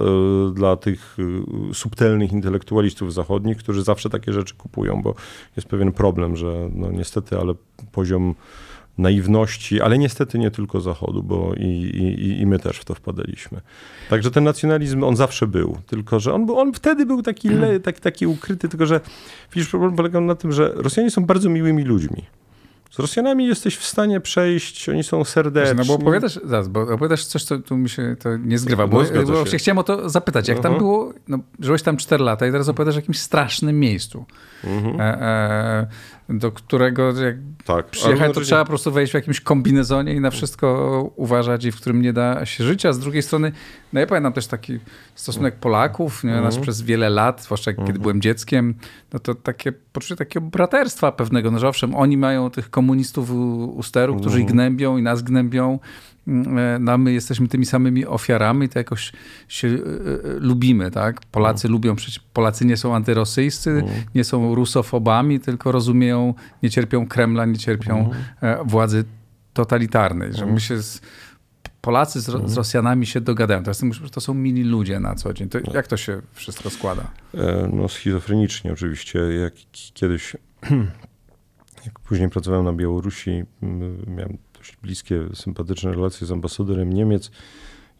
y, 0.49 0.53
dla 0.53 0.75
tych 0.75 1.17
y, 1.19 1.73
subtelnych 1.73 2.31
intelektualistów 2.31 3.13
zachodnich, 3.13 3.57
którzy 3.57 3.83
zawsze 3.83 4.09
takie 4.09 4.33
rzeczy 4.33 4.55
kupują, 4.55 5.01
bo 5.01 5.15
jest 5.55 5.67
pewien 5.67 5.91
problem, 5.91 6.35
że 6.35 6.69
no 6.73 6.91
niestety, 6.91 7.39
ale 7.39 7.53
poziom 7.91 8.35
naiwności, 8.97 9.81
ale 9.81 9.97
niestety 9.97 10.39
nie 10.39 10.51
tylko 10.51 10.81
Zachodu, 10.81 11.23
bo 11.23 11.53
i, 11.57 11.65
i, 11.65 12.41
i 12.41 12.45
my 12.45 12.59
też 12.59 12.77
w 12.77 12.85
to 12.85 12.95
wpadaliśmy. 12.95 13.61
Także 14.09 14.31
ten 14.31 14.43
nacjonalizm, 14.43 15.03
on 15.03 15.15
zawsze 15.15 15.47
był, 15.47 15.77
tylko 15.87 16.19
że 16.19 16.33
on, 16.33 16.45
był, 16.45 16.59
on 16.59 16.73
wtedy 16.73 17.05
był 17.05 17.21
taki, 17.21 17.49
le, 17.49 17.79
taki, 17.79 18.01
taki 18.01 18.27
ukryty, 18.27 18.69
tylko 18.69 18.85
że 18.85 18.99
widzisz, 19.53 19.69
problem 19.69 19.95
polegał 19.95 20.21
na 20.21 20.35
tym, 20.35 20.51
że 20.51 20.73
Rosjanie 20.75 21.11
są 21.11 21.25
bardzo 21.25 21.49
miłymi 21.49 21.83
ludźmi. 21.83 22.25
Z 22.91 22.99
Rosjanami 22.99 23.47
jesteś 23.47 23.77
w 23.77 23.83
stanie 23.83 24.19
przejść, 24.19 24.89
oni 24.89 25.03
są 25.03 25.23
serdeczni. 25.23 25.75
No 25.77 25.85
bo 25.85 25.93
opowiadasz, 25.93 26.39
zaraz, 26.43 26.67
bo 26.67 26.81
opowiadasz 26.81 27.25
coś, 27.25 27.43
co 27.43 27.59
tu 27.59 27.77
mi 27.77 27.89
się 27.89 28.15
to 28.19 28.37
nie 28.37 28.57
zgrywa, 28.57 28.87
bo, 28.87 29.03
no, 29.03 29.23
bo 29.23 29.45
się 29.45 29.57
chciałem 29.57 29.77
o 29.77 29.83
to 29.83 30.09
zapytać. 30.09 30.47
Jak 30.47 30.57
uh 30.57 30.59
-huh. 30.59 30.63
tam 30.63 30.73
mhm. 30.73 30.89
było, 30.89 31.13
no, 31.27 31.39
żyłeś 31.59 31.81
tam 31.81 31.97
4 31.97 32.23
lata 32.23 32.47
i 32.47 32.51
teraz 32.51 32.69
opowiadasz 32.69 32.95
o 32.95 32.99
jakimś 32.99 33.19
strasznym 33.19 33.79
miejscu. 33.79 34.25
Uh 34.63 34.69
mhm. 34.69 34.97
-huh. 34.97 35.01
e, 35.01 35.21
e, 35.21 35.87
do 36.31 36.51
którego 36.51 37.21
jak 37.21 37.35
tak, 37.65 37.85
przyjechać, 37.85 38.33
to 38.33 38.41
trzeba 38.41 38.63
po 38.63 38.67
prostu 38.67 38.91
wejść 38.91 39.11
w 39.11 39.15
jakimś 39.15 39.41
kombinezonie 39.41 40.13
i 40.13 40.19
na 40.19 40.31
wszystko 40.31 41.01
uważać 41.15 41.65
i 41.65 41.71
w 41.71 41.75
którym 41.75 42.01
nie 42.01 42.13
da 42.13 42.45
się 42.45 42.63
żyć, 42.63 42.85
a 42.85 42.93
z 42.93 42.99
drugiej 42.99 43.21
strony, 43.21 43.51
no 43.93 43.99
ja 43.99 44.07
pamiętam 44.07 44.33
też 44.33 44.47
taki 44.47 44.79
stosunek 45.15 45.55
Polaków, 45.55 46.23
nie, 46.23 46.31
nas 46.31 46.43
mhm. 46.43 46.61
przez 46.61 46.81
wiele 46.81 47.09
lat, 47.09 47.43
zwłaszcza 47.43 47.71
kiedy 47.71 47.81
mhm. 47.81 48.01
byłem 48.01 48.21
dzieckiem, 48.21 48.75
no 49.13 49.19
to 49.19 49.35
takie 49.35 49.71
poczucie 49.71 50.15
takiego 50.15 50.45
braterstwa 50.45 51.11
pewnego, 51.11 51.51
no 51.51 51.59
że 51.59 51.67
owszem, 51.67 51.95
oni 51.95 52.17
mają 52.17 52.49
tych 52.49 52.69
komunistów 52.69 53.31
u, 53.31 53.65
u 53.77 53.83
steru, 53.83 54.15
którzy 54.15 54.41
ich 54.41 54.47
gnębią 54.47 54.97
i 54.97 55.01
nas 55.01 55.21
gnębią, 55.21 55.79
no 56.79 56.97
my 56.97 57.13
jesteśmy 57.13 57.47
tymi 57.47 57.65
samymi 57.65 58.05
ofiarami, 58.05 58.69
to 58.69 58.79
jakoś 58.79 59.11
się 59.47 59.67
y, 59.67 59.71
y, 59.71 60.39
lubimy, 60.39 60.91
tak? 60.91 61.21
Polacy 61.25 61.67
mm. 61.67 61.73
lubią, 61.73 61.95
przecież 61.95 62.19
Polacy 62.19 62.65
nie 62.65 62.77
są 62.77 62.95
antyrosyjscy, 62.95 63.69
mm. 63.69 63.85
nie 64.15 64.23
są 64.23 64.55
rusofobami, 64.55 65.39
tylko 65.39 65.71
rozumieją, 65.71 66.33
nie 66.63 66.69
cierpią 66.69 67.07
Kremla, 67.07 67.45
nie 67.45 67.57
cierpią 67.57 68.11
mm. 68.41 68.67
władzy 68.67 69.03
totalitarnej, 69.53 70.33
że 70.33 70.45
my 70.45 70.59
się 70.59 70.81
z, 70.81 71.01
Polacy 71.81 72.21
z, 72.21 72.25
z, 72.25 72.57
Rosjanami 72.57 73.05
się 73.05 73.21
dogadają. 73.21 73.63
To, 73.63 73.71
to 74.11 74.21
są 74.21 74.33
mili 74.33 74.63
ludzie 74.63 74.99
na 74.99 75.15
co 75.15 75.33
dzień. 75.33 75.49
To 75.49 75.59
jak 75.73 75.87
to 75.87 75.97
się 75.97 76.21
wszystko 76.33 76.69
składa? 76.69 77.11
No 77.73 77.89
schizofrenicznie 77.89 78.73
oczywiście. 78.73 79.19
Jak 79.19 79.53
kiedyś, 79.93 80.35
jak 81.85 81.99
później 81.99 82.29
pracowałem 82.29 82.65
na 82.65 82.73
Białorusi, 82.73 83.43
miałem 84.07 84.37
dość 84.61 84.77
bliskie, 84.83 85.27
sympatyczne 85.33 85.91
relacje 85.91 86.27
z 86.27 86.31
ambasadorem 86.31 86.93
Niemiec 86.93 87.31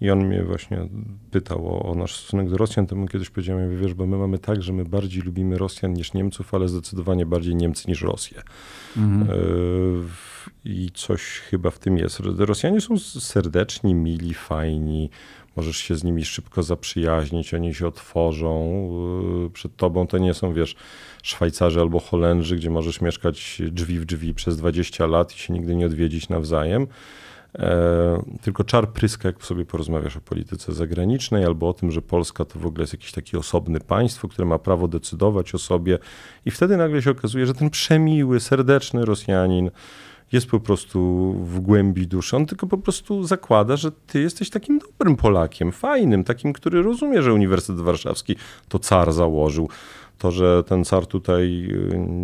i 0.01 0.09
on 0.09 0.27
mnie 0.27 0.43
właśnie 0.43 0.87
pytał 1.31 1.67
o, 1.67 1.83
o, 1.83 1.95
nasz 1.95 2.15
stosunek 2.15 2.49
do 2.49 2.57
Rosjan, 2.57 2.87
to 2.87 2.95
mu 2.95 3.07
kiedyś 3.07 3.29
powiedziałem, 3.29 3.77
wiesz, 3.77 3.93
bo 3.93 4.05
my 4.05 4.17
mamy 4.17 4.39
tak, 4.39 4.63
że 4.63 4.73
my 4.73 4.85
bardziej 4.85 5.21
lubimy 5.21 5.57
Rosjan 5.57 5.93
niż 5.93 6.13
Niemców, 6.13 6.53
ale 6.53 6.67
zdecydowanie 6.67 7.25
bardziej 7.25 7.55
Niemcy 7.55 7.87
niż 7.87 8.01
Rosję. 8.01 8.41
Mhm. 8.97 9.29
E, 9.29 9.33
I 10.65 10.91
coś 10.93 11.21
chyba 11.21 11.71
w 11.71 11.79
tym 11.79 11.97
jest. 11.97 12.19
Rosjanie 12.19 12.81
są 12.81 12.99
serdeczni, 12.99 13.95
mili, 13.95 14.33
fajni, 14.33 15.09
możesz 15.55 15.77
się 15.77 15.95
z 15.95 16.03
nimi 16.03 16.25
szybko 16.25 16.63
zaprzyjaźnić, 16.63 17.53
oni 17.53 17.73
się 17.73 17.87
otworzą 17.87 18.89
e, 19.45 19.49
przed 19.49 19.75
tobą. 19.75 20.07
To 20.07 20.17
nie 20.17 20.33
są, 20.33 20.53
wiesz, 20.53 20.75
Szwajcarzy 21.23 21.79
albo 21.79 21.99
Holendrzy, 21.99 22.55
gdzie 22.55 22.69
możesz 22.69 23.01
mieszkać 23.01 23.61
drzwi 23.71 23.99
w 23.99 24.05
drzwi 24.05 24.33
przez 24.33 24.57
20 24.57 25.05
lat 25.05 25.35
i 25.35 25.39
się 25.39 25.53
nigdy 25.53 25.75
nie 25.75 25.85
odwiedzić 25.85 26.29
nawzajem. 26.29 26.87
E, 27.59 28.23
tylko 28.41 28.63
czar 28.63 28.89
pryska, 28.89 29.29
jak 29.29 29.45
sobie 29.45 29.65
porozmawiasz 29.65 30.17
o 30.17 30.21
polityce 30.21 30.73
zagranicznej 30.73 31.45
albo 31.45 31.69
o 31.69 31.73
tym, 31.73 31.91
że 31.91 32.01
Polska 32.01 32.45
to 32.45 32.59
w 32.59 32.65
ogóle 32.65 32.83
jest 32.83 32.93
jakiś 32.93 33.11
taki 33.11 33.37
osobny 33.37 33.79
państwo, 33.79 34.27
które 34.27 34.47
ma 34.47 34.59
prawo 34.59 34.87
decydować 34.87 35.55
o 35.55 35.57
sobie 35.57 35.99
i 36.45 36.51
wtedy 36.51 36.77
nagle 36.77 37.01
się 37.01 37.11
okazuje, 37.11 37.45
że 37.45 37.53
ten 37.53 37.69
przemiły, 37.69 38.39
serdeczny 38.39 39.05
Rosjanin 39.05 39.71
jest 40.31 40.47
po 40.47 40.59
prostu 40.59 40.99
w 41.43 41.59
głębi 41.59 42.07
duszy. 42.07 42.37
On 42.37 42.45
tylko 42.45 42.67
po 42.67 42.77
prostu 42.77 43.23
zakłada, 43.23 43.75
że 43.75 43.91
ty 43.91 44.21
jesteś 44.21 44.49
takim 44.49 44.79
dobrym 44.79 45.15
Polakiem, 45.15 45.71
fajnym, 45.71 46.23
takim, 46.23 46.53
który 46.53 46.81
rozumie, 46.81 47.21
że 47.21 47.33
Uniwersytet 47.33 47.81
Warszawski 47.81 48.35
to 48.69 48.79
car 48.79 49.13
założył 49.13 49.69
to, 50.17 50.31
że 50.31 50.63
ten 50.63 50.85
car 50.85 51.05
tutaj 51.05 51.67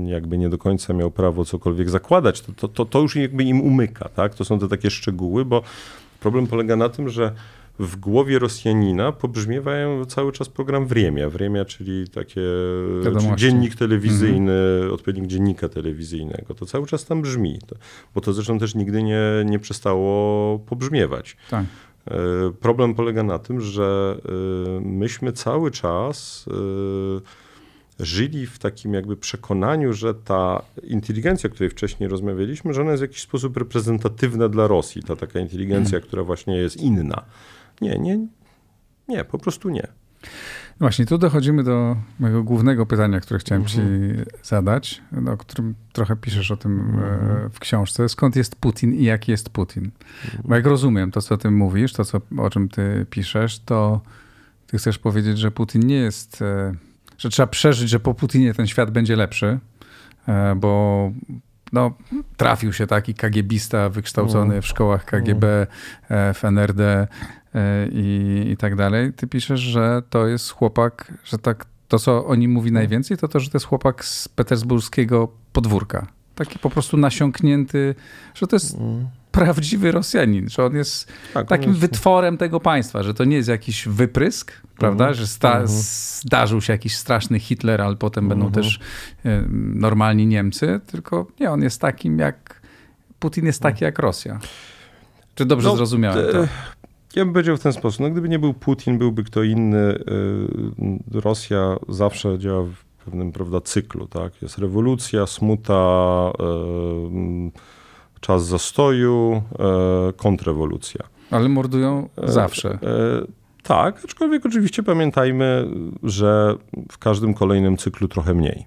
y, 0.08 0.10
jakby 0.10 0.38
nie 0.38 0.50
do 0.50 0.58
końca 0.58 0.94
miał 0.94 1.12
prawo 1.12 1.46
cokolwiek 1.46 1.90
zakładać, 1.90 2.42
to, 2.42 2.68
to, 2.68 2.86
to 2.86 3.00
już 3.00 3.16
jakby 3.16 3.44
im 3.44 3.62
umyka, 3.62 4.10
tak? 4.10 4.36
To 4.36 4.46
są 4.46 4.60
te 4.60 4.68
takie 4.68 4.92
szczegóły, 4.92 5.46
bo 5.46 5.62
problem 6.20 6.48
polega 6.48 6.76
na 6.76 6.90
tym, 6.90 7.10
że 7.10 7.34
w 7.80 7.96
głowie 7.96 8.40
Rosjanina 8.40 9.12
pobrzmiewają 9.12 10.06
cały 10.06 10.32
czas 10.32 10.50
program 10.50 10.88
Wriemia. 10.88 11.30
Wriemia, 11.30 11.66
czyli 11.66 12.08
takie 12.10 12.42
czyli 13.04 13.36
dziennik 13.36 13.76
telewizyjny, 13.76 14.52
mhm. 14.52 14.94
odpowiednik 14.94 15.28
dziennika 15.28 15.70
telewizyjnego. 15.70 16.54
To 16.54 16.66
cały 16.66 16.88
czas 16.88 17.06
tam 17.06 17.22
brzmi, 17.22 17.60
to, 17.68 17.76
bo 18.16 18.22
to 18.22 18.34
zresztą 18.34 18.60
też 18.60 18.76
nigdy 18.76 19.04
nie, 19.04 19.22
nie 19.46 19.60
przestało 19.60 20.60
pobrzmiewać. 20.60 21.38
Tak. 21.50 21.66
E, 22.12 22.52
problem 22.60 22.96
polega 22.96 23.24
na 23.24 23.40
tym, 23.40 23.62
że 23.62 24.18
e, 24.26 24.82
myśmy 24.82 25.32
cały 25.32 25.72
czas 25.72 26.46
e, 26.48 28.06
żyli 28.06 28.48
w 28.48 28.60
takim 28.60 28.94
jakby 28.94 29.18
przekonaniu, 29.18 29.94
że 29.94 30.14
ta 30.14 30.62
inteligencja, 30.84 31.50
o 31.50 31.54
której 31.54 31.70
wcześniej 31.70 32.10
rozmawialiśmy, 32.10 32.74
że 32.74 32.82
ona 32.82 32.92
jest 32.92 33.02
w 33.02 33.08
jakiś 33.08 33.22
sposób 33.22 33.58
reprezentatywna 33.58 34.50
dla 34.50 34.68
Rosji, 34.68 35.04
ta 35.04 35.16
taka 35.16 35.40
inteligencja, 35.40 35.92
hmm. 35.92 36.08
która 36.08 36.24
właśnie 36.24 36.56
jest 36.56 36.78
inna. 36.78 37.26
Nie, 37.82 38.00
nie, 38.00 38.28
nie, 39.08 39.24
po 39.24 39.38
prostu 39.38 39.70
nie. 39.70 39.88
No 40.80 40.86
właśnie, 40.86 41.06
tu 41.06 41.18
dochodzimy 41.18 41.64
do 41.64 41.96
mojego 42.20 42.44
głównego 42.44 42.86
pytania, 42.86 43.20
które 43.20 43.40
chciałem 43.40 43.66
ci 43.66 43.80
mhm. 43.80 44.26
zadać, 44.44 45.02
no, 45.12 45.32
o 45.32 45.38
którym 45.38 45.76
trochę 45.94 46.16
piszesz 46.16 46.52
o 46.52 46.58
tym 46.58 46.80
mm. 46.80 47.50
w 47.50 47.60
książce. 47.60 48.10
Skąd 48.10 48.36
jest 48.36 48.56
Putin 48.56 48.94
i 48.94 49.04
jaki 49.04 49.32
jest 49.32 49.50
Putin? 49.50 49.92
Bo 50.44 50.56
jak 50.56 50.66
rozumiem 50.66 51.12
to, 51.12 51.22
co 51.22 51.36
o 51.36 51.38
tym 51.38 51.56
mówisz, 51.56 51.94
to, 51.94 52.06
co, 52.06 52.22
o 52.38 52.50
czym 52.50 52.70
ty 52.70 53.06
piszesz, 53.10 53.60
to 53.60 54.02
ty 54.68 54.78
chcesz 54.78 54.98
powiedzieć, 55.00 55.38
że 55.38 55.52
Putin 55.52 55.88
nie 55.88 55.96
jest 55.96 56.42
e, 56.42 56.76
że 57.18 57.30
trzeba 57.30 57.48
przeżyć, 57.48 57.90
że 57.90 58.00
po 58.00 58.14
Putinie 58.14 58.54
ten 58.54 58.68
świat 58.68 58.92
będzie 58.92 59.16
lepszy, 59.16 59.60
e, 60.28 60.56
bo 60.56 61.12
no, 61.74 61.92
trafił 62.38 62.74
się 62.74 62.88
taki 62.88 63.14
KGBista 63.14 63.90
wykształcony 63.90 64.54
mm. 64.54 64.62
w 64.62 64.68
szkołach 64.68 65.06
KGB, 65.06 65.68
mm. 66.10 66.34
w 66.34 66.46
NRD 66.46 67.08
i, 67.92 68.46
i 68.52 68.58
tak 68.58 68.76
dalej. 68.76 69.14
Ty 69.14 69.28
piszesz, 69.28 69.60
że 69.60 70.02
to 70.10 70.28
jest 70.28 70.52
chłopak, 70.52 71.14
że 71.24 71.38
tak 71.38 71.66
to, 71.88 72.00
co 72.00 72.26
o 72.26 72.36
nim 72.36 72.52
mówi 72.52 72.72
najwięcej, 72.72 73.18
to 73.18 73.28
to, 73.28 73.40
że 73.40 73.50
to 73.50 73.56
jest 73.56 73.66
chłopak 73.66 74.06
z 74.06 74.28
petersburskiego 74.28 75.28
podwórka. 75.54 76.08
Taki 76.36 76.60
po 76.60 76.70
prostu 76.70 76.98
nasiąknięty, 76.98 77.96
że 78.34 78.48
to 78.48 78.56
jest 78.56 78.78
mm. 78.78 79.08
prawdziwy 79.32 79.92
Rosjanin, 79.92 80.50
że 80.50 80.66
on 80.66 80.76
jest 80.76 81.12
tak, 81.34 81.48
takim 81.48 81.70
jest... 81.70 81.82
wytworem 81.82 82.38
tego 82.38 82.60
państwa, 82.60 83.04
że 83.04 83.14
to 83.14 83.26
nie 83.26 83.36
jest 83.36 83.50
jakiś 83.50 83.88
wyprysk, 83.88 84.54
prawda, 84.78 85.04
mm. 85.04 85.16
że 85.16 85.26
mm. 85.44 85.68
zdarzył 85.68 86.62
się 86.62 86.74
jakiś 86.74 86.96
straszny 86.96 87.40
Hitler, 87.40 87.82
ale 87.82 87.96
potem 87.96 88.30
będą 88.30 88.46
mhm. 88.46 88.64
też 88.64 88.80
e, 89.26 89.44
normalni 89.74 90.28
Niemcy, 90.28 90.80
tylko 90.88 91.28
nie, 91.40 91.52
on 91.52 91.62
jest 91.62 91.82
takim 91.82 92.20
jak, 92.20 92.62
Putin 93.20 93.46
jest 93.46 93.62
taki 93.62 93.84
jak 93.84 94.00
Rosja. 94.00 94.40
Czy 95.36 95.46
dobrze 95.46 95.70
no, 95.70 95.76
zrozumiałem 95.76 96.32
to? 96.32 96.48
Ja 97.18 97.26
bym 97.26 97.34
powiedział 97.34 97.58
w 97.58 97.60
ten 97.60 97.74
sposób, 97.74 98.00
no 98.00 98.10
gdyby 98.10 98.30
nie 98.30 98.40
był 98.40 98.54
Putin, 98.54 98.98
byłby 98.98 99.24
kto 99.24 99.44
inny, 99.44 99.78
y, 99.78 101.20
Rosja 101.22 101.76
zawsze 101.90 102.40
działa 102.40 102.64
w 102.64 103.04
pewnym 103.06 103.32
prawda, 103.32 103.62
cyklu. 103.62 104.08
Tak? 104.08 104.42
Jest 104.42 104.58
rewolucja, 104.58 105.26
smuta, 105.26 106.32
y, 106.32 108.20
czas 108.22 108.46
zastoju, 108.46 109.42
y, 110.10 110.14
kontrrewolucja. 110.14 111.02
Ale 111.32 111.50
mordują 111.50 112.10
zawsze. 112.24 112.80
Tak, 113.64 114.02
aczkolwiek 114.06 114.46
oczywiście 114.46 114.84
pamiętajmy, 114.84 115.68
że 116.04 116.56
w 116.92 116.98
każdym 116.98 117.34
kolejnym 117.34 117.78
cyklu 117.78 118.08
trochę 118.08 118.34
mniej. 118.34 118.66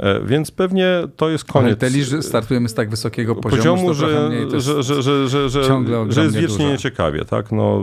E, 0.00 0.20
więc 0.24 0.50
pewnie 0.50 1.02
to 1.16 1.30
jest 1.30 1.44
koniec. 1.44 1.66
Ale 1.66 1.76
te 1.76 2.22
startujemy 2.22 2.68
z 2.68 2.74
tak 2.74 2.90
wysokiego 2.90 3.34
poziomu, 3.34 3.58
poziomu 3.58 3.94
że, 3.94 4.28
mniej, 4.28 4.60
że, 4.60 4.82
że, 4.82 5.02
że, 5.02 5.28
że, 5.28 5.48
że, 5.48 5.62
że 6.10 6.22
jest 6.22 6.36
wiecznie 6.36 6.56
dużo. 6.58 6.70
nieciekawie. 6.70 7.24
Tak? 7.24 7.52
No, 7.52 7.82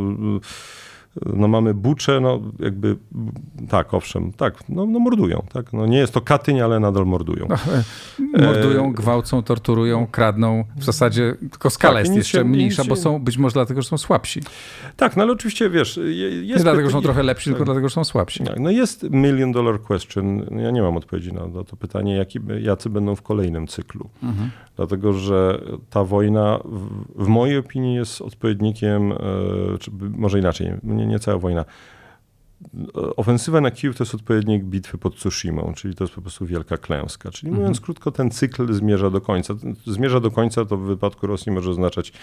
no 1.25 1.47
mamy 1.47 1.73
bucze, 1.73 2.19
no 2.19 2.41
jakby, 2.59 2.97
tak, 3.69 3.93
owszem, 3.93 4.31
tak, 4.31 4.69
no, 4.69 4.85
no 4.85 4.99
mordują, 4.99 5.45
tak, 5.53 5.73
no 5.73 5.85
nie 5.85 5.97
jest 5.97 6.13
to 6.13 6.21
Katyń, 6.21 6.61
ale 6.61 6.79
nadal 6.79 7.05
mordują. 7.05 7.47
E, 8.33 8.45
mordują, 8.45 8.93
gwałcą, 8.93 9.43
torturują, 9.43 10.07
kradną, 10.11 10.63
w 10.75 10.83
zasadzie 10.83 11.35
tylko 11.51 11.69
skala 11.69 11.93
tak, 11.93 12.05
jest 12.05 12.17
jeszcze 12.17 12.37
się, 12.37 12.43
mniejsza, 12.43 12.83
bo 12.83 12.95
są, 12.95 13.19
być 13.19 13.37
może 13.37 13.53
dlatego, 13.53 13.81
że 13.81 13.89
są 13.89 13.97
słabsi. 13.97 14.41
Tak, 14.95 15.17
no 15.17 15.23
ale 15.23 15.31
oczywiście, 15.31 15.69
wiesz, 15.69 15.99
jest... 16.41 16.57
Nie 16.57 16.63
dlatego, 16.63 16.89
że 16.89 16.93
są 16.93 17.01
trochę 17.01 17.23
lepsi, 17.23 17.43
tylko 17.45 17.59
tak. 17.59 17.65
dlatego, 17.65 17.89
że 17.89 17.95
są 17.95 18.03
słabsi. 18.03 18.43
Tak, 18.43 18.59
no 18.59 18.69
jest 18.69 19.03
million 19.03 19.51
dollar 19.51 19.81
question, 19.81 20.45
ja 20.59 20.71
nie 20.71 20.81
mam 20.81 20.97
odpowiedzi 20.97 21.33
na, 21.33 21.47
na 21.47 21.63
to 21.63 21.75
pytanie, 21.75 22.15
jaki, 22.15 22.39
jacy 22.61 22.89
będą 22.89 23.15
w 23.15 23.21
kolejnym 23.21 23.67
cyklu. 23.67 24.09
Mhm. 24.23 24.49
Dlatego, 24.75 25.13
że 25.13 25.61
ta 25.89 26.03
wojna 26.03 26.59
w, 26.65 27.23
w 27.23 27.27
mojej 27.27 27.57
opinii 27.57 27.95
jest 27.95 28.21
odpowiednikiem, 28.21 29.11
e, 29.11 29.15
czy 29.79 29.91
może 30.17 30.39
inaczej, 30.39 30.73
nie, 30.83 31.06
nie 31.07 31.19
cała 31.19 31.37
wojna. 31.37 31.65
Ofensywa 32.93 33.61
na 33.61 33.71
Kijów 33.71 33.97
to 33.97 34.03
jest 34.03 34.15
odpowiednik 34.15 34.63
bitwy 34.63 34.97
pod 34.97 35.15
Tsushima, 35.15 35.73
czyli 35.73 35.95
to 35.95 36.03
jest 36.03 36.13
po 36.13 36.21
prostu 36.21 36.45
wielka 36.45 36.77
klęska. 36.77 37.31
Czyli 37.31 37.49
mhm. 37.49 37.61
mówiąc 37.61 37.81
krótko, 37.81 38.11
ten 38.11 38.31
cykl 38.31 38.73
zmierza 38.73 39.09
do 39.09 39.21
końca. 39.21 39.53
Zmierza 39.85 40.19
do 40.19 40.31
końca 40.31 40.65
to 40.65 40.77
w 40.77 40.81
wypadku 40.81 41.27
Rosji 41.27 41.51
może 41.51 41.69
oznaczać 41.69 42.13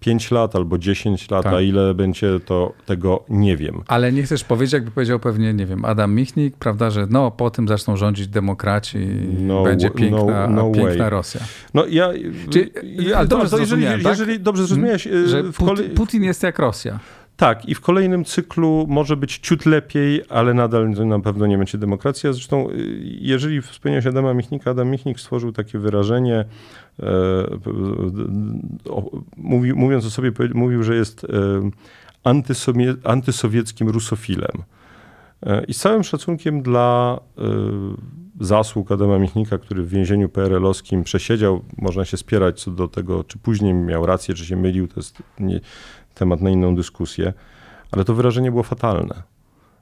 5 0.00 0.30
lat 0.30 0.56
albo 0.56 0.78
10 0.78 1.30
lat, 1.30 1.44
tak. 1.44 1.54
a 1.54 1.60
ile 1.60 1.94
będzie, 1.94 2.40
to 2.40 2.72
tego 2.86 3.24
nie 3.28 3.56
wiem. 3.56 3.82
Ale 3.86 4.12
nie 4.12 4.22
chcesz 4.22 4.44
powiedzieć, 4.44 4.72
jakby 4.72 4.90
powiedział 4.90 5.18
pewnie, 5.18 5.54
nie 5.54 5.66
wiem, 5.66 5.84
Adam 5.84 6.14
Michnik, 6.14 6.56
prawda, 6.56 6.90
że 6.90 7.06
no 7.10 7.30
po 7.30 7.50
tym 7.50 7.68
zaczną 7.68 7.96
rządzić 7.96 8.28
demokraci 8.28 8.98
i 8.98 9.42
no, 9.42 9.62
będzie 9.62 9.90
piękna, 9.90 10.48
no, 10.48 10.62
no 10.64 10.70
piękna 10.70 11.10
Rosja. 11.10 11.40
No 11.74 11.86
ja... 11.86 12.10
Czy, 12.50 12.70
ale 13.16 13.28
dobrze 13.28 13.50
to 13.50 13.58
jeżeli, 13.58 13.84
tak? 13.84 14.04
jeżeli 14.04 14.40
dobrze 14.40 14.66
zrozumiałeś... 14.66 15.04
Hmm? 15.04 15.28
Że 15.28 15.44
Putin, 15.44 15.90
Putin 15.94 16.22
jest 16.22 16.42
jak 16.42 16.58
Rosja. 16.58 16.98
Tak, 17.38 17.68
i 17.68 17.74
w 17.74 17.80
kolejnym 17.80 18.24
cyklu 18.24 18.86
może 18.88 19.16
być 19.16 19.38
ciut 19.38 19.66
lepiej, 19.66 20.22
ale 20.28 20.54
nadal 20.54 20.90
na 20.90 21.20
pewno 21.20 21.46
nie 21.46 21.58
będzie 21.58 21.78
demokracja. 21.78 22.32
Zresztą, 22.32 22.70
y, 22.70 22.74
jeżeli 23.20 23.62
wspomniałeś 23.62 24.06
Adama 24.06 24.34
Michnika, 24.34 24.70
Adam 24.70 24.90
Michnik 24.90 25.20
stworzył 25.20 25.52
takie 25.52 25.78
wyrażenie, 25.78 26.44
e, 27.00 27.04
o, 28.90 29.10
mówi, 29.36 29.72
mówiąc 29.72 30.06
o 30.06 30.10
sobie, 30.10 30.32
mówił, 30.54 30.82
że 30.82 30.94
jest 30.94 31.24
e, 31.24 31.28
antysowieckim 33.04 33.88
rusofilem. 33.88 34.62
E, 35.42 35.64
I 35.64 35.74
z 35.74 35.78
całym 35.78 36.04
szacunkiem 36.04 36.62
dla 36.62 37.20
e, 37.38 37.42
zasług 38.40 38.92
Adama 38.92 39.18
Michnika, 39.18 39.58
który 39.58 39.82
w 39.82 39.88
więzieniu 39.88 40.28
PRL-owskim 40.28 41.02
przesiedział, 41.02 41.64
można 41.78 42.04
się 42.04 42.16
spierać 42.16 42.62
co 42.62 42.70
do 42.70 42.88
tego, 42.88 43.24
czy 43.24 43.38
później 43.38 43.74
miał 43.74 44.06
rację, 44.06 44.34
czy 44.34 44.46
się 44.46 44.56
mylił, 44.56 44.88
to 44.88 44.94
jest 44.96 45.22
nie, 45.40 45.60
temat 46.18 46.40
na 46.40 46.50
inną 46.50 46.74
dyskusję, 46.74 47.32
ale 47.90 48.04
to 48.04 48.14
wyrażenie 48.14 48.50
było 48.50 48.62
fatalne. 48.62 49.22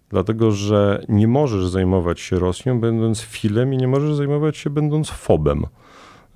Dlatego, 0.08 0.50
że 0.50 1.04
nie 1.08 1.28
możesz 1.28 1.68
zajmować 1.68 2.20
się 2.20 2.38
Rosją 2.38 2.80
będąc 2.80 3.20
filem 3.20 3.74
i 3.74 3.76
nie 3.76 3.88
możesz 3.88 4.14
zajmować 4.14 4.56
się 4.56 4.70
będąc 4.70 5.10
fobem. 5.10 5.66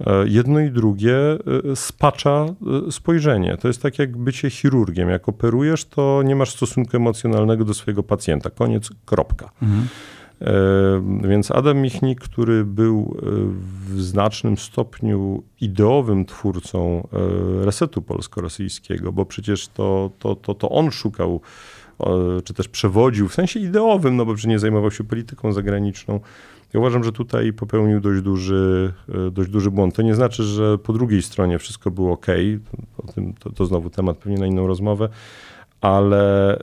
E, 0.07 0.25
jedno 0.27 0.61
i 0.61 0.71
drugie 0.71 1.17
e, 1.17 1.39
spacza 1.77 2.47
e, 2.89 2.93
spojrzenie. 2.93 3.57
To 3.57 3.69
jest 3.69 3.83
tak 3.83 3.99
jak 3.99 4.17
bycie 4.17 4.51
chirurgiem. 4.51 5.09
Jak 5.09 5.29
operujesz, 5.29 5.85
to 5.85 6.23
nie 6.25 6.37
masz 6.37 6.51
stosunku 6.51 6.97
emocjonalnego 6.97 7.65
do 7.65 7.75
swojego 7.75 8.03
pacjenta. 8.03 8.51
Koniec, 8.51 8.91
kropka. 9.05 9.51
Mhm. 9.63 9.89
Więc 11.23 11.51
Adam 11.51 11.79
Michnik, 11.79 12.21
który 12.21 12.65
był 12.65 13.17
w 13.87 14.01
znacznym 14.01 14.59
stopniu 14.59 15.43
ideowym 15.61 16.25
twórcą 16.25 17.09
resetu 17.61 18.03
polsko-rosyjskiego, 18.03 19.13
bo 19.13 19.25
przecież 19.25 19.69
to, 19.69 20.11
to, 20.19 20.35
to, 20.37 20.55
to 20.55 20.71
on 20.71 20.91
szukał, 20.91 21.41
czy 22.45 22.55
też 22.55 22.69
przewodził 22.69 23.29
w 23.29 23.35
sensie 23.35 23.61
ideowym, 23.61 24.17
no 24.17 24.27
bo 24.27 24.35
przecież 24.35 24.49
nie 24.49 24.59
zajmował 24.59 24.91
się 24.91 25.05
polityką 25.05 25.53
zagraniczną. 25.53 26.21
Ja 26.75 26.81
uważam, 26.81 27.05
że 27.05 27.13
tutaj 27.13 27.53
popełnił 27.53 28.01
dość 28.01 28.23
duży, 28.23 28.93
dość 29.33 29.51
duży 29.51 29.71
błąd. 29.71 29.95
To 29.95 30.03
nie 30.03 30.15
znaczy, 30.15 30.43
że 30.43 30.79
po 30.79 30.93
drugiej 30.93 31.23
stronie 31.23 31.59
wszystko 31.59 31.91
było 31.91 32.13
ok. 32.13 32.27
To, 32.97 33.13
to, 33.41 33.51
to 33.51 33.67
znowu 33.67 33.91
temat 33.91 34.19
pewnie 34.19 34.39
na 34.39 34.47
inną 34.47 34.67
rozmowę, 34.67 35.09
ale 35.81 36.59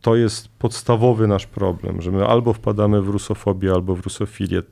to 0.00 0.16
jest 0.16 0.48
podstawowy 0.48 1.26
nasz 1.26 1.46
problem, 1.46 2.02
że 2.02 2.10
my 2.10 2.26
albo 2.26 2.52
wpadamy 2.52 3.02
w 3.02 3.08
rusofobię, 3.08 3.72
albo 3.72 3.96
w 3.96 4.00
rusofilię. 4.00 4.62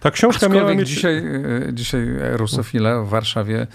Ta 0.00 0.10
książka 0.10 0.48
miała 0.48 0.74
mieć... 0.74 0.88
Dzisiaj, 0.88 1.16
e, 1.16 1.74
dzisiaj 1.74 2.08
rusofile 2.32 3.02
w 3.04 3.08
Warszawie 3.08 3.66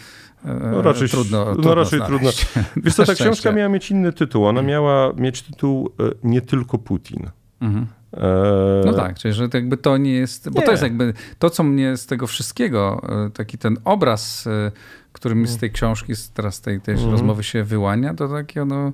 e, 0.45 0.69
no 0.71 0.81
raczej, 0.81 1.09
trudno, 1.09 1.55
no 1.55 1.75
raczej 1.75 2.01
trudno. 2.01 2.29
Wiesz 2.83 2.95
co, 2.95 3.05
ta 3.05 3.13
książka 3.15 3.51
miała 3.51 3.69
mieć 3.69 3.91
inny 3.91 4.13
tytuł. 4.13 4.45
Ona 4.45 4.61
miała 4.61 5.13
mieć 5.13 5.41
tytuł 5.41 5.89
e, 5.99 6.03
Nie 6.23 6.41
tylko 6.41 6.77
Putin. 6.77 7.29
Mhm. 7.61 7.87
No 8.85 8.93
tak, 8.93 9.19
czyli 9.19 9.33
że 9.33 9.49
jakby 9.53 9.77
to 9.77 9.97
nie 9.97 10.13
jest, 10.13 10.49
bo 10.49 10.59
nie. 10.59 10.65
to 10.65 10.71
jest 10.71 10.83
jakby 10.83 11.13
to, 11.39 11.49
co 11.49 11.63
mnie 11.63 11.97
z 11.97 12.05
tego 12.05 12.27
wszystkiego, 12.27 13.01
taki 13.33 13.57
ten 13.57 13.77
obraz, 13.85 14.47
który 15.21 15.35
mi 15.35 15.47
z 15.47 15.57
tej 15.57 15.71
książki, 15.71 16.13
teraz 16.33 16.61
tej, 16.61 16.81
tej 16.81 16.93
mhm. 16.93 17.11
rozmowy 17.11 17.43
się 17.43 17.63
wyłania, 17.63 18.13
to 18.13 18.27
takie 18.27 18.61
ono 18.61 18.93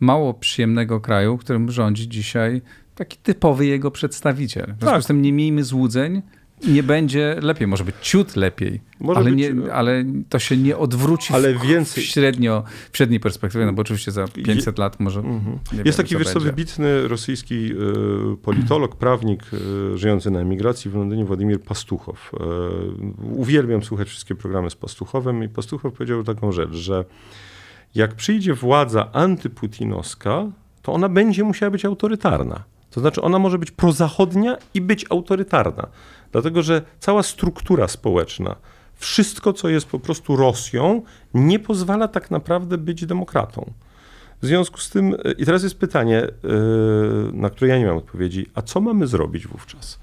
mało 0.00 0.34
przyjemnego 0.34 1.00
kraju, 1.00 1.38
którym 1.38 1.70
rządzi 1.70 2.08
dzisiaj 2.08 2.62
taki 2.94 3.18
typowy 3.18 3.66
jego 3.66 3.90
przedstawiciel. 3.90 4.64
W 4.64 4.80
związku 4.80 4.86
tak. 4.86 5.02
z 5.02 5.06
tym 5.06 5.22
nie 5.22 5.32
miejmy 5.32 5.64
złudzeń, 5.64 6.22
nie 6.68 6.82
będzie 6.82 7.36
lepiej, 7.42 7.66
może 7.66 7.84
być 7.84 7.94
ciut 8.00 8.36
lepiej, 8.36 8.80
ale, 9.14 9.30
być, 9.30 9.34
nie, 9.34 9.72
ale 9.72 10.04
to 10.28 10.38
się 10.38 10.56
nie 10.56 10.76
odwróci 10.76 11.34
ale 11.34 11.54
w, 11.54 11.62
więcej. 11.62 12.04
W, 12.04 12.06
średnio, 12.06 12.64
w 12.92 12.96
średniej 12.96 13.20
perspektywie, 13.20 13.66
no 13.66 13.72
bo 13.72 13.82
oczywiście 13.82 14.12
za 14.12 14.28
500 14.28 14.78
Je, 14.78 14.82
lat 14.82 15.00
może... 15.00 15.20
Mm 15.20 15.40
-hmm. 15.40 15.86
Jest 15.86 15.98
taki, 15.98 16.16
wiesz 16.16 16.34
wybitny 16.34 17.08
rosyjski 17.08 17.72
y, 17.72 18.36
politolog, 18.42 18.96
prawnik 19.04 19.42
y, 19.94 19.98
żyjący 19.98 20.30
na 20.30 20.40
emigracji 20.40 20.90
w 20.90 20.94
Londynie, 20.94 21.24
Władimir 21.24 21.60
Pastuchow. 21.60 22.32
Y, 22.34 22.38
uwielbiam 23.34 23.82
słuchać 23.82 24.08
wszystkie 24.08 24.34
programy 24.34 24.70
z 24.70 24.76
Pastuchowem 24.76 25.44
i 25.44 25.48
Pastuchow 25.48 25.92
powiedział 25.92 26.24
taką 26.24 26.52
rzecz, 26.52 26.72
że 26.72 27.04
jak 27.94 28.14
przyjdzie 28.14 28.54
władza 28.54 29.12
antyputinowska, 29.12 30.46
to 30.82 30.92
ona 30.92 31.08
będzie 31.08 31.44
musiała 31.44 31.70
być 31.70 31.84
autorytarna. 31.84 32.64
To 32.90 33.00
znaczy, 33.00 33.22
ona 33.22 33.38
może 33.38 33.58
być 33.58 33.70
prozachodnia 33.70 34.56
i 34.74 34.80
być 34.80 35.06
autorytarna. 35.10 35.86
Dlatego, 36.32 36.62
że 36.62 36.82
cała 37.00 37.22
struktura 37.22 37.88
społeczna, 37.88 38.56
wszystko, 38.96 39.52
co 39.52 39.68
jest 39.68 39.86
po 39.86 39.98
prostu 39.98 40.36
Rosją, 40.36 41.02
nie 41.34 41.58
pozwala 41.58 42.08
tak 42.08 42.30
naprawdę 42.30 42.78
być 42.78 43.06
demokratą. 43.06 43.72
W 44.42 44.46
związku 44.46 44.78
z 44.80 44.90
tym, 44.90 45.16
i 45.38 45.44
teraz 45.44 45.62
jest 45.62 45.78
pytanie, 45.78 46.22
e, 46.22 46.30
na 47.32 47.50
które 47.50 47.70
ja 47.70 47.78
nie 47.78 47.86
mam 47.86 47.96
odpowiedzi, 47.96 48.46
a 48.54 48.62
co 48.62 48.80
mamy 48.80 49.06
zrobić 49.06 49.46
wówczas? 49.46 49.98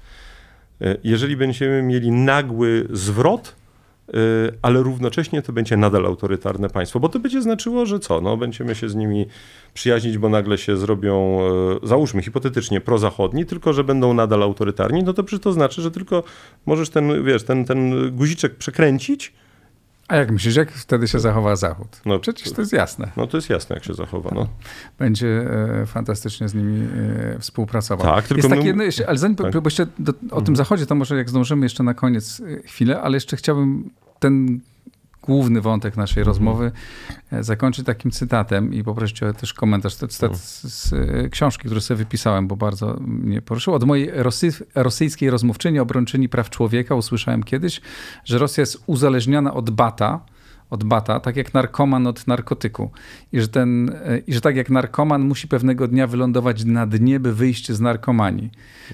E, 0.80 0.96
jeżeli 1.04 1.36
będziemy 1.36 1.82
mieli 1.82 2.10
nagły 2.10 2.88
zwrot, 2.92 3.56
ale 4.62 4.82
równocześnie 4.82 5.42
to 5.42 5.52
będzie 5.52 5.76
nadal 5.76 6.06
autorytarne 6.06 6.70
państwo, 6.70 7.00
bo 7.00 7.08
to 7.08 7.18
będzie 7.18 7.42
znaczyło, 7.42 7.86
że 7.86 7.98
co? 7.98 8.20
No, 8.20 8.36
będziemy 8.36 8.74
się 8.74 8.88
z 8.88 8.94
nimi 8.94 9.26
przyjaźnić, 9.74 10.18
bo 10.18 10.28
nagle 10.28 10.58
się 10.58 10.76
zrobią, 10.76 11.38
załóżmy 11.82 12.22
hipotetycznie, 12.22 12.80
prozachodni, 12.80 13.46
tylko 13.46 13.72
że 13.72 13.84
będą 13.84 14.14
nadal 14.14 14.42
autorytarni, 14.42 15.02
no 15.02 15.12
to 15.12 15.24
przecież 15.24 15.42
to 15.42 15.52
znaczy, 15.52 15.82
że 15.82 15.90
tylko 15.90 16.22
możesz 16.66 16.90
ten, 16.90 17.24
wiesz, 17.24 17.44
ten, 17.44 17.64
ten 17.64 18.10
guziczek 18.16 18.54
przekręcić, 18.54 19.32
a 20.08 20.16
jak 20.16 20.30
myślisz, 20.30 20.56
jak 20.56 20.72
wtedy 20.72 21.08
się 21.08 21.18
zachowa 21.18 21.56
Zachód? 21.56 22.00
No, 22.06 22.18
Przecież 22.18 22.52
to 22.52 22.62
jest 22.62 22.72
jasne. 22.72 23.10
No 23.16 23.26
to 23.26 23.36
jest 23.36 23.50
jasne, 23.50 23.76
jak 23.76 23.84
się 23.84 23.94
zachowa. 23.94 24.30
No. 24.34 24.48
Będzie 24.98 25.28
e, 25.82 25.86
fantastycznie 25.86 26.48
z 26.48 26.54
nimi 26.54 26.88
e, 27.34 27.38
współpracował. 27.38 28.06
Tak, 28.06 28.28
tylko 28.28 28.38
jest 28.38 28.48
takie 28.48 28.66
jedno, 28.66 28.82
jeszcze, 28.82 29.08
ale 29.08 29.18
zanim 29.18 29.36
tak. 29.36 29.52
bo 29.52 29.60
jeszcze 29.64 29.86
do, 29.98 30.12
o 30.12 30.14
tym 30.16 30.38
mhm. 30.38 30.56
Zachodzie, 30.56 30.86
to 30.86 30.94
może 30.94 31.16
jak 31.16 31.30
zdążymy 31.30 31.66
jeszcze 31.66 31.82
na 31.82 31.94
koniec 31.94 32.40
e, 32.40 32.62
chwilę, 32.62 33.00
ale 33.00 33.16
jeszcze 33.16 33.36
chciałbym 33.36 33.90
ten 34.18 34.60
główny 35.28 35.60
wątek 35.60 35.96
naszej 35.96 36.20
mhm. 36.20 36.26
rozmowy 36.26 36.72
e, 37.32 37.44
zakończyć 37.44 37.86
takim 37.86 38.10
cytatem 38.10 38.74
i 38.74 38.84
poprosić 38.84 39.22
o 39.22 39.32
też 39.32 39.54
komentarz. 39.54 39.96
To 39.96 40.08
cytat 40.08 40.30
mhm. 40.30 40.46
z, 40.46 40.62
z, 40.62 40.92
e, 40.92 41.28
książki, 41.28 41.64
który 41.64 41.80
sobie 41.80 41.98
wypisałem, 41.98 42.48
bo 42.48 42.56
bardzo 42.56 42.96
mnie 43.00 43.42
poruszyło. 43.42 43.76
Od 43.76 43.84
mojej 43.84 44.10
rosy, 44.14 44.52
rosyjskiej 44.74 45.30
rozmówczyni, 45.30 45.78
obrończyni 45.78 46.28
praw 46.28 46.50
człowieka 46.50 46.94
usłyszałem 46.94 47.42
kiedyś, 47.42 47.80
że 48.24 48.38
Rosja 48.38 48.62
jest 48.62 48.82
uzależniona 48.86 49.54
od 49.54 49.70
bata, 49.70 50.20
od 50.70 50.84
bata, 50.84 51.20
tak 51.20 51.36
jak 51.36 51.54
narkoman 51.54 52.06
od 52.06 52.26
narkotyku. 52.26 52.90
I 53.32 53.40
że, 53.40 53.48
ten, 53.48 53.90
e, 54.04 54.18
I 54.18 54.34
że 54.34 54.40
tak 54.40 54.56
jak 54.56 54.70
narkoman 54.70 55.22
musi 55.22 55.48
pewnego 55.48 55.88
dnia 55.88 56.06
wylądować 56.06 56.64
na 56.64 56.86
dnie, 56.86 57.20
by 57.20 57.34
wyjść 57.34 57.72
z 57.72 57.80
narkomanii. 57.80 58.50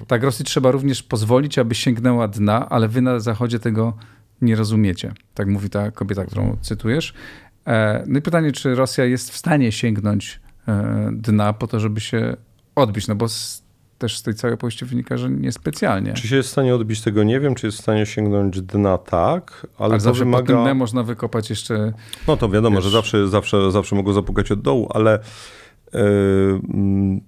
Tak 0.07 0.23
Rosji 0.23 0.45
trzeba 0.45 0.71
również 0.71 1.03
pozwolić, 1.03 1.59
aby 1.59 1.75
sięgnęła 1.75 2.27
dna, 2.27 2.69
ale 2.69 2.87
wy 2.87 3.01
na 3.01 3.19
Zachodzie 3.19 3.59
tego 3.59 3.85
nie 3.87 4.14
rozumiecie. 4.41 5.13
Tak 5.33 5.47
mówi 5.47 5.69
ta 5.69 5.91
kobieta, 5.91 6.25
którą 6.25 6.57
cytujesz. 6.61 7.13
E, 7.67 8.03
no 8.07 8.19
i 8.19 8.21
pytanie, 8.21 8.51
czy 8.51 8.75
Rosja 8.75 9.05
jest 9.05 9.31
w 9.31 9.37
stanie 9.37 9.71
sięgnąć 9.71 10.39
e, 10.67 11.09
dna 11.13 11.53
po 11.53 11.67
to, 11.67 11.79
żeby 11.79 11.99
się 12.01 12.37
odbić, 12.75 13.07
no 13.07 13.15
bo 13.15 13.29
z, 13.29 13.63
też 13.97 14.17
z 14.17 14.23
tej 14.23 14.33
całej 14.33 14.53
opowieści 14.53 14.85
wynika, 14.85 15.17
że 15.17 15.29
niespecjalnie. 15.29 16.13
Czy 16.13 16.27
się 16.27 16.35
jest 16.35 16.49
w 16.49 16.51
stanie 16.51 16.75
odbić 16.75 17.01
tego, 17.01 17.23
nie 17.23 17.39
wiem, 17.39 17.55
czy 17.55 17.67
jest 17.67 17.77
w 17.77 17.81
stanie 17.81 18.05
sięgnąć 18.05 18.61
dna, 18.61 18.97
tak, 18.97 19.67
ale, 19.77 19.85
ale 19.85 19.93
to 19.93 19.99
zawsze 19.99 20.25
wymaga... 20.25 20.55
po 20.55 20.65
tym 20.65 20.77
można 20.77 21.03
wykopać 21.03 21.49
jeszcze... 21.49 21.93
No 22.27 22.37
to 22.37 22.49
wiadomo, 22.49 22.75
wiesz... 22.75 22.83
że 22.83 22.89
zawsze, 22.89 23.27
zawsze, 23.27 23.71
zawsze 23.71 23.95
mogą 23.95 24.13
zapukać 24.13 24.51
od 24.51 24.61
dołu, 24.61 24.89
ale 24.93 25.19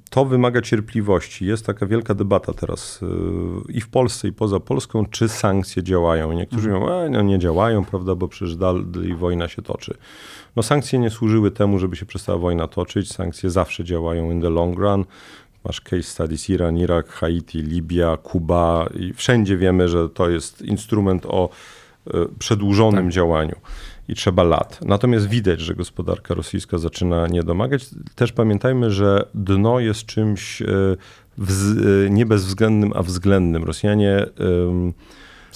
to 0.10 0.26
wymaga 0.26 0.62
cierpliwości. 0.62 1.46
Jest 1.46 1.66
taka 1.66 1.86
wielka 1.86 2.14
debata 2.14 2.54
teraz 2.54 3.00
e, 3.04 3.72
i 3.72 3.82
w 3.82 3.90
Polsce, 3.90 4.28
i 4.28 4.34
poza 4.34 4.60
Polską, 4.60 5.06
czy 5.06 5.30
sankcje 5.30 5.84
działają. 5.84 6.34
Niektórzy 6.34 6.70
mhm. 6.72 6.82
mówią, 6.82 7.12
no 7.12 7.22
nie 7.22 7.40
działają, 7.40 7.86
prawda, 7.86 8.16
bo 8.16 8.28
przecież 8.28 8.56
dalej 8.56 9.16
wojna 9.16 9.48
się 9.48 9.62
toczy. 9.62 9.98
No 10.56 10.64
sankcje 10.64 11.00
nie 11.00 11.10
służyły 11.10 11.52
temu, 11.52 11.80
żeby 11.80 11.96
się 11.96 12.06
przestała 12.06 12.38
wojna 12.38 12.68
toczyć. 12.68 13.12
Sankcje 13.12 13.50
zawsze 13.50 13.84
działają 13.84 14.32
in 14.32 14.42
the 14.42 14.50
long 14.50 14.80
run. 14.80 15.06
Masz 15.64 15.82
case 15.82 16.04
studies 16.04 16.50
Iran, 16.50 16.78
Irak, 16.78 17.08
Haiti, 17.08 17.62
Libia, 17.62 18.18
Kuba 18.18 18.90
i 19.00 19.14
wszędzie 19.14 19.58
wiemy, 19.58 19.90
że 19.90 20.10
to 20.10 20.30
jest 20.30 20.62
instrument 20.62 21.26
o 21.26 21.50
e, 22.08 22.12
przedłużonym 22.40 23.06
tak. 23.06 23.14
działaniu 23.14 23.56
i 24.08 24.16
trzeba 24.16 24.44
lat. 24.44 24.80
Natomiast 24.86 25.28
widać, 25.30 25.62
że 25.62 25.76
gospodarka 25.76 26.34
rosyjska 26.34 26.78
zaczyna 26.78 27.28
nie 27.28 27.44
domagać. 27.44 27.86
Też 28.16 28.32
pamiętajmy, 28.32 28.92
że 28.92 29.26
dno 29.34 29.80
jest 29.80 30.06
czymś 30.06 30.62
e, 30.62 30.66
e, 30.66 32.10
nie 32.10 32.26
bezwzględnym, 32.26 32.92
a 32.96 33.04
względnym. 33.04 33.64
Rosjanie 33.64 34.26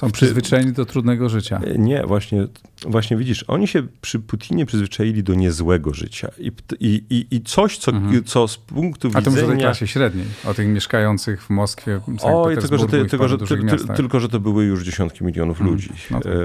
są 0.01 0.11
przyzwyczajeni 0.11 0.71
do 0.71 0.85
trudnego 0.85 1.29
życia. 1.29 1.61
E, 1.63 1.77
nie, 1.77 2.03
właśnie, 2.03 2.47
właśnie 2.87 3.17
widzisz, 3.17 3.43
oni 3.47 3.67
się 3.67 3.83
przy 4.01 4.19
Putinie 4.19 4.65
przyzwyczaili 4.65 5.23
do 5.23 5.33
niezłego 5.33 5.93
życia. 5.93 6.31
I, 6.37 6.51
i, 6.79 7.25
i, 7.31 7.41
coś, 7.41 7.77
co, 7.77 7.91
mhm. 7.91 8.23
co 8.23 8.47
z 8.47 8.57
punktu 8.57 9.09
widzenia... 9.09 9.37
A 9.37 9.41
to 9.41 9.45
o 9.45 9.49
tej 9.49 9.59
klasie 9.59 9.87
średniej, 9.87 10.25
o 10.45 10.53
tych 10.53 10.67
mieszkających 10.67 11.43
w 11.43 11.49
Moskwie, 11.49 12.01
Oj, 12.21 12.57
tylko 12.57 12.77
że, 12.77 12.87
ty, 12.87 13.05
tylko, 13.05 13.27
że, 13.27 13.37
ty, 13.37 13.45
ty, 13.47 13.93
tylko, 13.95 14.19
że 14.19 14.29
to 14.29 14.39
były 14.39 14.65
już 14.65 14.83
dziesiątki 14.83 15.23
milionów 15.23 15.57
mhm. 15.57 15.71
ludzi. 15.71 15.89
No 16.11 16.19
to. 16.19 16.29
E, 16.29 16.35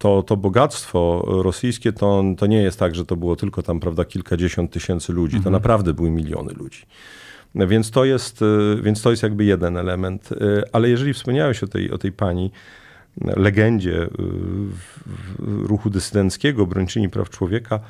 to, 0.00 0.22
to 0.22 0.36
bogactwo 0.36 1.24
rosyjskie 1.26 1.92
to, 1.92 2.24
to 2.38 2.46
nie 2.46 2.62
jest 2.62 2.78
tak, 2.78 2.94
że 2.94 3.04
to 3.04 3.16
było 3.16 3.36
tylko 3.36 3.62
tam, 3.62 3.80
prawda, 3.80 4.04
kilkadziesiąt 4.04 4.70
tysięcy 4.70 5.12
ludzi. 5.12 5.36
Mhm. 5.36 5.44
To 5.44 5.50
naprawdę 5.50 5.94
były 5.94 6.10
miliony 6.10 6.52
ludzi. 6.52 6.82
Więc 7.54 7.90
to 7.90 8.04
jest, 8.04 8.42
y, 8.42 8.82
więc 8.82 9.02
to 9.02 9.10
jest 9.10 9.22
jakby 9.22 9.44
jeden 9.44 9.76
element. 9.76 10.32
Y, 10.32 10.62
ale 10.72 10.88
jeżeli 10.88 11.12
wspomniałeś 11.12 11.62
o 11.62 11.66
tej, 11.66 11.90
o 11.90 11.98
tej 11.98 12.12
pani, 12.12 12.50
legendzie 13.20 14.02
y, 14.02 14.08
ruchu 15.38 15.90
dysydenckiego, 15.90 16.62
obrończyni 16.62 17.08
praw 17.08 17.30
człowieka, 17.30 17.80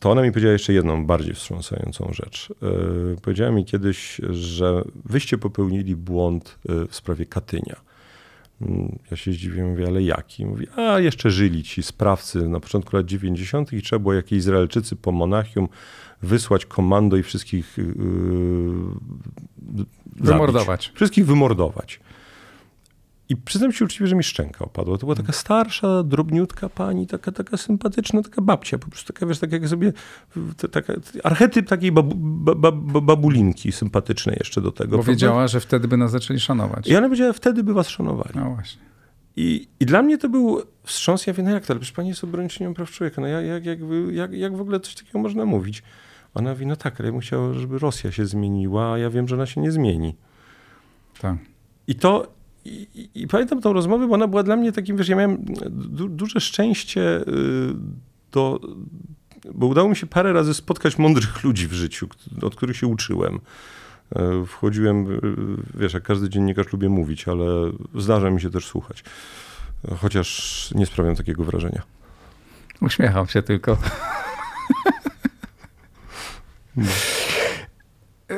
to 0.00 0.10
ona 0.10 0.22
mi 0.22 0.30
powiedziała 0.30 0.52
jeszcze 0.52 0.72
jedną 0.72 1.06
bardziej 1.06 1.34
wstrząsającą 1.34 2.10
rzecz. 2.12 2.48
Powiedziała 3.22 3.50
mi 3.50 3.64
kiedyś, 3.64 4.20
że 4.30 4.82
wyście 5.04 5.38
popełnili 5.38 5.96
błąd 5.96 6.58
w 6.88 6.94
sprawie 6.94 7.26
Katynia. 7.26 7.76
Ja 9.10 9.16
się 9.16 9.32
zdziwiłem, 9.32 9.70
mówię, 9.70 9.86
ale 9.86 10.02
jaki? 10.02 10.46
Mówi, 10.46 10.66
a 10.76 11.00
jeszcze 11.00 11.30
żyli 11.30 11.62
ci 11.62 11.82
sprawcy 11.82 12.48
na 12.48 12.60
początku 12.60 12.96
lat 12.96 13.06
90. 13.06 13.72
i 13.72 13.82
trzeba 13.82 14.00
było 14.00 14.14
jakieś 14.14 14.38
Izraelczycy 14.38 14.96
po 14.96 15.12
Monachium 15.12 15.68
wysłać 16.22 16.66
komando 16.66 17.16
i 17.16 17.22
wszystkich 17.22 17.78
yy, 17.78 17.84
wymordować. 20.16 20.92
Wszystkich 20.94 21.26
wymordować. 21.26 22.00
I 23.28 23.36
przyznam 23.36 23.72
się 23.72 23.84
uczciwie, 23.84 24.06
że 24.06 24.16
mi 24.16 24.22
szczęka 24.22 24.64
opadła. 24.64 24.98
To 24.98 25.00
była 25.00 25.14
taka 25.14 25.32
starsza, 25.32 26.02
drobniutka 26.02 26.68
pani, 26.68 27.06
taka, 27.06 27.32
taka 27.32 27.56
sympatyczna, 27.56 28.22
taka 28.22 28.42
babcia, 28.42 28.78
po 28.78 28.90
prostu 28.90 29.12
taka, 29.12 29.26
wiesz, 29.26 29.38
tak 29.38 29.52
jak 29.52 29.68
sobie, 29.68 29.92
taka, 30.72 30.92
archetyp 31.24 31.68
takiej 31.68 31.92
babu, 31.92 32.14
babulinki 33.02 33.72
sympatycznej 33.72 34.36
jeszcze 34.38 34.60
do 34.60 34.72
tego. 34.72 34.98
Powiedziała, 34.98 35.48
że 35.48 35.60
wtedy 35.60 35.88
by 35.88 35.96
nas 35.96 36.10
zaczęli 36.10 36.40
szanować. 36.40 36.88
I 36.88 36.96
ona 36.96 37.06
powiedziała, 37.06 37.32
wtedy 37.32 37.64
by 37.64 37.74
was 37.74 37.88
szanowali. 37.88 38.30
No 38.34 38.50
właśnie. 38.50 38.82
I, 39.36 39.68
I 39.80 39.86
dla 39.86 40.02
mnie 40.02 40.18
to 40.18 40.28
był 40.28 40.62
wstrząs, 40.82 41.26
ja 41.26 41.32
wiem, 41.32 41.46
no 41.46 41.52
jak 41.52 41.66
to, 41.66 41.72
ale 41.72 41.80
przecież 41.80 41.96
pani 41.96 42.08
jest 42.08 42.24
obrończynią 42.24 42.74
praw 42.74 42.90
człowieka, 42.90 43.20
no 43.20 43.26
jak, 43.26 43.46
jak, 43.46 43.64
jak, 43.64 43.78
jak, 44.12 44.32
jak 44.32 44.56
w 44.56 44.60
ogóle 44.60 44.80
coś 44.80 44.94
takiego 44.94 45.18
można 45.18 45.44
mówić? 45.44 45.82
Ona 46.34 46.50
mówi, 46.50 46.66
no 46.66 46.76
tak, 46.76 47.00
ale 47.00 47.06
ja 47.06 47.12
bym 47.12 47.20
chciał, 47.20 47.54
żeby 47.54 47.78
Rosja 47.78 48.12
się 48.12 48.26
zmieniła, 48.26 48.92
a 48.92 48.98
ja 48.98 49.10
wiem, 49.10 49.28
że 49.28 49.34
ona 49.34 49.46
się 49.46 49.60
nie 49.60 49.72
zmieni. 49.72 50.16
Tak. 51.20 51.36
I 51.86 51.94
to, 51.94 52.37
i, 52.68 53.10
i, 53.14 53.28
pamiętam 53.28 53.60
tą 53.60 53.72
rozmowę, 53.72 54.08
bo 54.08 54.14
ona 54.14 54.28
była 54.28 54.42
dla 54.42 54.56
mnie 54.56 54.72
takim, 54.72 54.96
wiesz, 54.96 55.08
ja 55.08 55.16
miałem 55.16 55.44
du, 55.70 56.08
duże 56.08 56.40
szczęście 56.40 57.20
y, 57.20 57.24
do, 58.32 58.60
bo 59.54 59.66
udało 59.66 59.88
mi 59.88 59.96
się 59.96 60.06
parę 60.06 60.32
razy 60.32 60.54
spotkać 60.54 60.98
mądrych 60.98 61.44
ludzi 61.44 61.68
w 61.68 61.72
życiu, 61.72 62.08
od 62.42 62.56
których 62.56 62.76
się 62.76 62.86
uczyłem. 62.86 63.40
E, 64.16 64.46
wchodziłem, 64.46 65.10
y, 65.12 65.20
wiesz, 65.80 65.94
jak 65.94 66.02
każdy 66.02 66.28
dziennikarz 66.28 66.72
lubię 66.72 66.88
mówić, 66.88 67.28
ale 67.28 67.44
zdarza 67.94 68.30
mi 68.30 68.40
się 68.40 68.50
też 68.50 68.66
słuchać. 68.66 69.04
Chociaż 70.00 70.70
nie 70.74 70.86
sprawiam 70.86 71.16
takiego 71.16 71.44
wrażenia. 71.44 71.82
Uśmiecham 72.80 73.26
się 73.26 73.42
tylko. 73.42 73.76
No. 76.76 76.86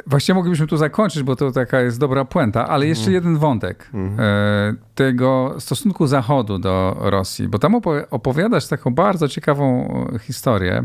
Właściwie 0.07 0.35
moglibyśmy 0.35 0.67
tu 0.67 0.77
zakończyć, 0.77 1.23
bo 1.23 1.37
to 1.37 1.53
taka 1.53 1.81
jest 1.81 1.99
dobra 1.99 2.25
puenta, 2.25 2.69
ale 2.69 2.87
jeszcze 2.87 3.05
mm. 3.05 3.15
jeden 3.15 3.39
wątek 3.39 3.91
mm. 3.95 4.17
tego 4.95 5.55
stosunku 5.59 6.07
Zachodu 6.07 6.59
do 6.59 6.97
Rosji, 7.01 7.49
bo 7.49 7.59
tam 7.59 7.75
opowiadasz 8.11 8.67
taką 8.67 8.95
bardzo 8.95 9.29
ciekawą 9.29 9.95
historię 10.21 10.85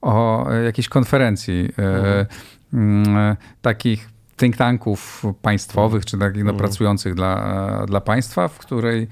o 0.00 0.46
jakiejś 0.64 0.88
konferencji 0.88 1.68
mm. 2.72 3.36
takich 3.62 4.17
think 4.38 4.56
tanków 4.56 5.24
państwowych, 5.42 6.06
czy 6.06 6.18
takich 6.18 6.44
no, 6.44 6.50
mhm. 6.50 6.56
pracujących 6.58 7.14
dla, 7.14 7.86
dla 7.86 8.00
państwa, 8.00 8.48
w 8.48 8.58
której 8.58 9.02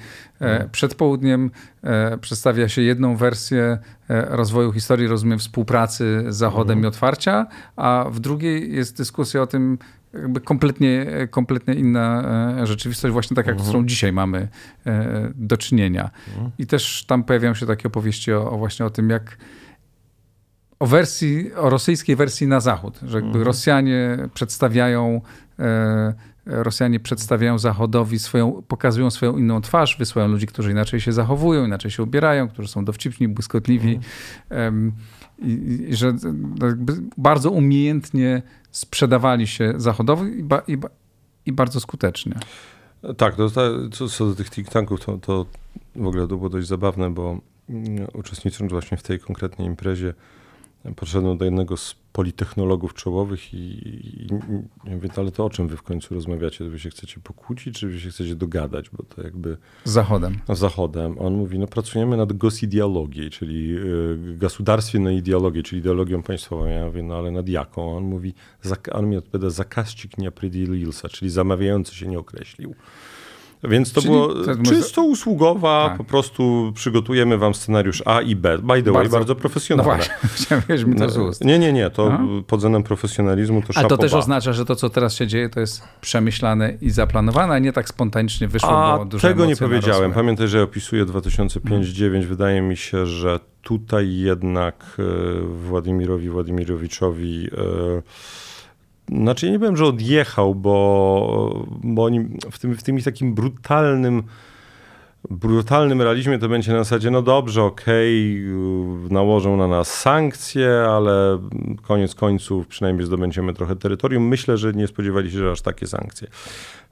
e, 0.40 0.44
mhm. 0.44 0.70
przed 0.70 0.94
południem 0.94 1.50
e, 1.82 2.18
przedstawia 2.18 2.68
się 2.68 2.82
jedną 2.82 3.16
wersję 3.16 3.78
e, 4.08 4.36
rozwoju 4.36 4.72
historii, 4.72 5.06
rozumiem, 5.06 5.38
współpracy 5.38 6.24
z 6.28 6.36
Zachodem 6.36 6.78
i 6.78 6.80
mhm. 6.80 6.94
otwarcia, 6.94 7.46
a 7.76 8.04
w 8.10 8.20
drugiej 8.20 8.74
jest 8.74 8.96
dyskusja 8.96 9.42
o 9.42 9.46
tym, 9.46 9.78
jakby 10.12 10.40
kompletnie, 10.40 11.06
kompletnie 11.30 11.74
inna 11.74 12.24
rzeczywistość, 12.66 13.12
właśnie 13.12 13.34
taka, 13.34 13.58
z 13.58 13.62
którą 13.62 13.86
dzisiaj 13.86 14.12
mamy 14.12 14.48
do 15.34 15.56
czynienia. 15.56 16.10
I 16.58 16.66
też 16.66 17.04
tam 17.06 17.24
pojawiają 17.24 17.54
się 17.54 17.66
takie 17.66 17.88
opowieści 17.88 18.32
o, 18.32 18.50
o 18.50 18.58
właśnie 18.58 18.86
o 18.86 18.90
tym, 18.90 19.10
jak 19.10 19.36
o 20.78 20.86
wersji, 20.86 21.54
o 21.54 21.70
rosyjskiej 21.70 22.16
wersji 22.16 22.46
na 22.46 22.60
zachód, 22.60 22.98
że 23.02 23.16
jakby 23.16 23.28
mhm. 23.28 23.44
Rosjanie 23.44 24.28
przedstawiają 24.34 25.20
e, 25.58 26.14
Rosjanie 26.46 27.00
przedstawiają 27.00 27.58
Zachodowi 27.58 28.18
swoją, 28.18 28.62
pokazują 28.68 29.10
swoją 29.10 29.36
inną 29.36 29.60
twarz, 29.60 29.96
wysyłają 29.98 30.30
ludzi, 30.30 30.46
którzy 30.46 30.70
inaczej 30.70 31.00
się 31.00 31.12
zachowują, 31.12 31.64
inaczej 31.64 31.90
się 31.90 32.02
ubierają, 32.02 32.48
którzy 32.48 32.68
są 32.68 32.84
dowcipni, 32.84 33.28
błyskotliwi. 33.28 34.00
Mhm. 34.50 34.92
I, 35.38 35.86
i, 35.88 35.96
że 35.96 36.14
bardzo 37.16 37.50
umiejętnie 37.50 38.42
sprzedawali 38.70 39.46
się 39.46 39.72
Zachodowi 39.76 40.38
i, 40.38 40.42
ba, 40.42 40.62
i, 40.68 40.78
i 41.46 41.52
bardzo 41.52 41.80
skutecznie. 41.80 42.34
Tak, 43.16 43.36
to, 43.36 43.50
co, 43.92 44.08
co 44.08 44.26
do 44.26 44.34
tych 44.34 44.50
think 44.50 44.68
tanków, 44.68 45.04
to, 45.04 45.18
to 45.18 45.46
w 45.96 46.06
ogóle 46.06 46.28
to 46.28 46.36
było 46.36 46.48
dość 46.48 46.68
zabawne, 46.68 47.10
bo 47.10 47.38
mm, 47.68 48.06
uczestnicząc 48.14 48.72
właśnie 48.72 48.96
w 48.96 49.02
tej 49.02 49.20
konkretnej 49.20 49.68
imprezie, 49.68 50.14
Poszedłem 50.94 51.38
do 51.38 51.44
jednego 51.44 51.76
z 51.76 51.96
politechnologów 52.12 52.94
czołowych 52.94 53.54
i, 53.54 53.56
i, 53.56 54.26
i 54.84 54.90
mówię, 54.90 55.08
ale 55.16 55.30
to 55.30 55.44
o 55.44 55.50
czym 55.50 55.68
wy 55.68 55.76
w 55.76 55.82
końcu 55.82 56.14
rozmawiacie? 56.14 56.64
czy 56.64 56.70
wy 56.70 56.78
się 56.78 56.90
chcecie 56.90 57.20
pokłócić, 57.20 57.78
czy 57.78 57.88
wy 57.88 58.00
się 58.00 58.10
chcecie 58.10 58.34
dogadać? 58.34 58.90
Bo 58.90 59.02
to 59.02 59.22
jakby... 59.22 59.56
Z 59.84 59.90
Zachodem. 59.90 60.38
No, 60.48 60.54
Zachodem. 60.54 61.18
On 61.18 61.34
mówi, 61.34 61.58
no 61.58 61.66
pracujemy 61.66 62.16
nad 62.16 62.32
gosideologii, 62.32 63.30
czyli 63.30 63.76
y, 63.76 64.36
gasudarstwiennej 64.38 65.14
no 65.14 65.18
ideologii, 65.18 65.62
czyli 65.62 65.80
ideologią 65.80 66.22
państwową. 66.22 66.66
Ja 66.66 66.86
mówię, 66.86 67.02
no 67.02 67.16
ale 67.16 67.30
nad 67.30 67.48
jaką? 67.48 67.96
On 67.96 68.04
mówi, 68.04 68.34
on 68.92 69.10
mi 69.10 69.16
odpowiada, 69.16 69.50
zakaźnik 69.50 70.18
nie 70.18 70.28
czyli 71.08 71.30
zamawiający 71.30 71.94
się 71.94 72.06
nie 72.06 72.18
określił. 72.18 72.74
Więc 73.64 73.92
to 73.92 74.00
Czyli 74.00 74.12
było 74.12 74.28
to 74.28 74.56
czysto 74.64 75.02
usługowa, 75.02 75.88
tak. 75.88 75.98
po 75.98 76.04
prostu 76.04 76.72
przygotujemy 76.74 77.38
wam 77.38 77.54
scenariusz 77.54 78.02
A 78.06 78.20
i 78.20 78.36
B. 78.36 78.58
By 78.58 78.82
the 78.82 78.92
way, 78.92 79.08
bardzo 79.08 79.34
profesjonalne. 79.34 79.92
No 79.92 80.28
właśnie, 80.68 80.86
mi 80.90 80.96
to 80.96 81.10
z 81.10 81.18
ust. 81.18 81.44
Nie, 81.44 81.58
nie, 81.58 81.72
nie, 81.72 81.90
to 81.90 82.12
A? 82.12 82.18
pod 82.46 82.60
względem 82.60 82.82
profesjonalizmu 82.82 83.62
to 83.62 83.68
A 83.74 83.84
to 83.84 83.96
też 83.96 84.14
oznacza, 84.14 84.52
że 84.52 84.64
to, 84.64 84.76
co 84.76 84.90
teraz 84.90 85.14
się 85.14 85.26
dzieje, 85.26 85.48
to 85.48 85.60
jest 85.60 85.82
przemyślane 86.00 86.74
i 86.80 86.90
zaplanowane, 86.90 87.54
a 87.54 87.58
nie 87.58 87.72
tak 87.72 87.88
spontanicznie 87.88 88.48
wyszło, 88.48 88.92
a 88.92 89.04
bo 89.04 89.18
tego 89.18 89.46
nie 89.46 89.56
powiedziałem. 89.56 90.02
Narosły. 90.02 90.22
Pamiętaj, 90.22 90.48
że 90.48 90.62
opisuję 90.62 91.06
2005-2009. 91.06 92.10
Hmm. 92.10 92.22
Wydaje 92.22 92.62
mi 92.62 92.76
się, 92.76 93.06
że 93.06 93.40
tutaj 93.62 94.16
jednak 94.16 94.96
e, 94.98 95.02
Władimirowi 95.46 96.28
Władimirowiczowi... 96.28 97.42
Yy, 97.42 98.02
znaczy 99.08 99.50
nie 99.50 99.58
powiem, 99.58 99.76
że 99.76 99.84
odjechał, 99.84 100.54
bo, 100.54 101.66
bo 101.82 102.04
oni 102.04 102.20
w 102.50 102.58
tym, 102.58 102.76
w 102.76 102.82
tym 102.82 103.02
takim 103.02 103.34
brutalnym 103.34 104.22
brutalnym 105.30 106.02
realizmie 106.02 106.38
to 106.38 106.48
będzie 106.48 106.72
na 106.72 106.78
zasadzie, 106.78 107.10
no 107.10 107.22
dobrze, 107.22 107.62
okej, 107.62 108.44
okay, 108.44 109.14
nałożą 109.14 109.56
na 109.56 109.68
nas 109.68 110.00
sankcje, 110.00 110.86
ale 110.90 111.38
koniec 111.82 112.14
końców 112.14 112.66
przynajmniej 112.66 113.06
zdobędziemy 113.06 113.54
trochę 113.54 113.76
terytorium. 113.76 114.28
Myślę, 114.28 114.56
że 114.56 114.72
nie 114.72 114.86
spodziewali 114.86 115.30
się, 115.30 115.38
że 115.38 115.50
aż 115.50 115.62
takie 115.62 115.86
sankcje. 115.86 116.28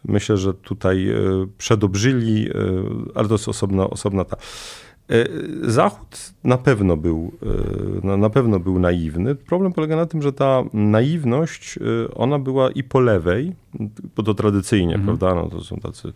Myślę, 0.05 0.37
że 0.37 0.55
tutaj 0.55 1.11
e, 1.11 1.15
przedobrzyli, 1.59 2.49
e, 2.49 2.55
ale 3.15 3.29
to 3.29 3.35
jest 3.35 3.49
osobna, 3.49 3.91
osobna 3.91 4.25
ta. 4.25 4.37
E, 5.11 5.25
Zachód 5.63 6.33
na 6.45 6.59
pewno 6.59 6.97
był, 6.97 7.33
e, 8.05 8.17
na 8.17 8.31
pewno 8.31 8.61
był 8.61 8.79
naiwny. 8.79 9.35
Problem 9.35 9.73
polega 9.73 9.97
na 9.97 10.07
tym, 10.07 10.23
że 10.23 10.33
ta 10.33 10.63
naiwność, 10.73 11.79
e, 11.79 12.15
ona 12.15 12.39
była 12.39 12.71
i 12.71 12.83
po 12.83 13.01
lewej, 13.01 13.53
bo 14.17 14.23
to 14.23 14.35
tradycyjnie, 14.35 14.95
mhm. 14.95 15.05
prawda? 15.19 15.43
No 15.43 15.51
to 15.51 15.65
są 15.65 15.77
tacy 15.77 16.13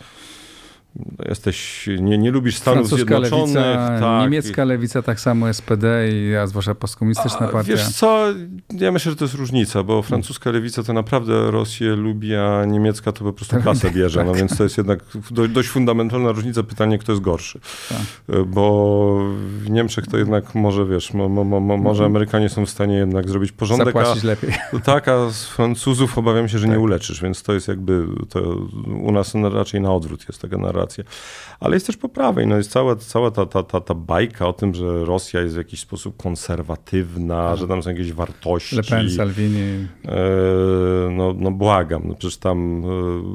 Jesteś, 1.29 1.89
nie, 2.01 2.19
nie 2.19 2.31
lubisz 2.31 2.57
Stanów 2.57 2.89
Francuska 2.89 3.21
Zjednoczonych. 3.21 3.55
Lewica, 3.55 4.01
tak. 4.01 4.23
Niemiecka 4.23 4.65
lewica, 4.65 5.03
tak 5.03 5.21
samo 5.21 5.55
SPD, 5.55 6.09
i, 6.13 6.37
a 6.37 6.47
zwłaszcza 6.47 6.75
postkomunistyczna 6.75 7.49
partia. 7.49 7.73
Wiesz 7.73 7.89
co, 7.89 8.27
ja 8.73 8.93
myślę, 8.93 9.13
że 9.13 9.17
to 9.17 9.25
jest 9.25 9.35
różnica, 9.35 9.83
bo 9.83 10.03
francuska 10.03 10.51
lewica 10.51 10.83
to 10.83 10.93
naprawdę 10.93 11.51
Rosję 11.51 11.97
lubi, 11.97 12.35
a 12.35 12.65
niemiecka 12.65 13.13
to 13.13 13.25
po 13.25 13.33
prostu 13.33 13.57
tak. 13.57 13.65
kasę 13.65 13.91
bierze. 13.91 14.25
No 14.25 14.31
tak. 14.31 14.41
więc 14.41 14.57
to 14.57 14.63
jest 14.63 14.77
jednak 14.77 14.99
dość 15.49 15.69
fundamentalna 15.69 16.33
różnica. 16.33 16.63
Pytanie, 16.63 16.99
kto 16.99 17.13
jest 17.13 17.23
gorszy. 17.23 17.61
Tak. 17.89 18.45
Bo 18.47 19.19
w 19.59 19.71
Niemczech 19.71 20.07
to 20.07 20.19
jednak 20.19 20.55
może, 20.55 20.87
wiesz, 20.87 21.15
mo, 21.15 21.29
mo, 21.29 21.45
mo, 21.45 21.61
może 21.61 22.05
mhm. 22.05 22.13
Amerykanie 22.13 22.49
są 22.49 22.67
w 22.67 22.71
stanie 22.71 22.95
jednak 22.95 23.29
zrobić 23.29 23.53
porządek. 23.53 23.87
Zapłacić 23.87 24.25
a, 24.25 24.27
lepiej. 24.27 24.51
Tak, 24.85 25.09
a 25.09 25.31
z 25.31 25.45
Francuzów 25.45 26.19
obawiam 26.19 26.49
się, 26.49 26.59
że 26.59 26.67
nie 26.67 26.73
tak. 26.73 26.83
uleczysz, 26.83 27.23
więc 27.23 27.43
to 27.43 27.53
jest 27.53 27.69
jakby, 27.69 28.07
to 28.29 28.41
u 29.03 29.13
nas 29.13 29.35
raczej 29.53 29.81
na 29.81 29.95
odwrót 29.95 30.29
jest 30.29 30.43
taka 30.43 30.59
narracja 30.59 30.88
rację. 30.89 31.05
Ale 31.61 31.77
jest 31.77 31.87
też 31.87 31.97
po 31.97 32.09
prawej. 32.09 32.47
No 32.47 32.57
jest 32.57 32.71
cała, 32.71 32.97
cała 32.97 33.31
ta, 33.31 33.47
ta, 33.47 33.63
ta, 33.63 33.81
ta 33.81 33.95
bajka 33.95 34.49
o 34.49 34.53
tym, 34.53 34.75
że 34.75 35.05
Rosja 35.05 35.41
jest 35.41 35.55
w 35.55 35.59
jakiś 35.59 35.81
sposób 35.81 36.17
konserwatywna, 36.17 37.57
że 37.57 37.69
tam 37.69 37.83
są 37.83 37.91
jakieś 37.91 38.13
wartości. 38.13 38.77
Le 38.77 38.83
Pen, 38.83 39.11
Salvini. 39.11 39.87
E, 40.05 40.19
no, 41.11 41.35
no 41.39 41.51
błagam. 41.51 42.03
No 42.09 42.15
przecież 42.15 42.37
tam 42.37 42.85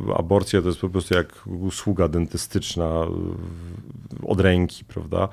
e, 0.10 0.16
aborcja 0.16 0.62
to 0.62 0.68
jest 0.68 0.80
po 0.80 0.90
prostu 0.90 1.14
jak 1.14 1.48
usługa 1.62 2.08
dentystyczna 2.08 2.86
e, 2.86 4.28
od 4.28 4.40
ręki, 4.40 4.86
prawda? 4.86 5.28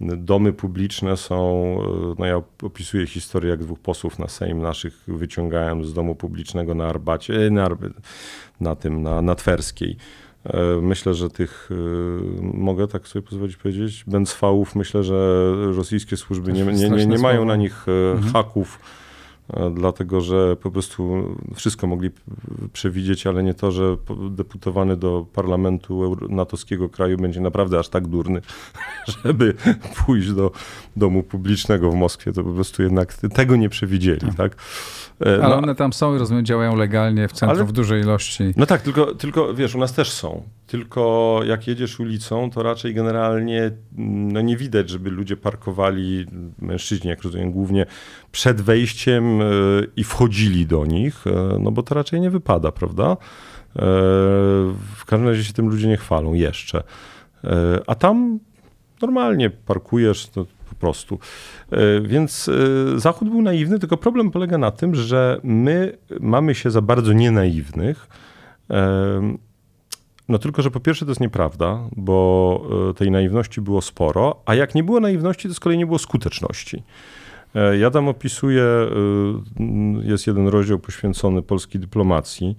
Domy 0.00 0.52
publiczne 0.52 1.16
są, 1.16 1.76
no 2.18 2.26
ja 2.26 2.42
opisuję 2.62 3.06
historię, 3.06 3.50
jak 3.50 3.64
dwóch 3.64 3.78
posłów 3.78 4.18
na 4.18 4.28
Sejm 4.28 4.62
naszych 4.62 5.02
wyciągałem 5.08 5.84
z 5.84 5.94
domu 5.94 6.14
publicznego 6.14 6.74
na 6.74 6.86
Arbacie, 6.86 7.50
na, 7.50 7.68
na 8.60 8.76
tym, 8.76 9.02
na, 9.02 9.22
na 9.22 9.34
Twerskiej. 9.34 9.96
E, 10.48 10.80
myślę, 10.82 11.14
że 11.14 11.30
tych, 11.30 11.70
e, 11.70 11.74
mogę 12.42 12.88
tak 12.88 13.08
sobie 13.08 13.22
pozwolić 13.22 13.56
powiedzieć, 13.56 14.04
Bęcwałów, 14.06 14.74
myślę, 14.74 15.02
że 15.04 15.52
rosyjskie 15.76 16.16
służby 16.16 16.52
nie, 16.52 16.64
nie, 16.64 16.90
nie, 16.90 17.06
nie 17.06 17.18
mają 17.18 17.44
na 17.44 17.56
nich 17.56 17.86
e, 17.88 18.12
mhm. 18.12 18.32
haków, 18.32 18.78
dlatego 19.74 20.20
że 20.20 20.56
po 20.56 20.70
prostu 20.70 21.34
wszystko 21.54 21.86
mogli 21.86 22.10
przewidzieć, 22.72 23.26
ale 23.26 23.42
nie 23.42 23.54
to, 23.54 23.72
że 23.72 23.96
deputowany 24.30 24.96
do 24.96 25.26
parlamentu 25.32 26.16
natowskiego 26.28 26.88
kraju 26.88 27.18
będzie 27.18 27.40
naprawdę 27.40 27.78
aż 27.78 27.88
tak 27.88 28.06
durny, 28.08 28.40
żeby 29.24 29.54
pójść 30.06 30.32
do 30.32 30.50
domu 30.96 31.22
publicznego 31.22 31.90
w 31.90 31.94
Moskwie. 31.94 32.32
To 32.32 32.44
po 32.44 32.52
prostu 32.52 32.82
jednak 32.82 33.14
tego 33.14 33.56
nie 33.56 33.68
przewidzieli, 33.68 34.20
tak? 34.20 34.36
tak? 34.36 34.56
E, 35.26 35.44
ale 35.44 35.48
no, 35.48 35.62
one 35.62 35.74
tam 35.74 35.92
są 35.92 36.16
i 36.16 36.18
rozumiem, 36.18 36.44
działają 36.44 36.76
legalnie 36.76 37.28
w 37.28 37.32
centrum 37.32 37.58
ale, 37.58 37.68
w 37.68 37.72
dużej 37.72 38.02
ilości. 38.02 38.44
No 38.56 38.66
tak, 38.66 38.82
tylko, 38.82 39.14
tylko 39.14 39.54
wiesz, 39.54 39.74
u 39.74 39.78
nas 39.78 39.92
też 39.92 40.10
są. 40.10 40.42
Tylko 40.66 41.40
jak 41.46 41.66
jedziesz 41.66 42.00
ulicą, 42.00 42.50
to 42.50 42.62
raczej 42.62 42.94
generalnie 42.94 43.60
mm, 43.62 44.32
no 44.32 44.40
nie 44.40 44.56
widać, 44.56 44.90
żeby 44.90 45.10
ludzie 45.10 45.36
parkowali, 45.36 46.26
mężczyźni, 46.58 47.10
jak 47.10 47.22
rozumiem, 47.22 47.52
głównie 47.52 47.86
przed 48.36 48.60
wejściem 48.60 49.40
e, 49.40 49.44
i 49.96 50.04
wchodzili 50.04 50.66
do 50.66 50.86
nich, 50.86 51.26
e, 51.26 51.58
no 51.60 51.70
bo 51.70 51.82
to 51.82 51.94
raczej 51.94 52.20
nie 52.20 52.30
wypada, 52.30 52.72
prawda? 52.72 53.16
W 54.96 55.04
każdym 55.06 55.28
razie 55.28 55.44
się 55.44 55.52
tym 55.52 55.68
ludzie 55.68 55.88
nie 55.88 55.96
chwalą 55.96 56.34
jeszcze. 56.34 56.82
A 57.86 57.94
tam 57.94 58.38
normalnie 59.02 59.50
parkujesz, 59.50 60.28
to 60.28 60.46
po 60.68 60.74
prostu. 60.74 61.18
E, 61.70 62.00
więc 62.00 62.48
e, 62.48 63.00
Zachód 63.00 63.28
był 63.28 63.42
naiwny, 63.42 63.78
tylko 63.78 63.96
problem 63.96 64.30
polega 64.30 64.58
na 64.58 64.70
tym, 64.70 64.94
że 64.94 65.40
my 65.42 65.98
mamy 66.20 66.54
się 66.54 66.70
za 66.70 66.80
bardzo 66.80 67.12
nienaiwnych. 67.12 68.08
E, 68.70 69.36
no 70.28 70.38
tylko, 70.38 70.62
że 70.62 70.70
po 70.70 70.80
pierwsze 70.80 71.04
to 71.04 71.10
jest 71.10 71.20
nieprawda, 71.20 71.78
bo 71.96 72.94
tej 72.96 73.10
naiwności 73.10 73.60
było 73.60 73.82
sporo, 73.82 74.42
a 74.46 74.54
jak 74.54 74.74
nie 74.74 74.84
było 74.84 75.00
naiwności, 75.00 75.48
to 75.48 75.54
z 75.54 75.60
kolei 75.60 75.78
nie 75.78 75.86
było 75.86 75.98
skuteczności. 75.98 76.82
Ja 77.78 77.90
tam 77.90 78.08
opisuję, 78.08 78.64
jest 80.02 80.26
jeden 80.26 80.48
rozdział 80.48 80.78
poświęcony 80.78 81.42
polskiej 81.42 81.80
dyplomacji. 81.80 82.56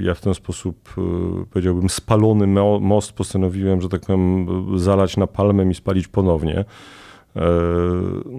Ja 0.00 0.14
w 0.14 0.20
ten 0.20 0.34
sposób, 0.34 0.94
powiedziałbym, 1.50 1.90
spalony 1.90 2.46
most 2.80 3.12
postanowiłem, 3.12 3.80
że 3.80 3.88
tak 3.88 4.00
powiem, 4.00 4.46
zalać 4.78 5.16
na 5.16 5.26
palmę 5.26 5.70
i 5.70 5.74
spalić 5.74 6.08
ponownie. 6.08 6.64
E, 7.36 7.42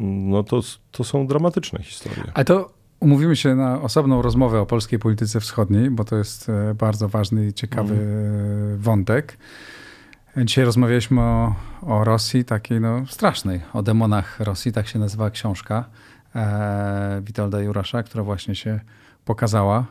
no 0.01 0.43
to, 0.43 0.61
to 0.91 1.03
są 1.03 1.27
dramatyczne 1.27 1.83
historie. 1.83 2.31
Ale 2.33 2.45
to 2.45 2.73
umówimy 2.99 3.35
się 3.35 3.55
na 3.55 3.81
osobną 3.81 4.21
rozmowę 4.21 4.61
o 4.61 4.65
polskiej 4.65 4.99
polityce 4.99 5.39
wschodniej, 5.39 5.91
bo 5.91 6.03
to 6.03 6.15
jest 6.15 6.49
e, 6.49 6.73
bardzo 6.73 7.09
ważny 7.09 7.47
i 7.47 7.53
ciekawy 7.53 7.95
mm. 7.95 8.77
wątek. 8.77 9.37
Dzisiaj 10.37 10.65
rozmawialiśmy 10.65 11.21
o, 11.21 11.55
o 11.81 12.03
Rosji, 12.03 12.45
takiej 12.45 12.81
no, 12.81 13.05
strasznej, 13.07 13.61
o 13.73 13.83
demonach 13.83 14.39
Rosji, 14.39 14.71
tak 14.71 14.87
się 14.87 14.99
nazywa 14.99 15.29
książka 15.29 15.85
e, 16.35 17.21
Witolda 17.25 17.61
Jurasza, 17.61 18.03
która 18.03 18.23
właśnie 18.23 18.55
się 18.55 18.79
pokazała. 19.25 19.85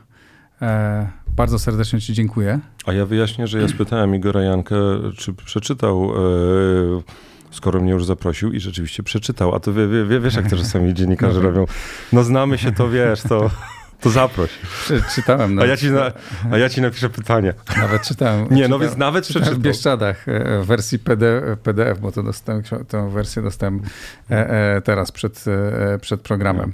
E, 0.62 1.10
bardzo 1.36 1.58
serdecznie 1.58 2.00
Ci 2.00 2.12
dziękuję. 2.12 2.60
A 2.86 2.92
ja 2.92 3.06
wyjaśnię, 3.06 3.46
że 3.46 3.60
ja 3.60 3.68
spytałem 3.68 4.14
Igora 4.14 4.42
Jankę, 4.42 4.76
czy 5.16 5.34
przeczytał 5.34 6.10
e, 6.10 7.02
skoro 7.50 7.80
mnie 7.80 7.92
już 7.92 8.04
zaprosił 8.04 8.52
i 8.52 8.60
rzeczywiście 8.60 9.02
przeczytał. 9.02 9.54
A 9.54 9.60
to 9.60 9.72
wie, 9.72 9.88
wie, 10.08 10.20
wiesz, 10.20 10.34
jak 10.34 10.50
to 10.50 10.56
czasami 10.56 10.94
dziennikarze 10.94 11.40
robią. 11.50 11.66
No 12.12 12.24
znamy 12.24 12.58
się, 12.58 12.72
to 12.72 12.88
wiesz, 12.88 13.22
to, 13.22 13.50
to 14.02 14.10
zaproś. 14.10 14.50
Czytałem. 15.14 15.58
A 15.58 15.66
ja, 15.66 15.76
ci 15.76 15.90
na, 15.90 16.12
a 16.52 16.58
ja 16.58 16.68
ci 16.68 16.80
napiszę 16.80 17.10
pytanie. 17.10 17.54
Nawet 17.76 18.02
czytałem. 18.02 18.46
Nie, 18.50 18.68
no 18.68 18.78
więc 18.78 18.96
nawet 18.96 19.24
przeczytał. 19.24 19.54
W 19.54 19.58
Bieszczadach 19.58 20.28
e, 20.28 20.62
w 20.62 20.66
wersji 20.66 20.98
PDF, 20.98 21.58
PDF, 21.62 22.00
bo 22.00 22.12
to 22.12 22.22
dostałem, 22.22 22.62
tę 22.88 23.10
wersję 23.10 23.42
dostałem 23.42 23.80
e, 24.30 24.80
teraz 24.80 25.12
przed, 25.12 25.44
przed 26.00 26.20
programem. 26.20 26.72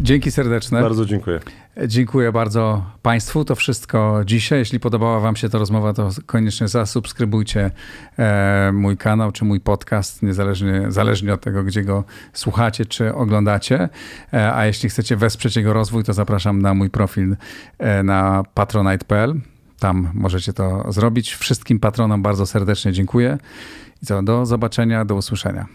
Dzięki 0.00 0.30
serdeczne. 0.30 0.80
Bardzo 0.80 1.06
dziękuję. 1.06 1.40
Dziękuję 1.86 2.32
bardzo 2.32 2.84
Państwu. 3.02 3.44
To 3.44 3.54
wszystko 3.54 4.22
dzisiaj. 4.24 4.58
Jeśli 4.58 4.80
podobała 4.80 5.20
Wam 5.20 5.36
się 5.36 5.48
ta 5.48 5.58
rozmowa, 5.58 5.92
to 5.92 6.08
koniecznie 6.26 6.68
zasubskrybujcie 6.68 7.70
e, 8.18 8.70
mój 8.74 8.96
kanał 8.96 9.32
czy 9.32 9.44
mój 9.44 9.60
podcast, 9.60 10.22
niezależnie 10.22 10.86
zależnie 10.88 11.34
od 11.34 11.40
tego, 11.40 11.64
gdzie 11.64 11.82
go 11.82 12.04
słuchacie 12.32 12.86
czy 12.86 13.14
oglądacie. 13.14 13.88
E, 14.32 14.54
a 14.54 14.66
jeśli 14.66 14.88
chcecie 14.88 15.16
wesprzeć 15.16 15.56
jego 15.56 15.72
rozwój, 15.72 16.04
to 16.04 16.12
zapraszam 16.12 16.62
na 16.62 16.74
mój 16.74 16.90
profil 16.90 17.36
e, 17.78 18.02
na 18.02 18.42
patronite.pl 18.54 19.40
tam 19.78 20.10
możecie 20.14 20.52
to 20.52 20.92
zrobić. 20.92 21.34
Wszystkim 21.34 21.80
patronom 21.80 22.22
bardzo 22.22 22.46
serdecznie 22.46 22.92
dziękuję. 22.92 23.38
I 24.02 24.06
co, 24.06 24.22
do 24.22 24.46
zobaczenia, 24.46 25.04
do 25.04 25.14
usłyszenia. 25.14 25.66